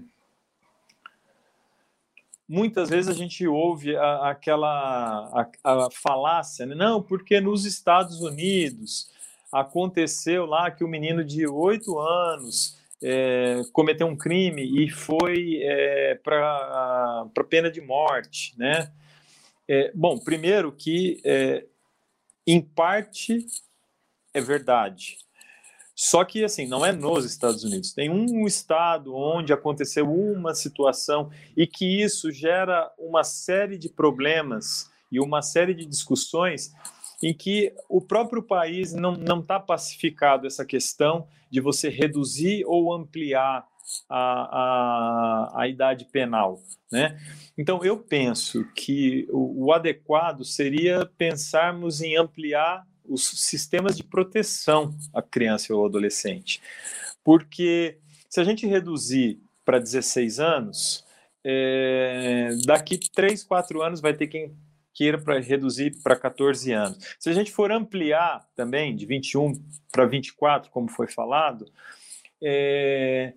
Muitas 2.46 2.90
vezes 2.90 3.08
a 3.08 3.14
gente 3.14 3.46
ouve 3.46 3.96
a, 3.96 4.30
aquela 4.30 5.48
a, 5.64 5.86
a 5.86 5.90
falácia, 5.90 6.66
né? 6.66 6.74
não, 6.74 7.02
porque 7.02 7.40
nos 7.40 7.64
Estados 7.64 8.20
Unidos 8.20 9.10
aconteceu 9.50 10.44
lá 10.44 10.70
que 10.70 10.84
o 10.84 10.88
menino 10.88 11.24
de 11.24 11.46
oito 11.46 11.98
anos 11.98 12.78
é, 13.06 13.60
cometeu 13.70 14.06
um 14.06 14.16
crime 14.16 14.62
e 14.82 14.88
foi 14.88 15.60
é, 15.62 16.14
para 16.24 17.28
pena 17.50 17.70
de 17.70 17.82
morte, 17.82 18.54
né? 18.56 18.90
É, 19.68 19.92
bom, 19.94 20.18
primeiro 20.18 20.72
que 20.72 21.20
é, 21.22 21.66
em 22.46 22.62
parte 22.62 23.46
é 24.32 24.40
verdade. 24.40 25.18
Só 25.94 26.24
que 26.24 26.42
assim, 26.42 26.66
não 26.66 26.84
é 26.84 26.92
nos 26.92 27.26
Estados 27.26 27.62
Unidos. 27.62 27.92
Tem 27.92 28.08
um 28.08 28.46
estado 28.46 29.14
onde 29.14 29.52
aconteceu 29.52 30.10
uma 30.10 30.54
situação 30.54 31.30
e 31.54 31.66
que 31.66 32.02
isso 32.02 32.32
gera 32.32 32.90
uma 32.98 33.22
série 33.22 33.76
de 33.76 33.90
problemas 33.90 34.90
e 35.12 35.20
uma 35.20 35.42
série 35.42 35.74
de 35.74 35.84
discussões 35.84 36.72
em 37.24 37.32
que 37.32 37.72
o 37.88 38.02
próprio 38.02 38.42
país 38.42 38.92
não 38.92 39.40
está 39.40 39.58
pacificado 39.58 40.46
essa 40.46 40.62
questão 40.62 41.26
de 41.50 41.58
você 41.58 41.88
reduzir 41.88 42.64
ou 42.66 42.92
ampliar 42.92 43.66
a, 44.06 45.54
a, 45.56 45.62
a 45.62 45.68
idade 45.68 46.04
penal. 46.04 46.60
Né? 46.92 47.18
Então, 47.56 47.82
eu 47.82 47.96
penso 47.96 48.66
que 48.74 49.26
o, 49.30 49.64
o 49.64 49.72
adequado 49.72 50.44
seria 50.44 51.06
pensarmos 51.16 52.02
em 52.02 52.14
ampliar 52.14 52.86
os 53.06 53.26
sistemas 53.40 53.96
de 53.96 54.04
proteção 54.04 54.94
à 55.14 55.22
criança 55.22 55.74
ou 55.74 55.86
adolescente. 55.86 56.60
Porque 57.24 57.96
se 58.28 58.38
a 58.38 58.44
gente 58.44 58.66
reduzir 58.66 59.40
para 59.64 59.78
16 59.78 60.40
anos, 60.40 61.06
é, 61.42 62.50
daqui 62.66 62.98
3, 62.98 63.44
4 63.44 63.82
anos 63.82 64.02
vai 64.02 64.12
ter 64.12 64.26
quem 64.26 64.54
queira 64.94 65.18
para 65.18 65.40
reduzir 65.40 66.00
para 66.02 66.16
14 66.16 66.72
anos. 66.72 67.16
Se 67.18 67.28
a 67.28 67.32
gente 67.32 67.50
for 67.50 67.72
ampliar 67.72 68.48
também 68.54 68.94
de 68.94 69.04
21 69.04 69.60
para 69.90 70.06
24, 70.06 70.70
como 70.70 70.88
foi 70.88 71.08
falado, 71.08 71.66
é... 72.40 73.34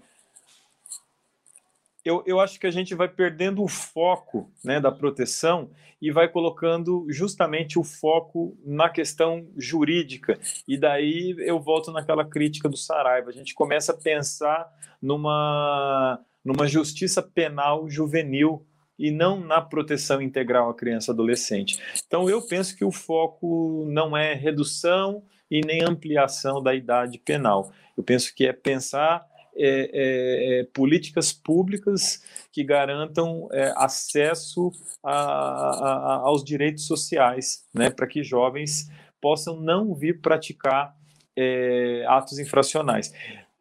eu, 2.06 2.24
eu 2.28 2.40
acho 2.40 2.60
que 2.60 2.68
a 2.68 2.72
gente 2.72 2.94
vai 2.94 3.10
perdendo 3.10 3.64
o 3.64 3.68
foco 3.68 4.52
né, 4.64 4.80
da 4.80 4.92
proteção 4.92 5.72
e 6.00 6.12
vai 6.12 6.28
colocando 6.28 7.08
justamente 7.10 7.80
o 7.80 7.84
foco 7.84 8.56
na 8.64 8.88
questão 8.88 9.48
jurídica. 9.58 10.40
E 10.68 10.78
daí 10.78 11.36
eu 11.40 11.60
volto 11.60 11.92
naquela 11.92 12.24
crítica 12.24 12.70
do 12.70 12.78
Saraiva. 12.78 13.30
A 13.30 13.34
gente 13.34 13.56
começa 13.56 13.94
a 13.94 13.98
pensar 13.98 14.72
numa, 15.02 16.20
numa 16.46 16.68
justiça 16.68 17.22
penal 17.22 17.90
juvenil 17.90 18.64
e 18.98 19.12
não 19.12 19.40
na 19.40 19.62
proteção 19.62 20.22
integral 20.22 20.70
à 20.70 20.74
criança 20.74 21.12
e 21.12 21.14
adolescente. 21.14 21.80
Então, 22.06 22.30
eu 22.30 22.42
penso 22.42 22.76
que 22.76 22.84
o 22.84 22.92
foco 22.92 23.86
não 23.88 24.16
é 24.16 24.34
redução 24.34 25.24
e 25.50 25.62
nem 25.62 25.84
ampliação 25.84 26.62
da 26.62 26.74
idade 26.74 27.18
penal. 27.20 27.72
Eu 27.96 28.04
penso 28.04 28.34
que 28.36 28.46
é 28.46 28.54
pensar 28.54 29.26
é, 29.60 29.90
é, 29.92 30.60
é, 30.60 30.64
políticas 30.66 31.34
públicas 31.34 32.24
que 32.52 32.64
garantam 32.64 33.50
é, 33.52 33.74
acesso 33.76 34.72
a, 35.04 35.12
a, 35.12 36.14
aos 36.26 36.44
direitos 36.44 36.86
sociais, 36.86 37.66
né, 37.74 37.90
para 37.90 38.06
que 38.06 38.22
jovens 38.24 38.88
possam 39.20 39.60
não 39.60 39.96
vir 39.96 40.22
praticar 40.22 40.96
é, 41.36 42.06
atos 42.08 42.38
infracionais. 42.38 43.12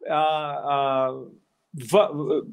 A, 0.07 1.09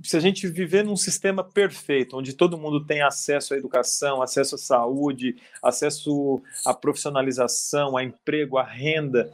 se 0.02 0.16
a 0.16 0.20
gente 0.20 0.46
viver 0.46 0.84
num 0.84 0.96
sistema 0.96 1.42
perfeito, 1.42 2.16
onde 2.16 2.34
todo 2.34 2.58
mundo 2.58 2.84
tem 2.84 3.02
acesso 3.02 3.54
à 3.54 3.56
educação, 3.56 4.20
acesso 4.20 4.56
à 4.56 4.58
saúde, 4.58 5.36
acesso 5.62 6.42
à 6.66 6.74
profissionalização, 6.74 7.96
a 7.96 8.04
emprego, 8.04 8.58
à 8.58 8.64
renda, 8.64 9.32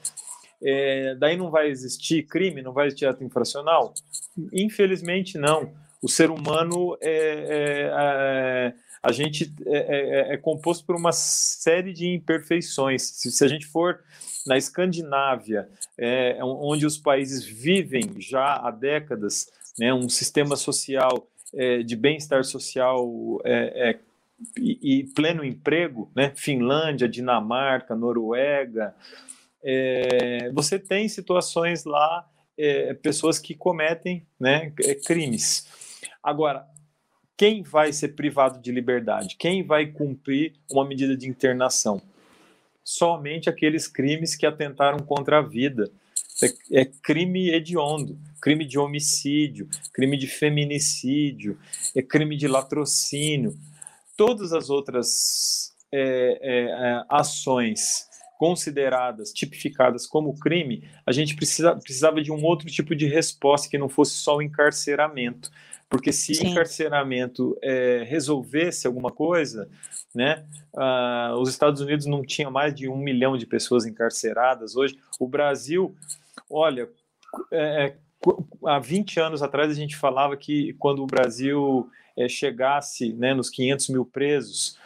é, 0.62 1.14
daí 1.16 1.36
não 1.36 1.50
vai 1.50 1.68
existir 1.68 2.24
crime, 2.24 2.62
não 2.62 2.72
vai 2.72 2.86
existir 2.86 3.06
ato 3.06 3.24
infracional? 3.24 3.94
Infelizmente, 4.52 5.38
não. 5.38 5.72
O 6.02 6.08
ser 6.08 6.30
humano 6.30 6.96
é, 7.00 7.10
é, 7.10 7.90
é 7.92 8.74
a 9.02 9.12
gente 9.12 9.52
é, 9.66 9.78
é, 10.30 10.34
é, 10.34 10.36
composto 10.36 10.84
por 10.84 10.94
uma 10.94 11.12
série 11.12 11.92
de 11.92 12.06
imperfeições. 12.06 13.02
Se, 13.02 13.32
se 13.32 13.44
a 13.44 13.48
gente 13.48 13.66
for 13.66 14.00
na 14.46 14.58
Escandinávia, 14.58 15.68
é, 15.96 16.38
onde 16.42 16.84
os 16.84 16.98
países 16.98 17.44
vivem 17.44 18.14
já 18.18 18.56
há 18.56 18.70
décadas 18.70 19.50
né, 19.78 19.92
um 19.92 20.08
sistema 20.08 20.56
social 20.56 21.28
é, 21.54 21.82
de 21.82 21.96
bem-estar 21.96 22.44
social 22.44 23.40
é, 23.44 23.90
é, 23.90 23.98
e, 24.58 25.00
e, 25.00 25.04
pleno 25.14 25.44
emprego, 25.44 26.10
né, 26.14 26.32
Finlândia, 26.34 27.08
Dinamarca, 27.08 27.94
Noruega, 27.94 28.94
é, 29.62 30.50
você 30.52 30.78
tem 30.78 31.08
situações 31.08 31.84
lá, 31.84 32.26
é, 32.56 32.94
pessoas 32.94 33.38
que 33.38 33.54
cometem 33.54 34.26
né, 34.38 34.72
crimes. 35.06 35.66
Agora, 36.22 36.66
quem 37.36 37.62
vai 37.62 37.90
ser 37.90 38.08
privado 38.08 38.60
de 38.60 38.70
liberdade? 38.70 39.36
Quem 39.38 39.64
vai 39.64 39.86
cumprir 39.86 40.54
uma 40.70 40.84
medida 40.84 41.16
de 41.16 41.26
internação? 41.26 42.02
Somente 42.84 43.48
aqueles 43.48 43.86
crimes 43.86 44.36
que 44.36 44.44
atentaram 44.44 44.98
contra 44.98 45.38
a 45.38 45.42
vida. 45.42 45.90
É, 46.42 46.80
é 46.80 46.84
crime 46.84 47.50
hediondo, 47.50 48.18
crime 48.40 48.64
de 48.64 48.78
homicídio, 48.78 49.68
crime 49.92 50.16
de 50.16 50.26
feminicídio, 50.26 51.58
é 51.94 52.02
crime 52.02 52.36
de 52.36 52.48
latrocínio. 52.48 53.56
Todas 54.16 54.52
as 54.52 54.70
outras 54.70 55.74
é, 55.92 56.38
é, 56.40 56.64
é 56.70 57.04
ações 57.08 58.08
consideradas, 58.38 59.34
tipificadas 59.34 60.06
como 60.06 60.38
crime, 60.38 60.88
a 61.04 61.12
gente 61.12 61.36
precisa, 61.36 61.76
precisava 61.76 62.22
de 62.22 62.32
um 62.32 62.42
outro 62.42 62.68
tipo 62.68 62.96
de 62.96 63.06
resposta 63.06 63.68
que 63.68 63.76
não 63.76 63.86
fosse 63.88 64.12
só 64.12 64.36
o 64.36 64.42
encarceramento. 64.42 65.50
Porque 65.90 66.10
se 66.10 66.34
Sim. 66.36 66.46
encarceramento 66.46 67.58
é, 67.60 68.02
resolvesse 68.08 68.86
alguma 68.86 69.10
coisa, 69.10 69.68
né, 70.14 70.44
uh, 70.72 71.34
os 71.38 71.50
Estados 71.50 71.80
Unidos 71.80 72.06
não 72.06 72.22
tinha 72.22 72.48
mais 72.48 72.72
de 72.74 72.88
um 72.88 72.96
milhão 72.96 73.36
de 73.36 73.44
pessoas 73.44 73.84
encarceradas 73.84 74.76
hoje. 74.76 74.96
O 75.18 75.26
Brasil, 75.26 75.94
olha, 76.48 76.88
é, 77.52 77.86
é 77.86 77.96
há 78.66 78.78
20 78.78 79.18
anos 79.20 79.42
atrás 79.42 79.70
a 79.70 79.74
gente 79.74 79.96
falava 79.96 80.36
que 80.36 80.74
quando 80.74 81.02
o 81.02 81.06
Brasil 81.06 81.88
é, 82.16 82.28
chegasse 82.28 83.12
né, 83.14 83.34
nos 83.34 83.48
500 83.48 83.88
mil 83.88 84.04
presos, 84.04 84.78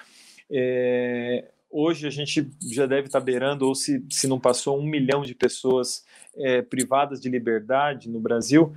é, 0.50 1.50
hoje 1.70 2.07
a 2.07 2.11
gente 2.11 2.48
já 2.70 2.86
deve 2.86 3.09
estar 3.09 3.20
beirando, 3.20 3.66
ou 3.66 3.74
se, 3.74 4.05
se 4.11 4.28
não 4.28 4.38
passou, 4.38 4.78
um 4.78 4.86
milhão 4.86 5.22
de 5.22 5.34
pessoas 5.34 6.05
é, 6.36 6.62
privadas 6.62 7.20
de 7.20 7.28
liberdade 7.28 8.09
no 8.09 8.20
Brasil. 8.20 8.74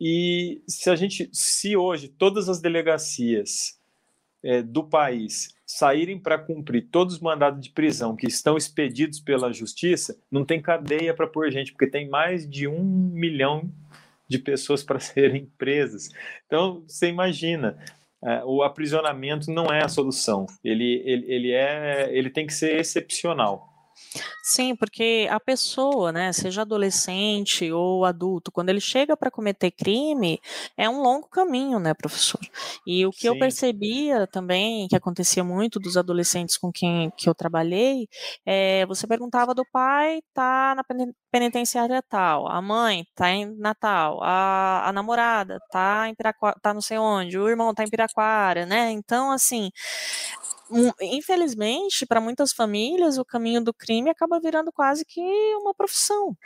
E 0.00 0.62
se 0.66 0.90
a 0.90 0.96
gente, 0.96 1.28
se 1.32 1.76
hoje 1.76 2.08
todas 2.08 2.48
as 2.48 2.60
delegacias 2.60 3.78
é, 4.42 4.62
do 4.62 4.84
país 4.84 5.56
saírem 5.70 6.18
para 6.18 6.38
cumprir 6.38 6.88
todos 6.90 7.16
os 7.16 7.20
mandados 7.20 7.60
de 7.60 7.68
prisão 7.68 8.16
que 8.16 8.26
estão 8.26 8.56
expedidos 8.56 9.20
pela 9.20 9.52
justiça, 9.52 10.18
não 10.30 10.42
tem 10.42 10.62
cadeia 10.62 11.12
para 11.12 11.26
pôr 11.26 11.50
gente, 11.50 11.72
porque 11.72 11.86
tem 11.86 12.08
mais 12.08 12.48
de 12.48 12.66
um 12.66 12.82
milhão 12.82 13.70
de 14.26 14.38
pessoas 14.38 14.82
para 14.82 14.98
serem 14.98 15.44
presas. 15.58 16.08
Então, 16.46 16.82
você 16.88 17.08
imagina, 17.08 17.78
é, 18.24 18.42
o 18.46 18.62
aprisionamento 18.62 19.50
não 19.52 19.66
é 19.66 19.84
a 19.84 19.88
solução. 19.88 20.46
Ele, 20.64 21.02
ele, 21.04 21.26
ele, 21.30 21.52
é, 21.52 22.08
ele 22.16 22.30
tem 22.30 22.46
que 22.46 22.54
ser 22.54 22.80
excepcional. 22.80 23.77
Sim, 24.42 24.74
porque 24.74 25.28
a 25.30 25.38
pessoa, 25.38 26.10
né, 26.10 26.32
seja 26.32 26.62
adolescente 26.62 27.70
ou 27.70 28.04
adulto, 28.04 28.50
quando 28.50 28.70
ele 28.70 28.80
chega 28.80 29.16
para 29.16 29.30
cometer 29.30 29.70
crime, 29.70 30.40
é 30.76 30.88
um 30.88 31.02
longo 31.02 31.28
caminho, 31.28 31.78
né, 31.78 31.92
professor? 31.94 32.40
E 32.86 33.04
o 33.06 33.10
que 33.10 33.22
Sim. 33.22 33.28
eu 33.28 33.38
percebia 33.38 34.26
também, 34.26 34.88
que 34.88 34.96
acontecia 34.96 35.44
muito 35.44 35.78
dos 35.78 35.96
adolescentes 35.96 36.56
com 36.56 36.72
quem 36.72 37.10
que 37.16 37.28
eu 37.28 37.34
trabalhei, 37.34 38.08
é, 38.46 38.86
você 38.86 39.06
perguntava 39.06 39.54
do 39.54 39.64
pai, 39.70 40.20
tá 40.32 40.74
na 40.74 40.82
penitenciária 41.30 42.02
tal, 42.08 42.48
a 42.48 42.60
mãe 42.62 43.04
tá 43.14 43.30
em 43.30 43.54
Natal, 43.58 44.20
a, 44.22 44.88
a 44.88 44.92
namorada 44.92 45.58
tá 45.70 46.08
em 46.08 46.14
Piraquara, 46.14 46.56
tá 46.62 46.72
não 46.72 46.80
sei 46.80 46.98
onde, 46.98 47.38
o 47.38 47.48
irmão 47.48 47.74
tá 47.74 47.84
em 47.84 47.90
Piraquara, 47.90 48.64
né? 48.64 48.90
Então, 48.90 49.30
assim, 49.30 49.70
infelizmente, 51.00 52.06
para 52.06 52.20
muitas 52.20 52.52
famílias, 52.52 53.18
o 53.18 53.24
caminho 53.24 53.62
do 53.62 53.72
crime 53.72 54.10
acaba 54.10 54.40
virando 54.40 54.72
quase 54.72 55.04
que 55.04 55.20
uma 55.56 55.74
profissão. 55.74 56.36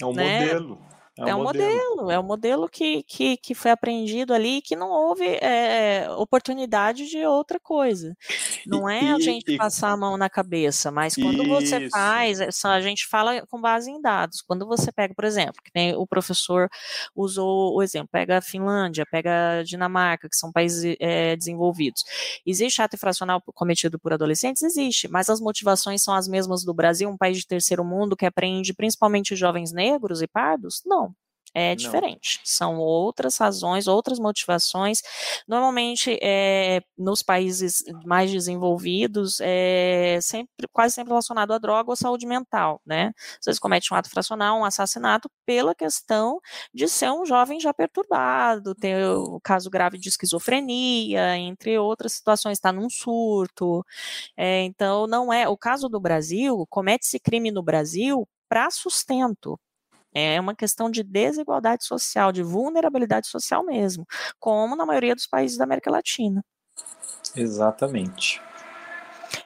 É 0.00 0.06
um 0.06 0.12
né? 0.12 0.40
modelo. 0.40 0.97
É, 1.18 1.30
é 1.30 1.34
um 1.34 1.42
modelo. 1.42 1.96
modelo, 1.96 2.10
é 2.10 2.18
um 2.18 2.22
modelo 2.22 2.68
que, 2.68 3.02
que, 3.02 3.36
que 3.36 3.54
foi 3.54 3.72
aprendido 3.72 4.32
ali 4.32 4.62
que 4.62 4.76
não 4.76 4.88
houve 4.88 5.24
é, 5.26 6.08
oportunidade 6.16 7.08
de 7.08 7.24
outra 7.26 7.58
coisa. 7.58 8.16
Não 8.66 8.88
é 8.88 9.12
a 9.12 9.18
gente 9.18 9.52
e, 9.52 9.56
passar 9.56 9.90
a 9.90 9.96
mão 9.96 10.18
na 10.18 10.28
cabeça, 10.28 10.90
mas 10.90 11.14
quando 11.14 11.42
isso. 11.42 11.48
você 11.48 11.88
faz, 11.88 12.38
é 12.40 12.48
a 12.64 12.80
gente 12.80 13.06
fala 13.06 13.46
com 13.46 13.58
base 13.58 13.90
em 13.90 14.00
dados. 14.00 14.42
Quando 14.42 14.66
você 14.66 14.92
pega, 14.92 15.14
por 15.14 15.24
exemplo, 15.24 15.62
que 15.64 15.70
nem 15.74 15.96
o 15.96 16.06
professor 16.06 16.68
usou 17.16 17.74
o 17.74 17.82
exemplo, 17.82 18.08
pega 18.12 18.38
a 18.38 18.42
Finlândia, 18.42 19.06
pega 19.10 19.60
a 19.60 19.62
Dinamarca, 19.62 20.28
que 20.28 20.36
são 20.36 20.52
países 20.52 20.96
é, 21.00 21.34
desenvolvidos. 21.34 22.04
Existe 22.44 22.82
ato 22.82 22.96
infracional 22.96 23.42
cometido 23.54 23.98
por 23.98 24.12
adolescentes? 24.12 24.62
Existe, 24.62 25.08
mas 25.08 25.30
as 25.30 25.40
motivações 25.40 26.02
são 26.02 26.14
as 26.14 26.28
mesmas 26.28 26.62
do 26.62 26.74
Brasil, 26.74 27.08
um 27.08 27.16
país 27.16 27.38
de 27.38 27.46
terceiro 27.46 27.84
mundo 27.84 28.16
que 28.16 28.26
aprende 28.26 28.74
principalmente 28.74 29.34
jovens 29.34 29.72
negros 29.72 30.20
e 30.20 30.26
pardos? 30.26 30.82
Não 30.84 31.07
é 31.54 31.74
diferente. 31.74 32.38
Não. 32.38 32.44
São 32.44 32.78
outras 32.78 33.36
razões, 33.38 33.86
outras 33.86 34.18
motivações. 34.18 35.00
Normalmente, 35.46 36.18
é, 36.22 36.80
nos 36.96 37.22
países 37.22 37.82
mais 38.04 38.30
desenvolvidos, 38.30 39.38
é 39.40 40.18
sempre, 40.22 40.68
quase 40.72 40.94
sempre 40.94 41.10
relacionado 41.10 41.52
à 41.52 41.58
droga 41.58 41.90
ou 41.90 41.96
saúde 41.96 42.26
mental, 42.26 42.80
né? 42.84 43.12
Vezes 43.44 43.58
comete 43.58 43.92
um 43.92 43.96
ato 43.96 44.10
fracional, 44.10 44.58
um 44.58 44.64
assassinato, 44.64 45.30
pela 45.46 45.74
questão 45.74 46.40
de 46.72 46.88
ser 46.88 47.10
um 47.10 47.24
jovem 47.24 47.58
já 47.60 47.72
perturbado, 47.72 48.74
ter 48.74 49.04
o 49.06 49.40
caso 49.40 49.70
grave 49.70 49.98
de 49.98 50.08
esquizofrenia, 50.08 51.36
entre 51.36 51.78
outras 51.78 52.12
situações, 52.12 52.58
está 52.58 52.72
num 52.72 52.90
surto. 52.90 53.84
É, 54.36 54.62
então, 54.64 55.06
não 55.06 55.32
é. 55.32 55.48
O 55.48 55.56
caso 55.56 55.88
do 55.88 56.00
Brasil, 56.00 56.66
comete-se 56.68 57.18
crime 57.20 57.50
no 57.50 57.62
Brasil 57.62 58.28
para 58.48 58.70
sustento, 58.70 59.58
é 60.14 60.40
uma 60.40 60.54
questão 60.54 60.90
de 60.90 61.02
desigualdade 61.02 61.84
social, 61.84 62.32
de 62.32 62.42
vulnerabilidade 62.42 63.28
social 63.28 63.64
mesmo, 63.64 64.06
como 64.38 64.76
na 64.76 64.86
maioria 64.86 65.14
dos 65.14 65.26
países 65.26 65.56
da 65.56 65.64
América 65.64 65.90
Latina. 65.90 66.42
Exatamente. 67.34 68.40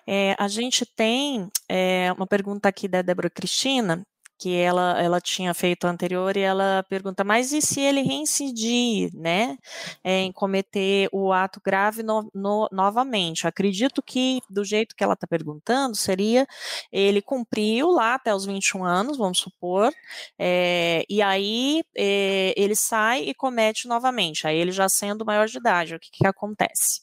É, 0.06 0.34
a 0.38 0.48
gente 0.48 0.86
tem 0.86 1.50
é, 1.68 2.12
uma 2.12 2.26
pergunta 2.26 2.68
aqui 2.68 2.88
da 2.88 3.02
Débora 3.02 3.30
Cristina, 3.30 4.02
que 4.42 4.56
ela, 4.56 5.00
ela 5.00 5.20
tinha 5.20 5.54
feito 5.54 5.86
anterior, 5.86 6.36
e 6.36 6.40
ela 6.40 6.84
pergunta, 6.88 7.22
mas 7.22 7.52
e 7.52 7.62
se 7.62 7.80
ele 7.80 8.02
reincidir, 8.02 9.14
né, 9.14 9.56
é, 10.02 10.18
em 10.18 10.32
cometer 10.32 11.08
o 11.12 11.32
ato 11.32 11.60
grave 11.64 12.02
no, 12.02 12.28
no, 12.34 12.68
novamente? 12.72 13.46
Acredito 13.46 14.02
que, 14.02 14.40
do 14.50 14.64
jeito 14.64 14.96
que 14.96 15.04
ela 15.04 15.12
está 15.12 15.28
perguntando, 15.28 15.94
seria 15.94 16.44
ele 16.90 17.22
cumpriu 17.22 17.92
lá 17.92 18.14
até 18.14 18.34
os 18.34 18.44
21 18.44 18.84
anos, 18.84 19.16
vamos 19.16 19.38
supor, 19.38 19.92
é, 20.36 21.04
e 21.08 21.22
aí 21.22 21.84
é, 21.96 22.52
ele 22.56 22.74
sai 22.74 23.20
e 23.20 23.34
comete 23.34 23.86
novamente, 23.86 24.44
aí 24.44 24.56
ele 24.58 24.72
já 24.72 24.88
sendo 24.88 25.24
maior 25.24 25.46
de 25.46 25.56
idade, 25.56 25.94
o 25.94 26.00
que, 26.00 26.10
que 26.10 26.26
acontece? 26.26 27.02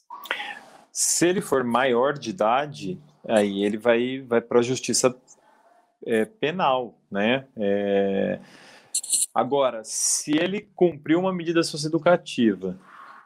Se 0.92 1.26
ele 1.26 1.40
for 1.40 1.64
maior 1.64 2.18
de 2.18 2.28
idade, 2.28 3.00
aí 3.26 3.64
ele 3.64 3.78
vai, 3.78 4.20
vai 4.20 4.42
para 4.42 4.58
a 4.58 4.62
justiça 4.62 5.16
é, 6.06 6.24
penal, 6.24 6.98
né? 7.10 7.46
É... 7.56 8.38
Agora, 9.34 9.82
se 9.84 10.36
ele 10.36 10.68
cumpriu 10.74 11.20
uma 11.20 11.32
medida 11.32 11.62
socioeducativa, 11.62 12.78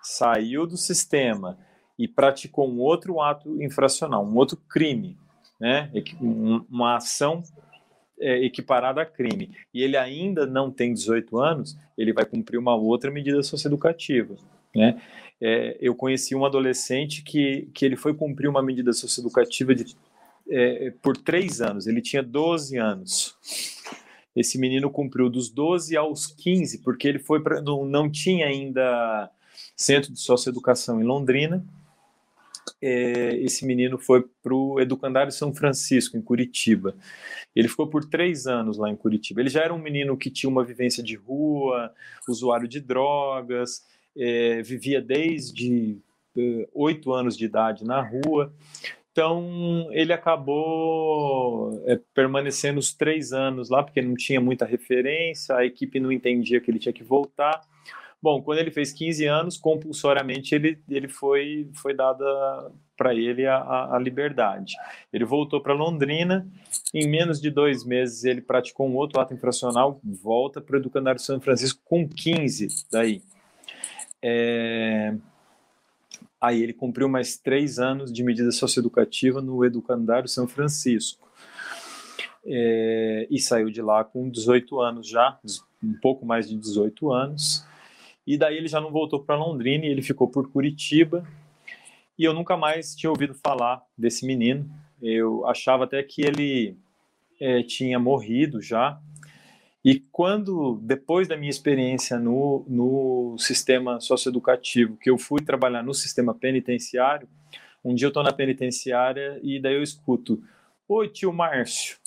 saiu 0.02 0.66
do 0.66 0.76
sistema 0.76 1.58
e 1.98 2.06
praticou 2.06 2.68
um 2.68 2.78
outro 2.80 3.20
ato 3.20 3.62
infracional, 3.62 4.24
um 4.24 4.36
outro 4.36 4.56
crime, 4.68 5.16
né? 5.58 5.90
Uma 6.20 6.96
ação 6.96 7.42
é, 8.20 8.44
equiparada 8.44 9.02
a 9.02 9.06
crime, 9.06 9.50
e 9.72 9.82
ele 9.82 9.96
ainda 9.96 10.46
não 10.46 10.70
tem 10.70 10.92
18 10.92 11.38
anos, 11.38 11.76
ele 11.96 12.12
vai 12.12 12.24
cumprir 12.24 12.58
uma 12.58 12.74
outra 12.74 13.10
medida 13.10 13.42
socioeducativa, 13.42 14.36
né? 14.74 15.00
É, 15.40 15.76
eu 15.80 15.94
conheci 15.94 16.34
um 16.34 16.44
adolescente 16.44 17.22
que, 17.22 17.68
que 17.74 17.84
ele 17.84 17.96
foi 17.96 18.14
cumprir 18.14 18.48
uma 18.48 18.62
medida 18.62 18.92
socioeducativa 18.92 19.74
de 19.74 19.96
é, 20.48 20.92
por 21.02 21.16
três 21.16 21.60
anos, 21.60 21.86
ele 21.86 22.00
tinha 22.00 22.22
12 22.22 22.76
anos. 22.76 23.36
Esse 24.34 24.58
menino 24.58 24.90
cumpriu 24.90 25.30
dos 25.30 25.48
12 25.48 25.96
aos 25.96 26.26
15, 26.26 26.78
porque 26.78 27.06
ele 27.06 27.18
foi 27.18 27.40
para. 27.40 27.60
Não, 27.60 27.84
não 27.84 28.10
tinha 28.10 28.46
ainda 28.46 29.30
centro 29.76 30.12
de 30.12 30.20
socioeducação 30.20 31.00
em 31.00 31.04
Londrina. 31.04 31.64
É, 32.80 33.36
esse 33.36 33.64
menino 33.64 33.98
foi 33.98 34.24
para 34.42 34.54
o 34.54 34.80
Educandário 34.80 35.30
São 35.30 35.54
Francisco, 35.54 36.16
em 36.16 36.22
Curitiba. 36.22 36.94
Ele 37.54 37.68
ficou 37.68 37.86
por 37.86 38.04
três 38.04 38.46
anos 38.46 38.76
lá 38.76 38.90
em 38.90 38.96
Curitiba. 38.96 39.40
Ele 39.40 39.50
já 39.50 39.62
era 39.62 39.72
um 39.72 39.78
menino 39.78 40.16
que 40.16 40.30
tinha 40.30 40.50
uma 40.50 40.64
vivência 40.64 41.02
de 41.02 41.14
rua, 41.14 41.92
usuário 42.28 42.66
de 42.66 42.80
drogas, 42.80 43.84
é, 44.16 44.62
vivia 44.62 45.00
desde 45.00 45.98
é, 46.36 46.68
oito 46.74 47.12
anos 47.12 47.36
de 47.36 47.44
idade 47.44 47.84
na 47.84 48.00
rua. 48.00 48.52
Então, 49.14 49.86
ele 49.92 50.12
acabou 50.12 51.80
é, 51.86 52.00
permanecendo 52.12 52.80
os 52.80 52.92
três 52.92 53.32
anos 53.32 53.70
lá, 53.70 53.80
porque 53.80 54.02
não 54.02 54.16
tinha 54.16 54.40
muita 54.40 54.64
referência, 54.64 55.54
a 55.54 55.64
equipe 55.64 56.00
não 56.00 56.10
entendia 56.10 56.60
que 56.60 56.68
ele 56.68 56.80
tinha 56.80 56.92
que 56.92 57.04
voltar. 57.04 57.62
Bom, 58.20 58.42
quando 58.42 58.58
ele 58.58 58.72
fez 58.72 58.92
15 58.92 59.24
anos, 59.26 59.56
compulsoriamente 59.56 60.52
ele, 60.52 60.82
ele 60.90 61.06
foi, 61.06 61.70
foi 61.74 61.94
dada 61.94 62.24
para 62.96 63.14
ele 63.14 63.46
a, 63.46 63.94
a, 63.94 63.98
liberdade. 64.00 64.74
Ele 65.12 65.24
voltou 65.24 65.60
para 65.60 65.72
Londrina, 65.72 66.44
em 66.92 67.06
menos 67.06 67.40
de 67.40 67.50
dois 67.50 67.84
meses 67.84 68.24
ele 68.24 68.40
praticou 68.40 68.88
um 68.88 68.96
outro 68.96 69.20
ato 69.20 69.32
infracional, 69.32 70.00
volta 70.02 70.60
para 70.60 70.74
o 70.74 70.80
Educandário 70.80 71.20
São 71.20 71.40
Francisco 71.40 71.80
com 71.84 72.08
15 72.08 72.66
daí. 72.90 73.22
É, 74.20 75.14
Aí 76.40 76.62
ele 76.62 76.72
cumpriu 76.72 77.08
mais 77.08 77.36
três 77.36 77.78
anos 77.78 78.12
de 78.12 78.22
medida 78.22 78.50
socioeducativa 78.50 79.40
no 79.40 79.64
Educandário 79.64 80.28
São 80.28 80.46
Francisco. 80.46 81.28
É, 82.46 83.26
e 83.30 83.40
saiu 83.40 83.70
de 83.70 83.80
lá 83.80 84.04
com 84.04 84.28
18 84.28 84.80
anos 84.80 85.08
já, 85.08 85.38
um 85.82 85.94
pouco 85.94 86.26
mais 86.26 86.48
de 86.48 86.56
18 86.56 87.12
anos. 87.12 87.64
E 88.26 88.36
daí 88.36 88.56
ele 88.56 88.68
já 88.68 88.80
não 88.80 88.90
voltou 88.90 89.20
para 89.20 89.36
Londrina 89.36 89.84
ele 89.86 90.02
ficou 90.02 90.28
por 90.28 90.50
Curitiba. 90.50 91.26
E 92.18 92.24
eu 92.24 92.32
nunca 92.32 92.56
mais 92.56 92.94
tinha 92.94 93.10
ouvido 93.10 93.34
falar 93.34 93.82
desse 93.96 94.26
menino. 94.26 94.70
Eu 95.02 95.46
achava 95.46 95.84
até 95.84 96.02
que 96.02 96.22
ele 96.22 96.76
é, 97.40 97.62
tinha 97.62 97.98
morrido 97.98 98.62
já. 98.62 98.98
E 99.84 100.00
quando, 100.10 100.80
depois 100.82 101.28
da 101.28 101.36
minha 101.36 101.50
experiência 101.50 102.18
no, 102.18 102.64
no 102.66 103.36
sistema 103.38 104.00
socioeducativo, 104.00 104.96
que 104.96 105.10
eu 105.10 105.18
fui 105.18 105.42
trabalhar 105.42 105.82
no 105.82 105.92
sistema 105.92 106.34
penitenciário, 106.34 107.28
um 107.84 107.94
dia 107.94 108.06
eu 108.06 108.08
estou 108.08 108.22
na 108.22 108.32
penitenciária 108.32 109.38
e 109.42 109.60
daí 109.60 109.74
eu 109.74 109.82
escuto: 109.82 110.42
Oi, 110.88 111.08
tio 111.08 111.30
Márcio. 111.34 111.98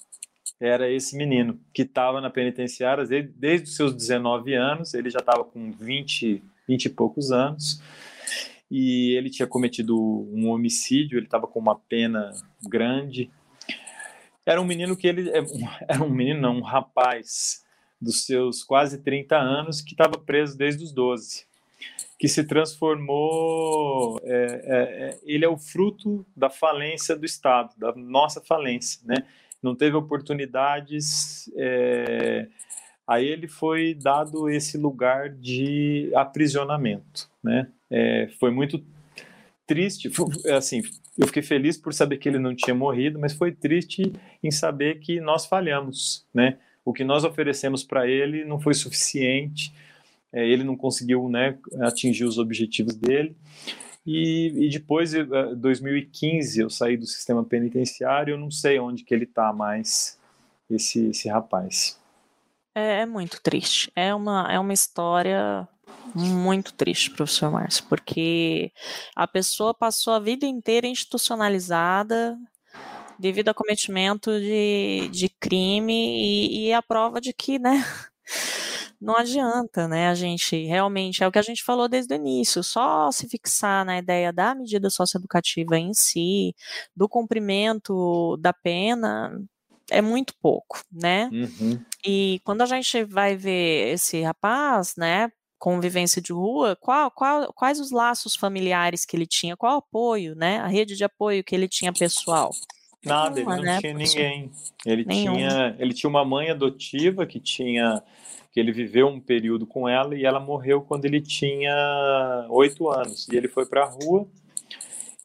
Era 0.59 0.89
esse 0.89 1.15
menino 1.15 1.59
que 1.71 1.83
estava 1.83 2.19
na 2.19 2.31
penitenciária 2.31 3.05
desde, 3.05 3.31
desde 3.33 3.69
os 3.69 3.75
seus 3.75 3.93
19 3.93 4.55
anos, 4.55 4.95
ele 4.95 5.11
já 5.11 5.19
estava 5.19 5.43
com 5.43 5.71
20, 5.71 6.43
20 6.67 6.85
e 6.85 6.89
poucos 6.89 7.31
anos, 7.31 7.79
e 8.71 9.15
ele 9.15 9.29
tinha 9.29 9.47
cometido 9.47 9.95
um 9.95 10.49
homicídio, 10.49 11.19
ele 11.19 11.27
estava 11.27 11.45
com 11.45 11.59
uma 11.59 11.75
pena 11.75 12.31
grande. 12.67 13.29
Era 14.43 14.59
um 14.59 14.65
menino 14.65 14.97
que 14.97 15.05
ele. 15.05 15.29
É, 15.29 15.45
era 15.87 16.03
um 16.03 16.09
menino, 16.09 16.41
não, 16.41 16.57
um 16.57 16.61
rapaz 16.61 17.66
dos 17.99 18.25
seus 18.25 18.63
quase 18.63 18.99
30 18.99 19.35
anos, 19.37 19.81
que 19.81 19.91
estava 19.91 20.17
preso 20.17 20.57
desde 20.57 20.83
os 20.83 20.91
12, 20.91 21.45
que 22.19 22.27
se 22.27 22.43
transformou. 22.43 24.19
É, 24.23 24.33
é, 24.33 24.77
é, 24.77 25.19
ele 25.23 25.45
é 25.45 25.49
o 25.49 25.57
fruto 25.57 26.25
da 26.35 26.49
falência 26.49 27.15
do 27.15 27.25
Estado, 27.25 27.73
da 27.77 27.93
nossa 27.95 28.41
falência, 28.41 29.01
né? 29.05 29.25
Não 29.61 29.75
teve 29.75 29.95
oportunidades. 29.95 31.51
É, 31.55 32.47
a 33.07 33.21
ele 33.21 33.47
foi 33.47 33.93
dado 33.93 34.49
esse 34.49 34.77
lugar 34.77 35.29
de 35.29 36.11
aprisionamento, 36.13 37.29
né? 37.41 37.71
É, 37.89 38.29
foi 38.37 38.51
muito 38.51 38.83
triste, 39.65 40.09
assim, 40.55 40.81
eu 41.17 41.25
fiquei 41.27 41.41
feliz 41.41 41.77
por 41.77 41.93
saber 41.93 42.17
que 42.17 42.29
ele 42.29 42.37
não 42.37 42.55
tinha 42.55 42.75
morrido, 42.75 43.17
mas 43.17 43.33
foi 43.33 43.51
triste 43.51 44.13
em 44.43 44.51
saber 44.51 44.99
que 44.99 45.19
nós 45.19 45.45
falhamos, 45.45 46.25
né? 46.33 46.57
O 46.87 46.93
que 46.93 47.03
nós 47.03 47.25
oferecemos 47.25 47.83
para 47.83 48.07
ele 48.07 48.45
não 48.45 48.61
foi 48.61 48.73
suficiente, 48.73 49.73
é, 50.31 50.47
ele 50.47 50.63
não 50.63 50.77
conseguiu 50.77 51.27
né, 51.27 51.57
atingir 51.81 52.23
os 52.23 52.37
objetivos 52.37 52.95
dele. 52.95 53.35
E, 54.05 54.53
e 54.55 54.69
depois, 54.69 55.13
em 55.13 55.25
2015, 55.57 56.61
eu 56.61 56.69
saí 56.69 56.95
do 56.95 57.05
sistema 57.05 57.43
penitenciário, 57.43 58.35
eu 58.35 58.37
não 58.37 58.49
sei 58.49 58.79
onde 58.79 59.03
que 59.03 59.13
ele 59.13 59.25
está 59.25 59.51
mais, 59.51 60.17
esse, 60.69 61.09
esse 61.09 61.27
rapaz. 61.27 61.99
É, 62.73 63.01
é 63.01 63.05
muito 63.05 63.41
triste. 63.41 63.91
É 63.93 64.15
uma, 64.15 64.47
é 64.49 64.57
uma 64.57 64.71
história 64.71 65.67
muito 66.15 66.73
triste, 66.73 67.11
professor 67.11 67.51
Márcio, 67.51 67.83
porque 67.89 68.71
a 69.13 69.27
pessoa 69.27 69.73
passou 69.73 70.13
a 70.13 70.19
vida 70.19 70.45
inteira 70.45 70.87
institucionalizada, 70.87 72.39
devido 73.19 73.49
a 73.49 73.53
cometimento 73.53 74.31
de, 74.39 75.09
de 75.11 75.29
crime 75.39 75.93
e, 75.93 76.67
e 76.67 76.73
a 76.73 76.81
prova 76.81 77.19
de 77.19 77.33
que, 77.33 77.59
né, 77.59 77.83
não 78.99 79.15
adianta, 79.15 79.87
né, 79.87 80.07
a 80.07 80.15
gente 80.15 80.65
realmente, 80.65 81.23
é 81.23 81.27
o 81.27 81.31
que 81.31 81.39
a 81.39 81.43
gente 81.43 81.63
falou 81.63 81.87
desde 81.87 82.13
o 82.13 82.17
início, 82.17 82.63
só 82.63 83.11
se 83.11 83.27
fixar 83.27 83.85
na 83.85 83.97
ideia 83.97 84.33
da 84.33 84.55
medida 84.55 84.89
socioeducativa 84.89 85.77
em 85.77 85.93
si, 85.93 86.55
do 86.95 87.07
cumprimento 87.07 88.37
da 88.37 88.53
pena, 88.53 89.31
é 89.89 90.01
muito 90.01 90.33
pouco, 90.41 90.81
né? 90.91 91.29
Uhum. 91.31 91.79
E 92.05 92.41
quando 92.43 92.61
a 92.61 92.65
gente 92.65 93.03
vai 93.05 93.35
ver 93.37 93.93
esse 93.93 94.21
rapaz, 94.21 94.95
né, 94.97 95.31
convivência 95.57 96.21
de 96.21 96.33
rua, 96.33 96.77
qual, 96.79 97.09
qual, 97.11 97.51
quais 97.53 97.79
os 97.79 97.91
laços 97.91 98.35
familiares 98.35 99.05
que 99.05 99.15
ele 99.15 99.25
tinha, 99.25 99.57
qual 99.57 99.75
o 99.75 99.79
apoio, 99.79 100.35
né, 100.35 100.59
a 100.59 100.67
rede 100.67 100.95
de 100.95 101.03
apoio 101.03 101.43
que 101.43 101.55
ele 101.55 101.67
tinha 101.67 101.91
pessoal? 101.93 102.51
Nada, 103.05 103.39
ele 103.39 103.49
não 103.49 103.61
né? 103.61 103.79
tinha 103.79 103.93
ninguém. 103.93 104.51
Ele 104.85 105.05
tinha, 105.05 105.75
ele 105.79 105.93
tinha 105.93 106.09
uma 106.09 106.25
mãe 106.25 106.49
adotiva 106.49 107.25
que 107.25 107.39
tinha 107.39 108.01
que 108.51 108.59
ele 108.59 108.71
viveu 108.71 109.07
um 109.07 109.19
período 109.19 109.67
com 109.67 109.87
ela 109.87 110.15
e 110.15 110.25
ela 110.25 110.39
morreu 110.39 110.81
quando 110.81 111.05
ele 111.05 111.21
tinha 111.21 112.47
oito 112.49 112.89
anos. 112.89 113.27
E 113.27 113.35
ele 113.35 113.47
foi 113.47 113.67
para 113.67 113.83
a 113.83 113.85
rua 113.85 114.27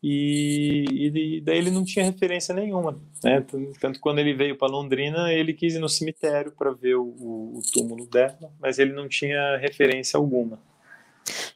e, 0.02 0.84
e, 0.90 1.40
daí 1.40 1.58
ele 1.58 1.70
não 1.70 1.84
tinha 1.84 2.04
referência 2.04 2.52
nenhuma. 2.52 3.00
Né? 3.22 3.44
Tanto 3.80 4.00
quando 4.00 4.18
ele 4.18 4.34
veio 4.34 4.58
para 4.58 4.66
Londrina, 4.66 5.32
ele 5.32 5.54
quis 5.54 5.74
ir 5.74 5.78
no 5.78 5.88
cemitério 5.88 6.50
para 6.50 6.72
ver 6.72 6.96
o, 6.96 7.04
o, 7.04 7.62
túmulo 7.72 8.04
dela, 8.06 8.52
mas 8.60 8.80
ele 8.80 8.92
não 8.92 9.08
tinha 9.08 9.56
referência 9.58 10.18
alguma. 10.18 10.58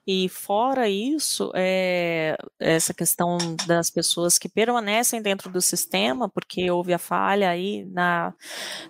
E 0.07 0.29
fora 0.29 0.89
isso, 0.89 1.51
é, 1.55 2.37
essa 2.59 2.95
questão 2.95 3.39
das 3.67 3.91
pessoas 3.91 4.39
que 4.39 4.49
permanecem 4.49 5.21
dentro 5.21 5.51
do 5.51 5.61
sistema, 5.61 6.29
porque 6.29 6.71
houve 6.71 6.95
a 6.95 6.99
falha 6.99 7.51
aí 7.51 7.85
na, 7.87 8.33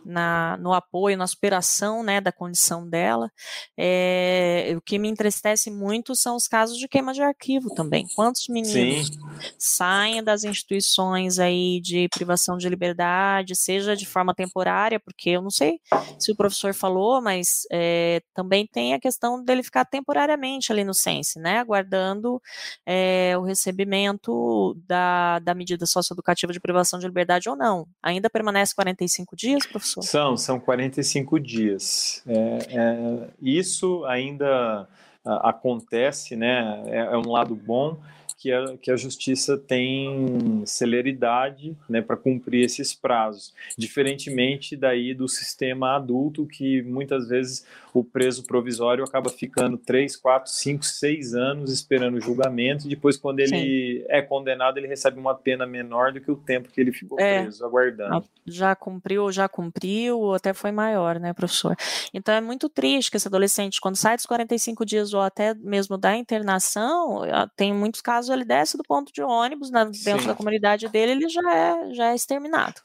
na, 0.04 0.56
no 0.58 0.72
apoio, 0.72 1.16
na 1.16 1.26
superação 1.26 2.02
né, 2.02 2.20
da 2.20 2.30
condição 2.30 2.88
dela, 2.88 3.30
é, 3.76 4.74
o 4.76 4.80
que 4.80 4.98
me 4.98 5.08
entristece 5.08 5.70
muito 5.70 6.14
são 6.14 6.36
os 6.36 6.46
casos 6.46 6.78
de 6.78 6.86
queima 6.86 7.12
de 7.12 7.22
arquivo 7.22 7.74
também. 7.74 8.06
Quantos 8.14 8.46
meninos 8.48 9.06
Sim. 9.06 9.18
saem 9.58 10.22
das 10.22 10.44
instituições 10.44 11.38
aí 11.38 11.80
de 11.80 12.08
privação 12.10 12.56
de 12.56 12.68
liberdade, 12.68 13.56
seja 13.56 13.96
de 13.96 14.06
forma 14.06 14.34
temporária, 14.34 15.00
porque 15.00 15.30
eu 15.30 15.42
não 15.42 15.50
sei 15.50 15.80
se 16.18 16.30
o 16.30 16.36
professor 16.36 16.74
falou, 16.74 17.22
mas 17.22 17.66
é, 17.72 18.20
também 18.34 18.66
tem 18.66 18.94
a 18.94 19.00
questão 19.00 19.42
dele 19.42 19.62
ficar 19.62 19.84
temporariamente 19.84 20.65
ali 20.72 20.84
no 20.84 20.94
Sense, 20.94 21.38
né, 21.38 21.58
aguardando 21.58 22.40
é, 22.84 23.36
o 23.38 23.42
recebimento 23.42 24.76
da, 24.86 25.38
da 25.40 25.54
medida 25.54 25.86
socioeducativa 25.86 26.52
de 26.52 26.60
privação 26.60 26.98
de 26.98 27.06
liberdade 27.06 27.48
ou 27.48 27.56
não. 27.56 27.86
Ainda 28.02 28.30
permanece 28.30 28.74
45 28.74 29.36
dias, 29.36 29.66
professor? 29.66 30.02
São, 30.02 30.36
são 30.36 30.60
45 30.60 31.38
dias. 31.40 32.22
É, 32.26 32.58
é, 32.70 33.28
isso 33.40 34.04
ainda 34.06 34.88
acontece, 35.24 36.36
né, 36.36 36.82
é, 36.86 36.98
é 36.98 37.16
um 37.16 37.28
lado 37.30 37.54
bom, 37.54 37.98
que 38.38 38.52
a, 38.52 38.76
que 38.76 38.90
a 38.90 38.96
justiça 38.96 39.56
tem 39.56 40.62
celeridade 40.66 41.76
né, 41.88 42.02
para 42.02 42.16
cumprir 42.16 42.64
esses 42.64 42.94
prazos, 42.94 43.54
diferentemente 43.76 44.76
daí 44.76 45.14
do 45.14 45.26
sistema 45.26 45.96
adulto, 45.96 46.46
que 46.46 46.82
muitas 46.82 47.28
vezes 47.28 47.66
o 48.00 48.04
preso 48.04 48.44
provisório 48.44 49.04
acaba 49.04 49.30
ficando 49.30 49.78
3, 49.78 50.16
4, 50.16 50.50
5, 50.50 50.84
6 50.84 51.34
anos 51.34 51.72
esperando 51.72 52.16
o 52.16 52.20
julgamento, 52.20 52.86
e 52.86 52.90
depois, 52.90 53.16
quando 53.16 53.40
ele 53.40 54.00
Sim. 54.00 54.06
é 54.08 54.20
condenado, 54.22 54.78
ele 54.78 54.86
recebe 54.86 55.18
uma 55.18 55.34
pena 55.34 55.66
menor 55.66 56.12
do 56.12 56.20
que 56.20 56.30
o 56.30 56.36
tempo 56.36 56.68
que 56.70 56.80
ele 56.80 56.92
ficou 56.92 57.18
é, 57.18 57.42
preso, 57.42 57.64
aguardando. 57.64 58.24
Já 58.46 58.74
cumpriu, 58.74 59.30
já 59.32 59.48
cumpriu, 59.48 60.20
ou 60.20 60.34
até 60.34 60.52
foi 60.52 60.70
maior, 60.70 61.18
né, 61.18 61.32
professor? 61.32 61.76
Então 62.12 62.34
é 62.34 62.40
muito 62.40 62.68
triste 62.68 63.10
que 63.10 63.16
esse 63.16 63.28
adolescente, 63.28 63.80
quando 63.80 63.96
sai 63.96 64.16
dos 64.16 64.26
45 64.26 64.84
dias 64.84 65.14
ou 65.14 65.20
até 65.20 65.54
mesmo 65.54 65.96
da 65.96 66.16
internação, 66.16 67.22
tem 67.56 67.72
muitos 67.72 68.00
casos 68.00 68.30
ele 68.30 68.44
desce 68.44 68.76
do 68.76 68.82
ponto 68.82 69.12
de 69.12 69.22
ônibus 69.22 69.70
na, 69.70 69.84
dentro 69.84 70.22
Sim. 70.22 70.28
da 70.28 70.34
comunidade 70.34 70.88
dele, 70.88 71.12
ele 71.12 71.28
já 71.28 71.54
é, 71.54 71.94
já 71.94 72.10
é 72.10 72.14
exterminado, 72.14 72.80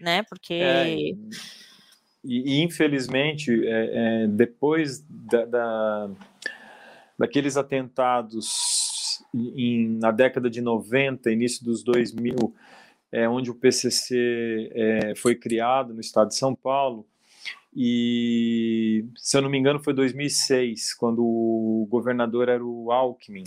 né? 0.00 0.22
Porque. 0.24 0.54
É, 0.54 0.88
e, 0.88 1.16
e, 2.26 2.62
infelizmente, 2.62 3.52
é, 3.66 4.24
é, 4.24 4.26
depois 4.26 5.04
da, 5.08 5.44
da, 5.44 6.10
daqueles 7.18 7.56
atentados 7.56 9.22
em, 9.34 9.98
na 9.98 10.10
década 10.10 10.50
de 10.50 10.60
90, 10.60 11.30
início 11.30 11.64
dos 11.64 11.82
2000, 11.82 12.54
é, 13.12 13.28
onde 13.28 13.50
o 13.50 13.54
PCC 13.54 14.70
é, 14.74 15.14
foi 15.14 15.34
criado 15.34 15.94
no 15.94 16.00
estado 16.00 16.28
de 16.28 16.34
São 16.34 16.54
Paulo, 16.54 17.06
e 17.74 19.04
se 19.16 19.36
eu 19.36 19.42
não 19.42 19.50
me 19.50 19.58
engano 19.58 19.82
foi 19.82 19.92
2006, 19.92 20.94
quando 20.94 21.22
o 21.22 21.86
governador 21.90 22.48
era 22.48 22.64
o 22.64 22.90
Alckmin, 22.90 23.44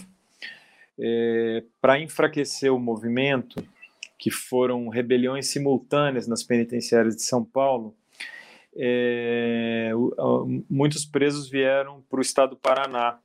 é, 0.98 1.64
para 1.82 2.00
enfraquecer 2.00 2.72
o 2.74 2.80
movimento, 2.80 3.64
que 4.18 4.30
foram 4.30 4.90
rebeliões 4.90 5.48
simultâneas 5.48 6.28
nas 6.28 6.44
penitenciárias 6.44 7.16
de 7.16 7.24
São 7.24 7.44
Paulo, 7.44 7.96
é, 8.76 9.92
muitos 10.70 11.06
presos 11.06 11.50
vieram 11.50 12.02
para 12.10 12.20
o 12.20 12.22
estado 12.22 12.52
do 12.52 12.56
Paraná 12.56 13.20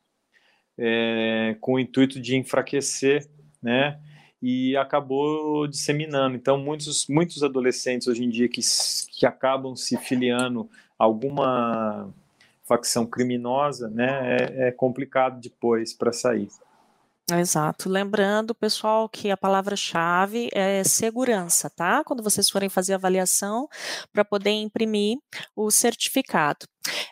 é, 0.79 1.57
com 1.61 1.75
o 1.75 1.79
intuito 1.79 2.21
de 2.21 2.37
enfraquecer, 2.37 3.29
né? 3.63 4.01
E 4.43 4.77
acabou 4.77 5.67
disseminando. 5.67 6.37
Então, 6.37 6.59
muitos, 6.59 7.07
muitos 7.09 7.43
adolescentes 7.43 8.07
hoje 8.09 8.25
em 8.25 8.29
dia 8.29 8.49
que, 8.49 8.61
que 9.11 9.25
acabam 9.25 9.75
se 9.75 9.97
filiando 9.97 10.69
a 10.99 11.05
alguma 11.05 12.13
facção 12.65 13.07
criminosa, 13.07 13.89
né? 13.89 14.37
É, 14.37 14.69
é 14.69 14.73
complicado 14.73 15.41
depois 15.41 15.93
para 15.95 16.13
sair. 16.13 16.49
Exato. 17.33 17.89
Lembrando, 17.89 18.55
pessoal, 18.55 19.09
que 19.09 19.31
a 19.31 19.37
palavra-chave 19.37 20.51
é 20.53 20.85
segurança, 20.85 21.71
tá? 21.71 22.05
Quando 22.05 22.23
vocês 22.23 22.51
forem 22.51 22.69
fazer 22.69 22.93
avaliação, 22.95 23.67
para 24.13 24.25
poder 24.25 24.51
imprimir 24.51 25.17
o 25.57 25.71
certificado. 25.71 26.67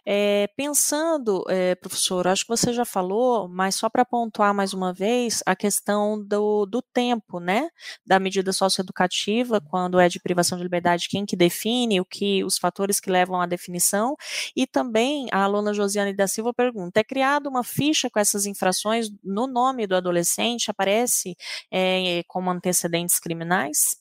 É, 0.06 0.48
pensando, 0.56 1.44
é, 1.48 1.74
professor, 1.74 2.26
acho 2.26 2.44
que 2.44 2.48
você 2.48 2.72
já 2.72 2.84
falou, 2.84 3.48
mas 3.48 3.74
só 3.74 3.88
para 3.88 4.04
pontuar 4.04 4.54
mais 4.54 4.74
uma 4.74 4.92
vez 4.92 5.42
a 5.46 5.54
questão 5.54 6.22
do, 6.22 6.66
do 6.66 6.82
tempo, 6.82 7.40
né, 7.40 7.68
da 8.06 8.18
medida 8.18 8.52
socioeducativa, 8.52 9.60
quando 9.60 9.98
é 10.00 10.08
de 10.08 10.20
privação 10.20 10.58
de 10.58 10.64
liberdade, 10.64 11.08
quem 11.08 11.24
que 11.24 11.36
define, 11.36 12.00
o 12.00 12.04
que, 12.04 12.44
os 12.44 12.58
fatores 12.58 13.00
que 13.00 13.10
levam 13.10 13.40
à 13.40 13.46
definição, 13.46 14.16
e 14.56 14.66
também 14.66 15.28
a 15.32 15.44
aluna 15.44 15.72
Josiane 15.72 16.14
da 16.14 16.26
Silva 16.26 16.52
pergunta, 16.52 17.00
é 17.00 17.04
criada 17.04 17.48
uma 17.48 17.64
ficha 17.64 18.10
com 18.10 18.18
essas 18.18 18.46
infrações 18.46 19.08
no 19.22 19.46
nome 19.46 19.86
do 19.86 19.96
adolescente, 19.96 20.70
aparece 20.70 21.36
é, 21.70 22.22
como 22.26 22.50
antecedentes 22.50 23.18
criminais? 23.18 23.96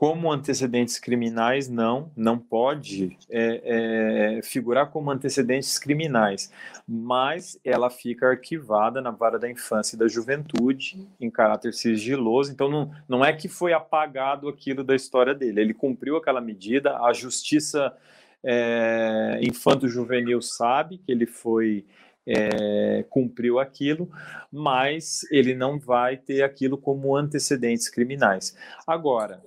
Como 0.00 0.32
antecedentes 0.32 0.98
criminais, 0.98 1.68
não, 1.68 2.10
não 2.16 2.38
pode 2.38 3.18
é, 3.28 4.38
é, 4.38 4.42
figurar 4.42 4.88
como 4.88 5.10
antecedentes 5.10 5.78
criminais, 5.78 6.50
mas 6.88 7.60
ela 7.62 7.90
fica 7.90 8.28
arquivada 8.28 9.02
na 9.02 9.10
vara 9.10 9.38
da 9.38 9.50
infância 9.50 9.96
e 9.96 9.98
da 9.98 10.08
juventude 10.08 11.06
em 11.20 11.30
caráter 11.30 11.74
sigiloso, 11.74 12.50
então 12.50 12.70
não, 12.70 12.90
não 13.06 13.22
é 13.22 13.34
que 13.34 13.46
foi 13.46 13.74
apagado 13.74 14.48
aquilo 14.48 14.82
da 14.82 14.96
história 14.96 15.34
dele, 15.34 15.60
ele 15.60 15.74
cumpriu 15.74 16.16
aquela 16.16 16.40
medida, 16.40 16.96
a 17.00 17.12
justiça 17.12 17.94
é, 18.42 19.38
infanto-juvenil 19.42 20.40
sabe 20.40 20.96
que 20.96 21.12
ele 21.12 21.26
foi 21.26 21.84
é, 22.26 23.04
cumpriu 23.10 23.58
aquilo, 23.58 24.10
mas 24.50 25.26
ele 25.30 25.54
não 25.54 25.78
vai 25.78 26.16
ter 26.16 26.42
aquilo 26.42 26.78
como 26.78 27.14
antecedentes 27.14 27.90
criminais. 27.90 28.56
Agora, 28.86 29.42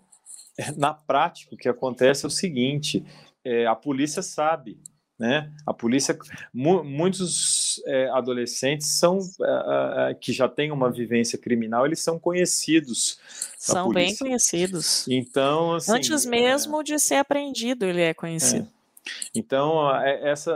na 0.78 0.94
prática, 0.94 1.54
o 1.54 1.58
que 1.58 1.70
acontece 1.70 2.26
é 2.26 2.28
o 2.28 2.32
seguinte: 2.32 3.04
é, 3.44 3.66
a 3.66 3.76
polícia 3.76 4.22
sabe, 4.22 4.80
né? 5.18 5.52
A 5.66 5.74
polícia, 5.74 6.18
mu 6.54 6.84
muitos 6.84 7.82
é, 7.86 8.10
adolescentes 8.10 8.88
são 8.98 9.20
é, 9.42 10.12
é, 10.12 10.14
que 10.14 10.32
já 10.34 10.48
têm 10.48 10.72
uma 10.72 10.92
vivência 10.92 11.38
criminal, 11.38 11.86
eles 11.86 12.00
são 12.00 12.20
conhecidos. 12.20 13.20
São 13.58 13.90
bem 13.90 14.16
conhecidos. 14.16 15.08
Então, 15.08 15.76
assim, 15.76 15.92
antes 15.92 16.26
mesmo 16.26 16.84
de 16.84 17.00
ser 17.00 17.16
apreendido, 17.16 17.86
ele 17.86 18.02
é 18.02 18.14
conhecido. 18.14 18.68
É. 18.68 18.84
Então, 19.36 19.94
essa, 19.98 20.54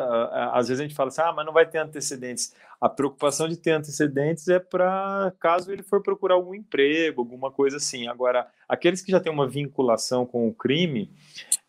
às 0.53 0.69
vezes 0.69 0.79
a 0.79 0.83
gente 0.83 0.95
fala 0.95 1.09
assim, 1.09 1.21
ah, 1.21 1.33
mas 1.33 1.45
não 1.45 1.51
vai 1.51 1.65
ter 1.65 1.79
antecedentes. 1.79 2.53
A 2.79 2.87
preocupação 2.87 3.49
de 3.49 3.57
ter 3.57 3.71
antecedentes 3.71 4.47
é 4.47 4.59
para 4.59 5.33
caso 5.39 5.71
ele 5.71 5.81
for 5.81 6.01
procurar 6.03 6.35
algum 6.35 6.53
emprego, 6.53 7.21
alguma 7.21 7.51
coisa 7.51 7.77
assim. 7.77 8.07
Agora, 8.07 8.47
aqueles 8.69 9.01
que 9.01 9.11
já 9.11 9.19
têm 9.19 9.31
uma 9.31 9.47
vinculação 9.47 10.27
com 10.27 10.47
o 10.47 10.53
crime, 10.53 11.09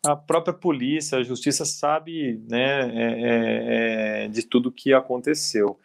a 0.05 0.15
própria 0.15 0.53
polícia, 0.53 1.17
a 1.17 1.23
justiça 1.23 1.65
sabe 1.65 2.39
né, 2.47 2.81
é, 2.93 4.23
é, 4.23 4.25
é 4.25 4.27
de 4.27 4.43
tudo 4.43 4.71
que 4.71 4.93
aconteceu. 4.93 5.79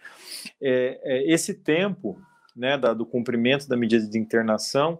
É, 0.60 1.00
é, 1.02 1.32
esse 1.32 1.54
tempo 1.54 2.20
né, 2.54 2.76
da, 2.76 2.92
do 2.92 3.06
cumprimento 3.06 3.66
da 3.66 3.78
medida 3.78 4.06
de 4.06 4.18
internação, 4.18 4.98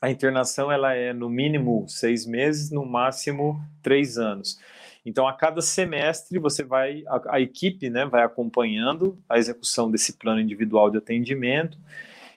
a 0.00 0.10
internação 0.10 0.72
ela 0.72 0.94
é 0.94 1.12
no 1.12 1.28
mínimo 1.28 1.84
seis 1.88 2.26
meses, 2.26 2.70
no 2.70 2.84
máximo 2.86 3.62
três 3.82 4.16
anos. 4.18 4.58
Então, 5.06 5.28
a 5.28 5.32
cada 5.32 5.62
semestre, 5.62 6.36
você 6.36 6.64
vai, 6.64 7.04
a, 7.06 7.36
a 7.36 7.40
equipe 7.40 7.88
né, 7.88 8.04
vai 8.04 8.24
acompanhando 8.24 9.16
a 9.28 9.38
execução 9.38 9.88
desse 9.88 10.18
plano 10.18 10.40
individual 10.40 10.90
de 10.90 10.98
atendimento 10.98 11.78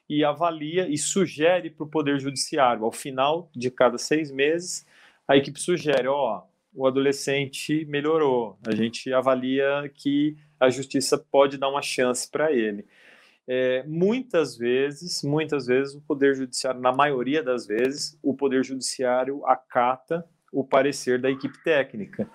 e 0.08 0.24
avalia 0.24 0.88
e 0.88 0.96
sugere 0.96 1.72
para 1.72 1.84
o 1.84 1.90
Poder 1.90 2.20
Judiciário, 2.20 2.86
ao 2.86 2.92
final 2.92 3.50
de 3.56 3.72
cada 3.72 3.98
seis 3.98 4.32
meses, 4.32 4.86
a 5.28 5.36
equipe 5.36 5.60
sugere: 5.60 6.08
ó, 6.08 6.44
o 6.72 6.86
adolescente 6.86 7.86
melhorou, 7.86 8.60
a 8.68 8.76
gente 8.76 9.12
avalia 9.12 9.92
que 9.96 10.38
a 10.60 10.70
justiça 10.70 11.18
pode 11.18 11.58
dar 11.58 11.70
uma 11.70 11.82
chance 11.82 12.30
para 12.30 12.52
ele. 12.52 12.86
É, 13.48 13.84
muitas 13.88 14.56
vezes, 14.56 15.24
muitas 15.24 15.66
vezes, 15.66 15.96
o 15.96 16.02
Poder 16.02 16.36
Judiciário, 16.36 16.80
na 16.80 16.92
maioria 16.92 17.42
das 17.42 17.66
vezes, 17.66 18.16
o 18.22 18.36
Poder 18.36 18.64
Judiciário 18.64 19.44
acata 19.44 20.24
o 20.52 20.64
parecer 20.64 21.20
da 21.20 21.32
equipe 21.32 21.64
técnica 21.64 22.30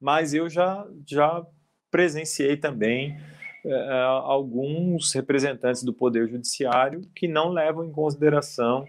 mas 0.00 0.32
eu 0.32 0.48
já, 0.48 0.86
já 1.06 1.44
presenciei 1.90 2.56
também 2.56 3.20
é, 3.64 4.02
alguns 4.02 5.12
representantes 5.12 5.82
do 5.82 5.92
Poder 5.92 6.28
Judiciário 6.28 7.02
que 7.14 7.28
não 7.28 7.50
levam 7.50 7.84
em 7.84 7.92
consideração 7.92 8.84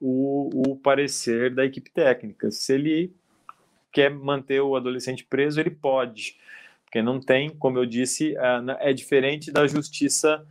o, 0.00 0.70
o 0.70 0.76
parecer 0.76 1.54
da 1.54 1.64
equipe 1.64 1.90
técnica. 1.90 2.50
Se 2.50 2.74
ele 2.74 3.14
quer 3.92 4.10
manter 4.10 4.60
o 4.60 4.76
adolescente 4.76 5.24
preso, 5.24 5.60
ele 5.60 5.70
pode, 5.70 6.36
porque 6.84 7.00
não 7.00 7.20
tem, 7.20 7.50
como 7.50 7.78
eu 7.78 7.86
disse, 7.86 8.36
é, 8.36 8.90
é 8.90 8.92
diferente 8.92 9.52
da 9.52 9.66
justiça 9.66 10.44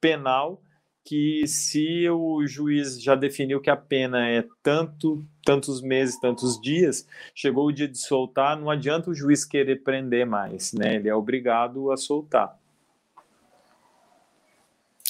penal 0.00 0.62
que 1.04 1.46
se 1.46 2.08
o 2.10 2.44
juiz 2.46 3.00
já 3.00 3.14
definiu 3.14 3.60
que 3.60 3.70
a 3.70 3.76
pena 3.76 4.28
é 4.28 4.44
tanto, 4.62 5.24
tantos 5.46 5.80
meses, 5.80 6.18
tantos 6.18 6.60
dias, 6.60 7.06
chegou 7.32 7.68
o 7.68 7.72
dia 7.72 7.86
de 7.86 7.96
soltar, 7.96 8.58
não 8.58 8.68
adianta 8.68 9.10
o 9.10 9.14
juiz 9.14 9.44
querer 9.44 9.84
prender 9.84 10.26
mais, 10.26 10.72
né? 10.72 10.96
Ele 10.96 11.08
é 11.08 11.14
obrigado 11.14 11.92
a 11.92 11.96
soltar. 11.96 12.58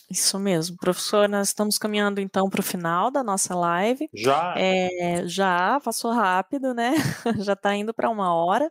Isso 0.09 0.39
mesmo, 0.39 0.77
professor. 0.77 1.29
Nós 1.29 1.49
estamos 1.49 1.79
caminhando 1.79 2.21
então 2.21 2.49
para 2.49 2.61
o 2.61 2.63
final 2.63 3.11
da 3.11 3.25
nossa 3.25 3.57
live. 3.57 4.09
Já? 4.15 4.55
É, 4.57 5.23
já, 5.27 5.81
passou 5.81 6.13
rápido, 6.13 6.73
né? 6.73 6.95
já 7.45 7.55
está 7.55 7.75
indo 7.75 7.93
para 7.93 8.09
uma 8.09 8.33
hora 8.33 8.71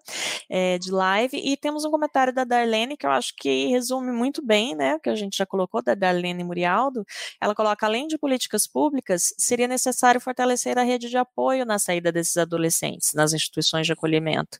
é, 0.50 0.78
de 0.78 0.92
live. 0.92 1.38
E 1.38 1.58
temos 1.58 1.84
um 1.84 1.92
comentário 1.92 2.34
da 2.34 2.46
Darlene 2.46 2.96
que 2.96 3.06
eu 3.06 3.12
acho 3.12 3.34
que 3.36 3.68
resume 3.68 4.14
muito 4.14 4.42
bem, 4.46 4.76
né? 4.76 4.96
O 4.96 5.00
que 5.00 5.10
a 5.10 5.16
gente 5.16 5.38
já 5.38 5.46
colocou, 5.46 5.84
da 5.84 5.94
Darlene 5.94 6.42
Murialdo. 6.42 7.06
Ela 7.42 7.54
coloca: 7.54 7.86
além 7.86 8.08
de 8.08 8.18
políticas 8.18 8.66
públicas, 8.66 9.34
seria 9.38 9.68
necessário 9.68 10.22
fortalecer 10.22 10.78
a 10.78 10.84
rede 10.84 11.10
de 11.10 11.18
apoio 11.18 11.66
na 11.66 11.78
saída 11.78 12.14
desses 12.14 12.38
adolescentes 12.38 13.14
nas 13.14 13.34
instituições 13.34 13.86
de 13.86 13.92
acolhimento. 13.92 14.58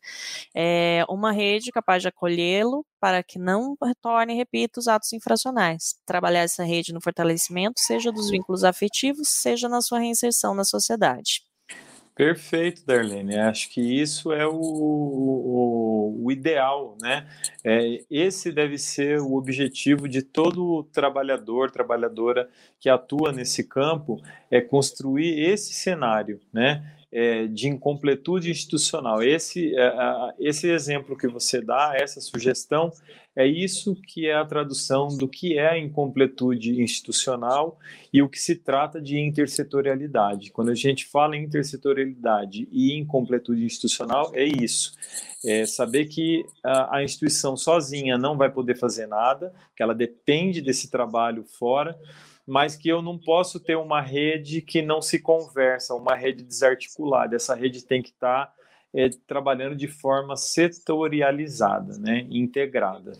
É, 0.54 1.06
uma 1.08 1.32
rede 1.32 1.72
capaz 1.72 2.02
de 2.02 2.10
acolhê-lo 2.10 2.86
para 3.06 3.22
que 3.22 3.38
não 3.38 3.78
retorne 3.84 4.34
e 4.34 4.36
repita 4.36 4.80
os 4.80 4.88
atos 4.88 5.14
infracionais. 5.14 5.94
Trabalhar 6.08 6.40
essa 6.40 6.64
rede 6.64 6.92
no 6.92 7.00
fortalecimento, 7.00 7.80
seja 7.80 8.12
dos 8.12 8.32
vínculos 8.32 8.64
afetivos, 8.64 9.28
seja 9.30 9.70
na 9.70 9.80
sua 9.80 10.00
reinserção 10.00 10.56
na 10.56 10.64
sociedade. 10.64 11.44
Perfeito, 12.16 12.84
Darlene. 12.84 13.38
Acho 13.38 13.70
que 13.70 13.80
isso 13.80 14.34
é 14.34 14.48
o, 14.48 14.56
o, 14.56 16.26
o 16.26 16.32
ideal, 16.32 16.98
né? 17.00 17.28
É, 17.64 18.04
esse 18.10 18.52
deve 18.52 18.80
ser 18.80 19.20
o 19.20 19.36
objetivo 19.36 20.10
de 20.10 20.24
todo 20.24 20.82
trabalhador, 20.86 21.70
trabalhadora 21.70 22.50
que 22.80 22.90
atua 22.90 23.32
nesse 23.32 23.66
campo, 23.66 24.20
é 24.50 24.60
construir 24.60 25.48
esse 25.48 25.74
cenário, 25.74 26.40
né? 26.52 26.92
É, 27.16 27.48
de 27.48 27.70
incompletude 27.70 28.52
institucional. 28.52 29.24
Esse, 29.24 29.74
é, 29.74 30.34
esse 30.38 30.70
exemplo 30.70 31.18
que 31.18 31.30
você 31.30 31.62
dá, 31.62 31.94
essa 31.96 32.20
sugestão, 32.20 32.92
é 33.34 33.48
isso 33.48 33.96
que 33.96 34.28
é 34.28 34.36
a 34.36 34.44
tradução 34.44 35.08
do 35.08 35.26
que 35.26 35.58
é 35.58 35.70
a 35.70 35.80
incompletude 35.80 36.82
institucional 36.82 37.80
e 38.12 38.22
o 38.22 38.28
que 38.28 38.38
se 38.38 38.58
trata 38.58 39.02
de 39.02 39.18
intersetorialidade. 39.18 40.52
Quando 40.52 40.72
a 40.72 40.76
gente 40.76 41.06
fala 41.06 41.38
em 41.38 41.46
intersetorialidade 41.46 42.68
e 42.70 42.94
incompletude 42.98 43.64
institucional, 43.64 44.32
é 44.34 44.44
isso. 44.44 44.94
É 45.46 45.66
saber 45.66 46.08
que 46.08 46.46
a, 46.62 46.98
a 46.98 47.04
instituição 47.04 47.56
sozinha 47.56 48.18
não 48.18 48.36
vai 48.36 48.52
poder 48.52 48.76
fazer 48.78 49.08
nada, 49.08 49.54
que 49.74 49.82
ela 49.82 49.96
depende 49.96 50.62
desse 50.62 50.92
trabalho 50.92 51.46
fora, 51.46 51.98
mas 52.46 52.76
que 52.76 52.90
eu 52.90 53.02
não 53.02 53.18
posso 53.18 53.60
ter 53.60 53.76
uma 53.76 54.02
rede 54.02 54.62
que 54.62 54.82
não 54.82 55.02
se 55.02 55.20
conversa, 55.20 55.96
uma 55.96 56.16
rede 56.16 56.44
desarticulada. 56.44 57.36
Essa 57.36 57.56
rede 57.56 57.84
tem 57.84 58.02
que 58.02 58.10
estar 58.10 58.48
tá, 58.48 58.54
é, 58.94 59.10
trabalhando 59.26 59.76
de 59.76 59.88
forma 59.88 60.36
setorializada, 60.36 61.98
né, 61.98 62.28
integrada. 62.30 63.14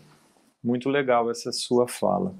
Muito 0.62 0.88
legal 0.88 1.30
essa 1.30 1.52
sua 1.52 1.88
fala. 1.88 2.34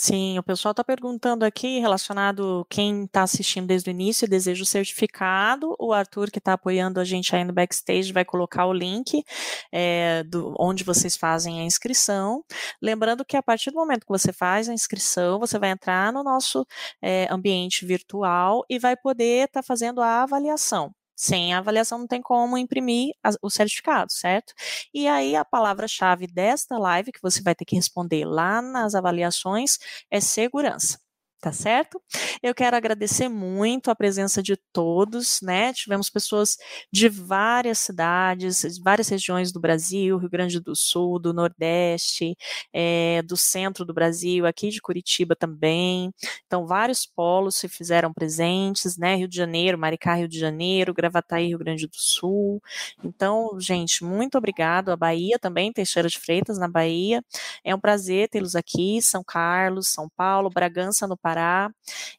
Sim, 0.00 0.38
o 0.38 0.44
pessoal 0.44 0.70
está 0.70 0.84
perguntando 0.84 1.44
aqui 1.44 1.80
relacionado 1.80 2.64
quem 2.70 3.02
está 3.04 3.24
assistindo 3.24 3.66
desde 3.66 3.90
o 3.90 3.92
início 3.92 4.28
deseja 4.28 4.62
o 4.62 4.66
certificado. 4.66 5.74
O 5.76 5.92
Arthur, 5.92 6.30
que 6.30 6.38
está 6.38 6.52
apoiando 6.52 7.00
a 7.00 7.04
gente 7.04 7.34
aí 7.34 7.42
no 7.42 7.52
backstage, 7.52 8.12
vai 8.12 8.24
colocar 8.24 8.66
o 8.66 8.72
link 8.72 9.24
é, 9.72 10.22
do, 10.22 10.54
onde 10.56 10.84
vocês 10.84 11.16
fazem 11.16 11.60
a 11.60 11.64
inscrição. 11.64 12.44
Lembrando 12.80 13.24
que 13.24 13.36
a 13.36 13.42
partir 13.42 13.72
do 13.72 13.76
momento 13.76 14.06
que 14.06 14.12
você 14.12 14.32
faz 14.32 14.68
a 14.68 14.72
inscrição, 14.72 15.40
você 15.40 15.58
vai 15.58 15.70
entrar 15.70 16.12
no 16.12 16.22
nosso 16.22 16.64
é, 17.02 17.26
ambiente 17.28 17.84
virtual 17.84 18.64
e 18.70 18.78
vai 18.78 18.96
poder 18.96 19.46
estar 19.46 19.62
tá 19.62 19.66
fazendo 19.66 20.00
a 20.00 20.22
avaliação. 20.22 20.94
Sem 21.20 21.52
a 21.52 21.58
avaliação 21.58 21.98
não 21.98 22.06
tem 22.06 22.22
como 22.22 22.56
imprimir 22.56 23.12
o 23.42 23.50
certificado, 23.50 24.12
certo? 24.12 24.54
E 24.94 25.08
aí 25.08 25.34
a 25.36 25.44
palavra-chave 25.44 26.26
desta 26.28 26.78
live 26.78 27.12
que 27.12 27.20
você 27.22 27.42
vai 27.42 27.54
ter 27.54 27.64
que 27.64 27.76
responder 27.76 28.24
lá 28.24 28.62
nas 28.62 28.94
avaliações 28.94 29.78
é 30.10 30.20
segurança. 30.20 30.98
Tá 31.40 31.52
certo? 31.52 32.00
Eu 32.42 32.54
quero 32.54 32.76
agradecer 32.76 33.28
muito 33.28 33.90
a 33.90 33.94
presença 33.94 34.42
de 34.42 34.56
todos, 34.72 35.40
né? 35.40 35.72
Tivemos 35.72 36.10
pessoas 36.10 36.56
de 36.92 37.08
várias 37.08 37.78
cidades, 37.78 38.78
várias 38.82 39.08
regiões 39.08 39.52
do 39.52 39.60
Brasil, 39.60 40.18
Rio 40.18 40.28
Grande 40.28 40.60
do 40.60 40.74
Sul, 40.74 41.18
do 41.18 41.32
Nordeste, 41.32 42.36
é, 42.72 43.22
do 43.22 43.36
centro 43.36 43.84
do 43.84 43.94
Brasil, 43.94 44.46
aqui 44.46 44.70
de 44.70 44.80
Curitiba 44.80 45.36
também. 45.36 46.12
Então, 46.46 46.66
vários 46.66 47.06
polos 47.06 47.56
se 47.56 47.68
fizeram 47.68 48.12
presentes, 48.12 48.96
né? 48.96 49.14
Rio 49.14 49.28
de 49.28 49.36
Janeiro, 49.36 49.78
Maricá, 49.78 50.14
Rio 50.14 50.28
de 50.28 50.38
Janeiro, 50.38 50.94
Gravataí, 50.94 51.48
Rio 51.48 51.58
Grande 51.58 51.86
do 51.86 51.96
Sul. 51.96 52.60
Então, 53.04 53.58
gente, 53.60 54.04
muito 54.04 54.36
obrigado. 54.36 54.90
A 54.90 54.96
Bahia 54.96 55.38
também, 55.38 55.72
Teixeira 55.72 56.08
de 56.08 56.18
Freitas, 56.18 56.58
na 56.58 56.68
Bahia. 56.68 57.22
É 57.64 57.74
um 57.74 57.80
prazer 57.80 58.28
tê-los 58.28 58.56
aqui, 58.56 59.00
São 59.02 59.22
Carlos, 59.24 59.88
São 59.88 60.08
Paulo, 60.16 60.50
Bragança, 60.50 61.06
no 61.06 61.16
Pará. 61.16 61.27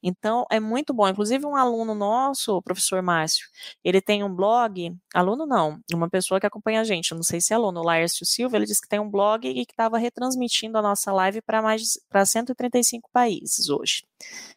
Então, 0.04 0.46
é 0.52 0.60
muito 0.60 0.94
bom. 0.94 1.08
Inclusive, 1.08 1.46
um 1.46 1.56
aluno 1.56 1.96
nosso, 1.96 2.58
o 2.58 2.62
professor 2.62 3.02
Márcio, 3.02 3.48
ele 3.84 4.02
tem 4.02 4.24
um 4.24 4.34
blog, 4.34 4.96
aluno 5.14 5.46
não, 5.46 5.80
uma 5.94 6.10
pessoa 6.10 6.40
que 6.40 6.46
acompanha 6.46 6.82
a 6.82 6.84
gente, 6.84 7.14
não 7.16 7.24
sei 7.24 7.42
se 7.42 7.54
é 7.54 7.56
aluno, 7.56 7.80
o 7.80 7.84
Laércio 7.84 8.26
Silva, 8.26 8.58
ele 8.58 8.66
disse 8.66 8.82
que 8.82 8.88
tem 8.88 9.00
um 9.00 9.10
blog 9.10 9.48
e 9.48 9.66
que 9.66 9.74
estava 9.74 9.98
retransmitindo 9.98 10.78
a 10.78 10.82
nossa 10.82 11.12
live 11.12 11.42
para 11.42 11.62
mais 11.62 12.00
para 12.10 12.26
135 12.26 13.10
países 13.12 13.70
hoje. 13.70 14.04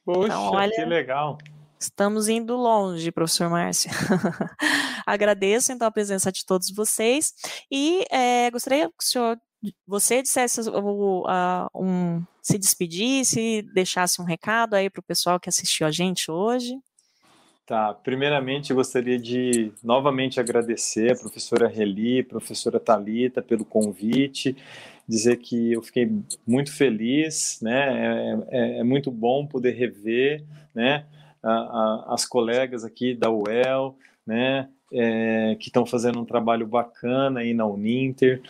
Poxa, 0.04 0.26
então, 0.26 0.50
olha, 0.50 0.70
que 0.70 0.84
legal. 0.84 1.38
Estamos 1.82 2.28
indo 2.28 2.54
longe, 2.54 3.10
professor 3.10 3.50
Márcio. 3.50 3.90
Agradeço 5.04 5.72
então 5.72 5.88
a 5.88 5.90
presença 5.90 6.30
de 6.30 6.46
todos 6.46 6.70
vocês 6.70 7.32
e 7.70 8.04
é, 8.08 8.48
gostaria 8.52 8.88
que 8.88 8.94
o 9.00 9.04
senhor 9.04 9.36
você 9.86 10.22
dissesse 10.22 10.60
um, 11.74 12.22
se 12.42 12.58
despedisse, 12.58 13.62
deixasse 13.74 14.20
um 14.20 14.24
recado 14.24 14.74
aí 14.74 14.90
para 14.90 15.00
o 15.00 15.04
pessoal 15.04 15.38
que 15.38 15.48
assistiu 15.48 15.86
a 15.86 15.90
gente 15.90 16.30
hoje. 16.30 16.74
Tá, 17.64 17.94
primeiramente 17.94 18.74
gostaria 18.74 19.18
de 19.18 19.72
novamente 19.84 20.40
agradecer 20.40 21.12
a 21.12 21.16
professora 21.16 21.68
Reli, 21.68 22.22
professora 22.24 22.80
Talita 22.80 23.40
pelo 23.40 23.64
convite, 23.64 24.56
dizer 25.06 25.36
que 25.36 25.72
eu 25.72 25.80
fiquei 25.80 26.10
muito 26.44 26.72
feliz, 26.72 27.60
né? 27.62 28.42
É, 28.50 28.58
é, 28.58 28.78
é 28.80 28.84
muito 28.84 29.12
bom 29.12 29.46
poder 29.46 29.72
rever, 29.72 30.44
né? 30.74 31.06
A, 31.40 31.52
a, 31.52 32.14
as 32.14 32.24
colegas 32.24 32.84
aqui 32.84 33.14
da 33.14 33.30
UEL, 33.30 33.96
né? 34.26 34.68
É, 34.92 35.56
que 35.58 35.68
estão 35.68 35.86
fazendo 35.86 36.20
um 36.20 36.24
trabalho 36.24 36.66
bacana 36.66 37.40
aí 37.40 37.54
na 37.54 37.66
Uninter 37.66 38.42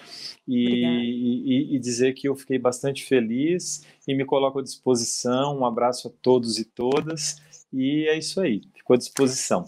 e, 0.47 0.85
e, 0.85 1.77
e, 1.77 1.79
dizer 1.79 2.13
que 2.15 2.29
eu 2.29 2.35
fiquei 2.35 2.59
bastante 2.59 3.05
feliz 3.05 3.87
e 4.07 4.15
me 4.15 4.25
coloco 4.25 4.59
à 4.59 4.63
disposição. 4.63 5.59
Um 5.59 5.65
abraço 5.65 6.09
a 6.09 6.11
todos 6.21 6.59
e 6.59 6.65
todas 6.65 7.37
e 7.73 8.07
é 8.09 8.19
isso 8.19 8.41
aí, 8.41 8.63
fico 8.75 8.93
à 8.93 8.97
disposição. 8.97 9.65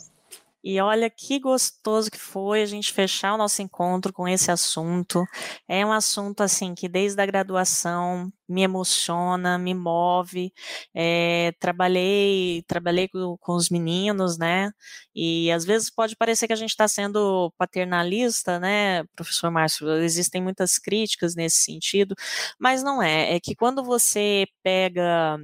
E 0.64 0.80
olha 0.80 1.10
que 1.10 1.38
gostoso 1.38 2.10
que 2.10 2.18
foi 2.18 2.62
a 2.62 2.66
gente 2.66 2.90
fechar 2.90 3.34
o 3.34 3.36
nosso 3.36 3.60
encontro 3.60 4.14
com 4.14 4.26
esse 4.26 4.50
assunto. 4.50 5.22
É 5.68 5.84
um 5.84 5.92
assunto 5.92 6.42
assim 6.42 6.74
que 6.74 6.88
desde 6.88 7.20
a 7.20 7.26
graduação 7.26 8.32
me 8.48 8.62
emociona, 8.62 9.58
me 9.58 9.74
move. 9.74 10.52
É, 10.94 11.52
trabalhei, 11.60 12.64
trabalhei 12.66 13.08
com, 13.08 13.36
com, 13.38 13.54
os 13.54 13.68
meninos, 13.68 14.38
né? 14.38 14.70
E 15.14 15.50
às 15.52 15.66
vezes 15.66 15.90
pode 15.90 16.16
parecer 16.16 16.46
que 16.46 16.54
a 16.54 16.56
gente 16.56 16.70
está 16.70 16.88
sendo 16.88 17.52
paternalista, 17.58 18.58
né, 18.58 19.04
professor 19.14 19.50
Márcio? 19.50 19.86
Existem 20.02 20.42
muitas 20.42 20.78
críticas 20.78 21.34
nesse 21.34 21.58
sentido, 21.58 22.14
mas 22.58 22.82
não 22.82 23.02
é. 23.02 23.34
É 23.34 23.40
que 23.40 23.54
quando 23.54 23.84
você 23.84 24.46
pega 24.62 25.38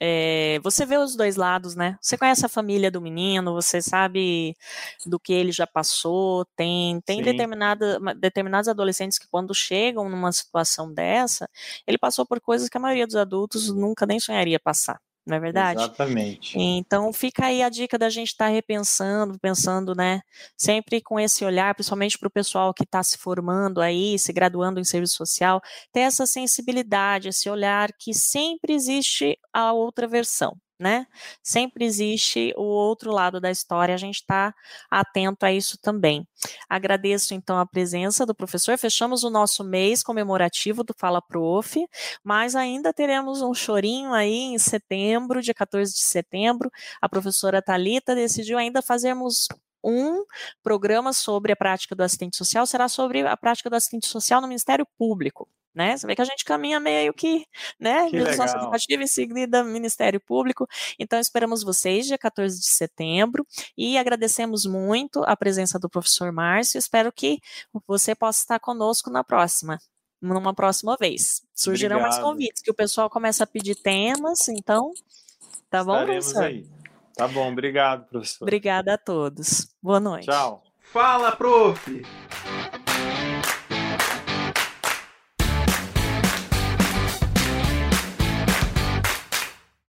é, 0.00 0.58
você 0.62 0.84
vê 0.84 0.96
os 0.98 1.16
dois 1.16 1.36
lados, 1.36 1.74
né? 1.76 1.96
Você 2.00 2.16
conhece 2.18 2.44
a 2.44 2.48
família 2.48 2.90
do 2.90 3.00
menino, 3.00 3.52
você 3.54 3.80
sabe 3.80 4.56
do 5.06 5.18
que 5.20 5.32
ele 5.32 5.52
já 5.52 5.66
passou. 5.66 6.44
Tem, 6.56 7.00
tem 7.02 7.22
determinada, 7.22 7.98
determinados 8.16 8.68
adolescentes 8.68 9.18
que, 9.18 9.28
quando 9.28 9.54
chegam 9.54 10.08
numa 10.08 10.32
situação 10.32 10.92
dessa, 10.92 11.48
ele 11.86 11.98
passou 11.98 12.26
por 12.26 12.40
coisas 12.40 12.68
que 12.68 12.76
a 12.76 12.80
maioria 12.80 13.06
dos 13.06 13.16
adultos 13.16 13.68
nunca 13.74 14.06
nem 14.06 14.20
sonharia 14.20 14.58
passar 14.60 15.00
não 15.26 15.36
é 15.36 15.40
verdade? 15.40 15.80
Exatamente. 15.80 16.58
Então 16.58 17.12
fica 17.12 17.46
aí 17.46 17.62
a 17.62 17.68
dica 17.68 17.98
da 17.98 18.10
gente 18.10 18.28
estar 18.28 18.46
tá 18.46 18.50
repensando, 18.50 19.38
pensando, 19.38 19.94
né, 19.94 20.20
sempre 20.56 21.00
com 21.00 21.18
esse 21.18 21.44
olhar, 21.44 21.74
principalmente 21.74 22.18
para 22.18 22.28
o 22.28 22.30
pessoal 22.30 22.74
que 22.74 22.84
está 22.84 23.02
se 23.02 23.16
formando 23.16 23.80
aí, 23.80 24.18
se 24.18 24.32
graduando 24.32 24.78
em 24.78 24.84
serviço 24.84 25.16
social, 25.16 25.60
ter 25.92 26.00
essa 26.00 26.26
sensibilidade, 26.26 27.28
esse 27.28 27.48
olhar 27.48 27.90
que 27.98 28.12
sempre 28.12 28.74
existe 28.74 29.38
a 29.52 29.72
outra 29.72 30.06
versão 30.06 30.56
né? 30.78 31.06
Sempre 31.42 31.84
existe 31.84 32.52
o 32.56 32.62
outro 32.62 33.12
lado 33.12 33.40
da 33.40 33.50
história, 33.50 33.94
a 33.94 33.98
gente 33.98 34.16
está 34.16 34.54
atento 34.90 35.46
a 35.46 35.52
isso 35.52 35.78
também. 35.78 36.26
Agradeço 36.68 37.34
então 37.34 37.58
a 37.58 37.66
presença 37.66 38.26
do 38.26 38.34
professor. 38.34 38.76
Fechamos 38.78 39.24
o 39.24 39.30
nosso 39.30 39.64
mês 39.64 40.02
comemorativo 40.02 40.82
do 40.82 40.94
Fala 40.96 41.22
Prof, 41.22 41.86
mas 42.22 42.56
ainda 42.56 42.92
teremos 42.92 43.42
um 43.42 43.54
chorinho 43.54 44.12
aí 44.12 44.54
em 44.54 44.58
setembro, 44.58 45.40
dia 45.42 45.54
14 45.54 45.92
de 45.92 46.04
setembro. 46.04 46.70
A 47.00 47.08
professora 47.08 47.62
Talita 47.62 48.14
decidiu 48.14 48.58
ainda 48.58 48.82
fazermos 48.82 49.48
um 49.82 50.24
programa 50.62 51.12
sobre 51.12 51.52
a 51.52 51.56
prática 51.56 51.94
do 51.94 52.02
assistente 52.02 52.36
social, 52.36 52.66
será 52.66 52.88
sobre 52.88 53.26
a 53.26 53.36
prática 53.36 53.68
do 53.68 53.76
assistente 53.76 54.06
social 54.06 54.40
no 54.40 54.48
Ministério 54.48 54.86
Público 54.98 55.48
né? 55.74 55.96
Você 55.96 56.06
vê 56.06 56.14
que 56.14 56.22
a 56.22 56.26
gente 56.26 56.44
caminha 56.44 56.78
meio 56.78 57.12
que, 57.12 57.46
né? 57.78 58.08
Que 58.08 58.18
legislação 58.18 58.60
educativa 58.60 59.02
em 59.02 59.06
seguida 59.06 59.64
Ministério 59.64 60.20
Público. 60.20 60.66
Então, 60.98 61.18
esperamos 61.18 61.62
vocês 61.62 62.06
dia 62.06 62.16
14 62.16 62.58
de 62.58 62.66
setembro 62.66 63.46
e 63.76 63.98
agradecemos 63.98 64.64
muito 64.64 65.22
a 65.24 65.36
presença 65.36 65.78
do 65.78 65.88
professor 65.88 66.30
Márcio. 66.32 66.78
Espero 66.78 67.10
que 67.12 67.40
você 67.86 68.14
possa 68.14 68.40
estar 68.40 68.60
conosco 68.60 69.10
na 69.10 69.24
próxima, 69.24 69.78
numa 70.22 70.54
próxima 70.54 70.96
vez. 70.96 71.42
Surgirão 71.52 71.96
Obrigado. 71.96 72.20
mais 72.20 72.24
convites, 72.24 72.62
que 72.62 72.70
o 72.70 72.74
pessoal 72.74 73.10
começa 73.10 73.44
a 73.44 73.46
pedir 73.46 73.74
temas, 73.74 74.48
então, 74.48 74.92
tá 75.68 75.82
bom, 75.82 76.04
professor? 76.04 76.44
aí. 76.44 76.66
Tá 77.16 77.28
bom, 77.28 77.50
obrigado, 77.50 78.08
professor. 78.08 78.44
Obrigada 78.44 78.94
a 78.94 78.98
todos. 78.98 79.68
Boa 79.82 80.00
noite. 80.00 80.26
Tchau. 80.26 80.62
Fala, 80.92 81.32
prof! 81.32 82.02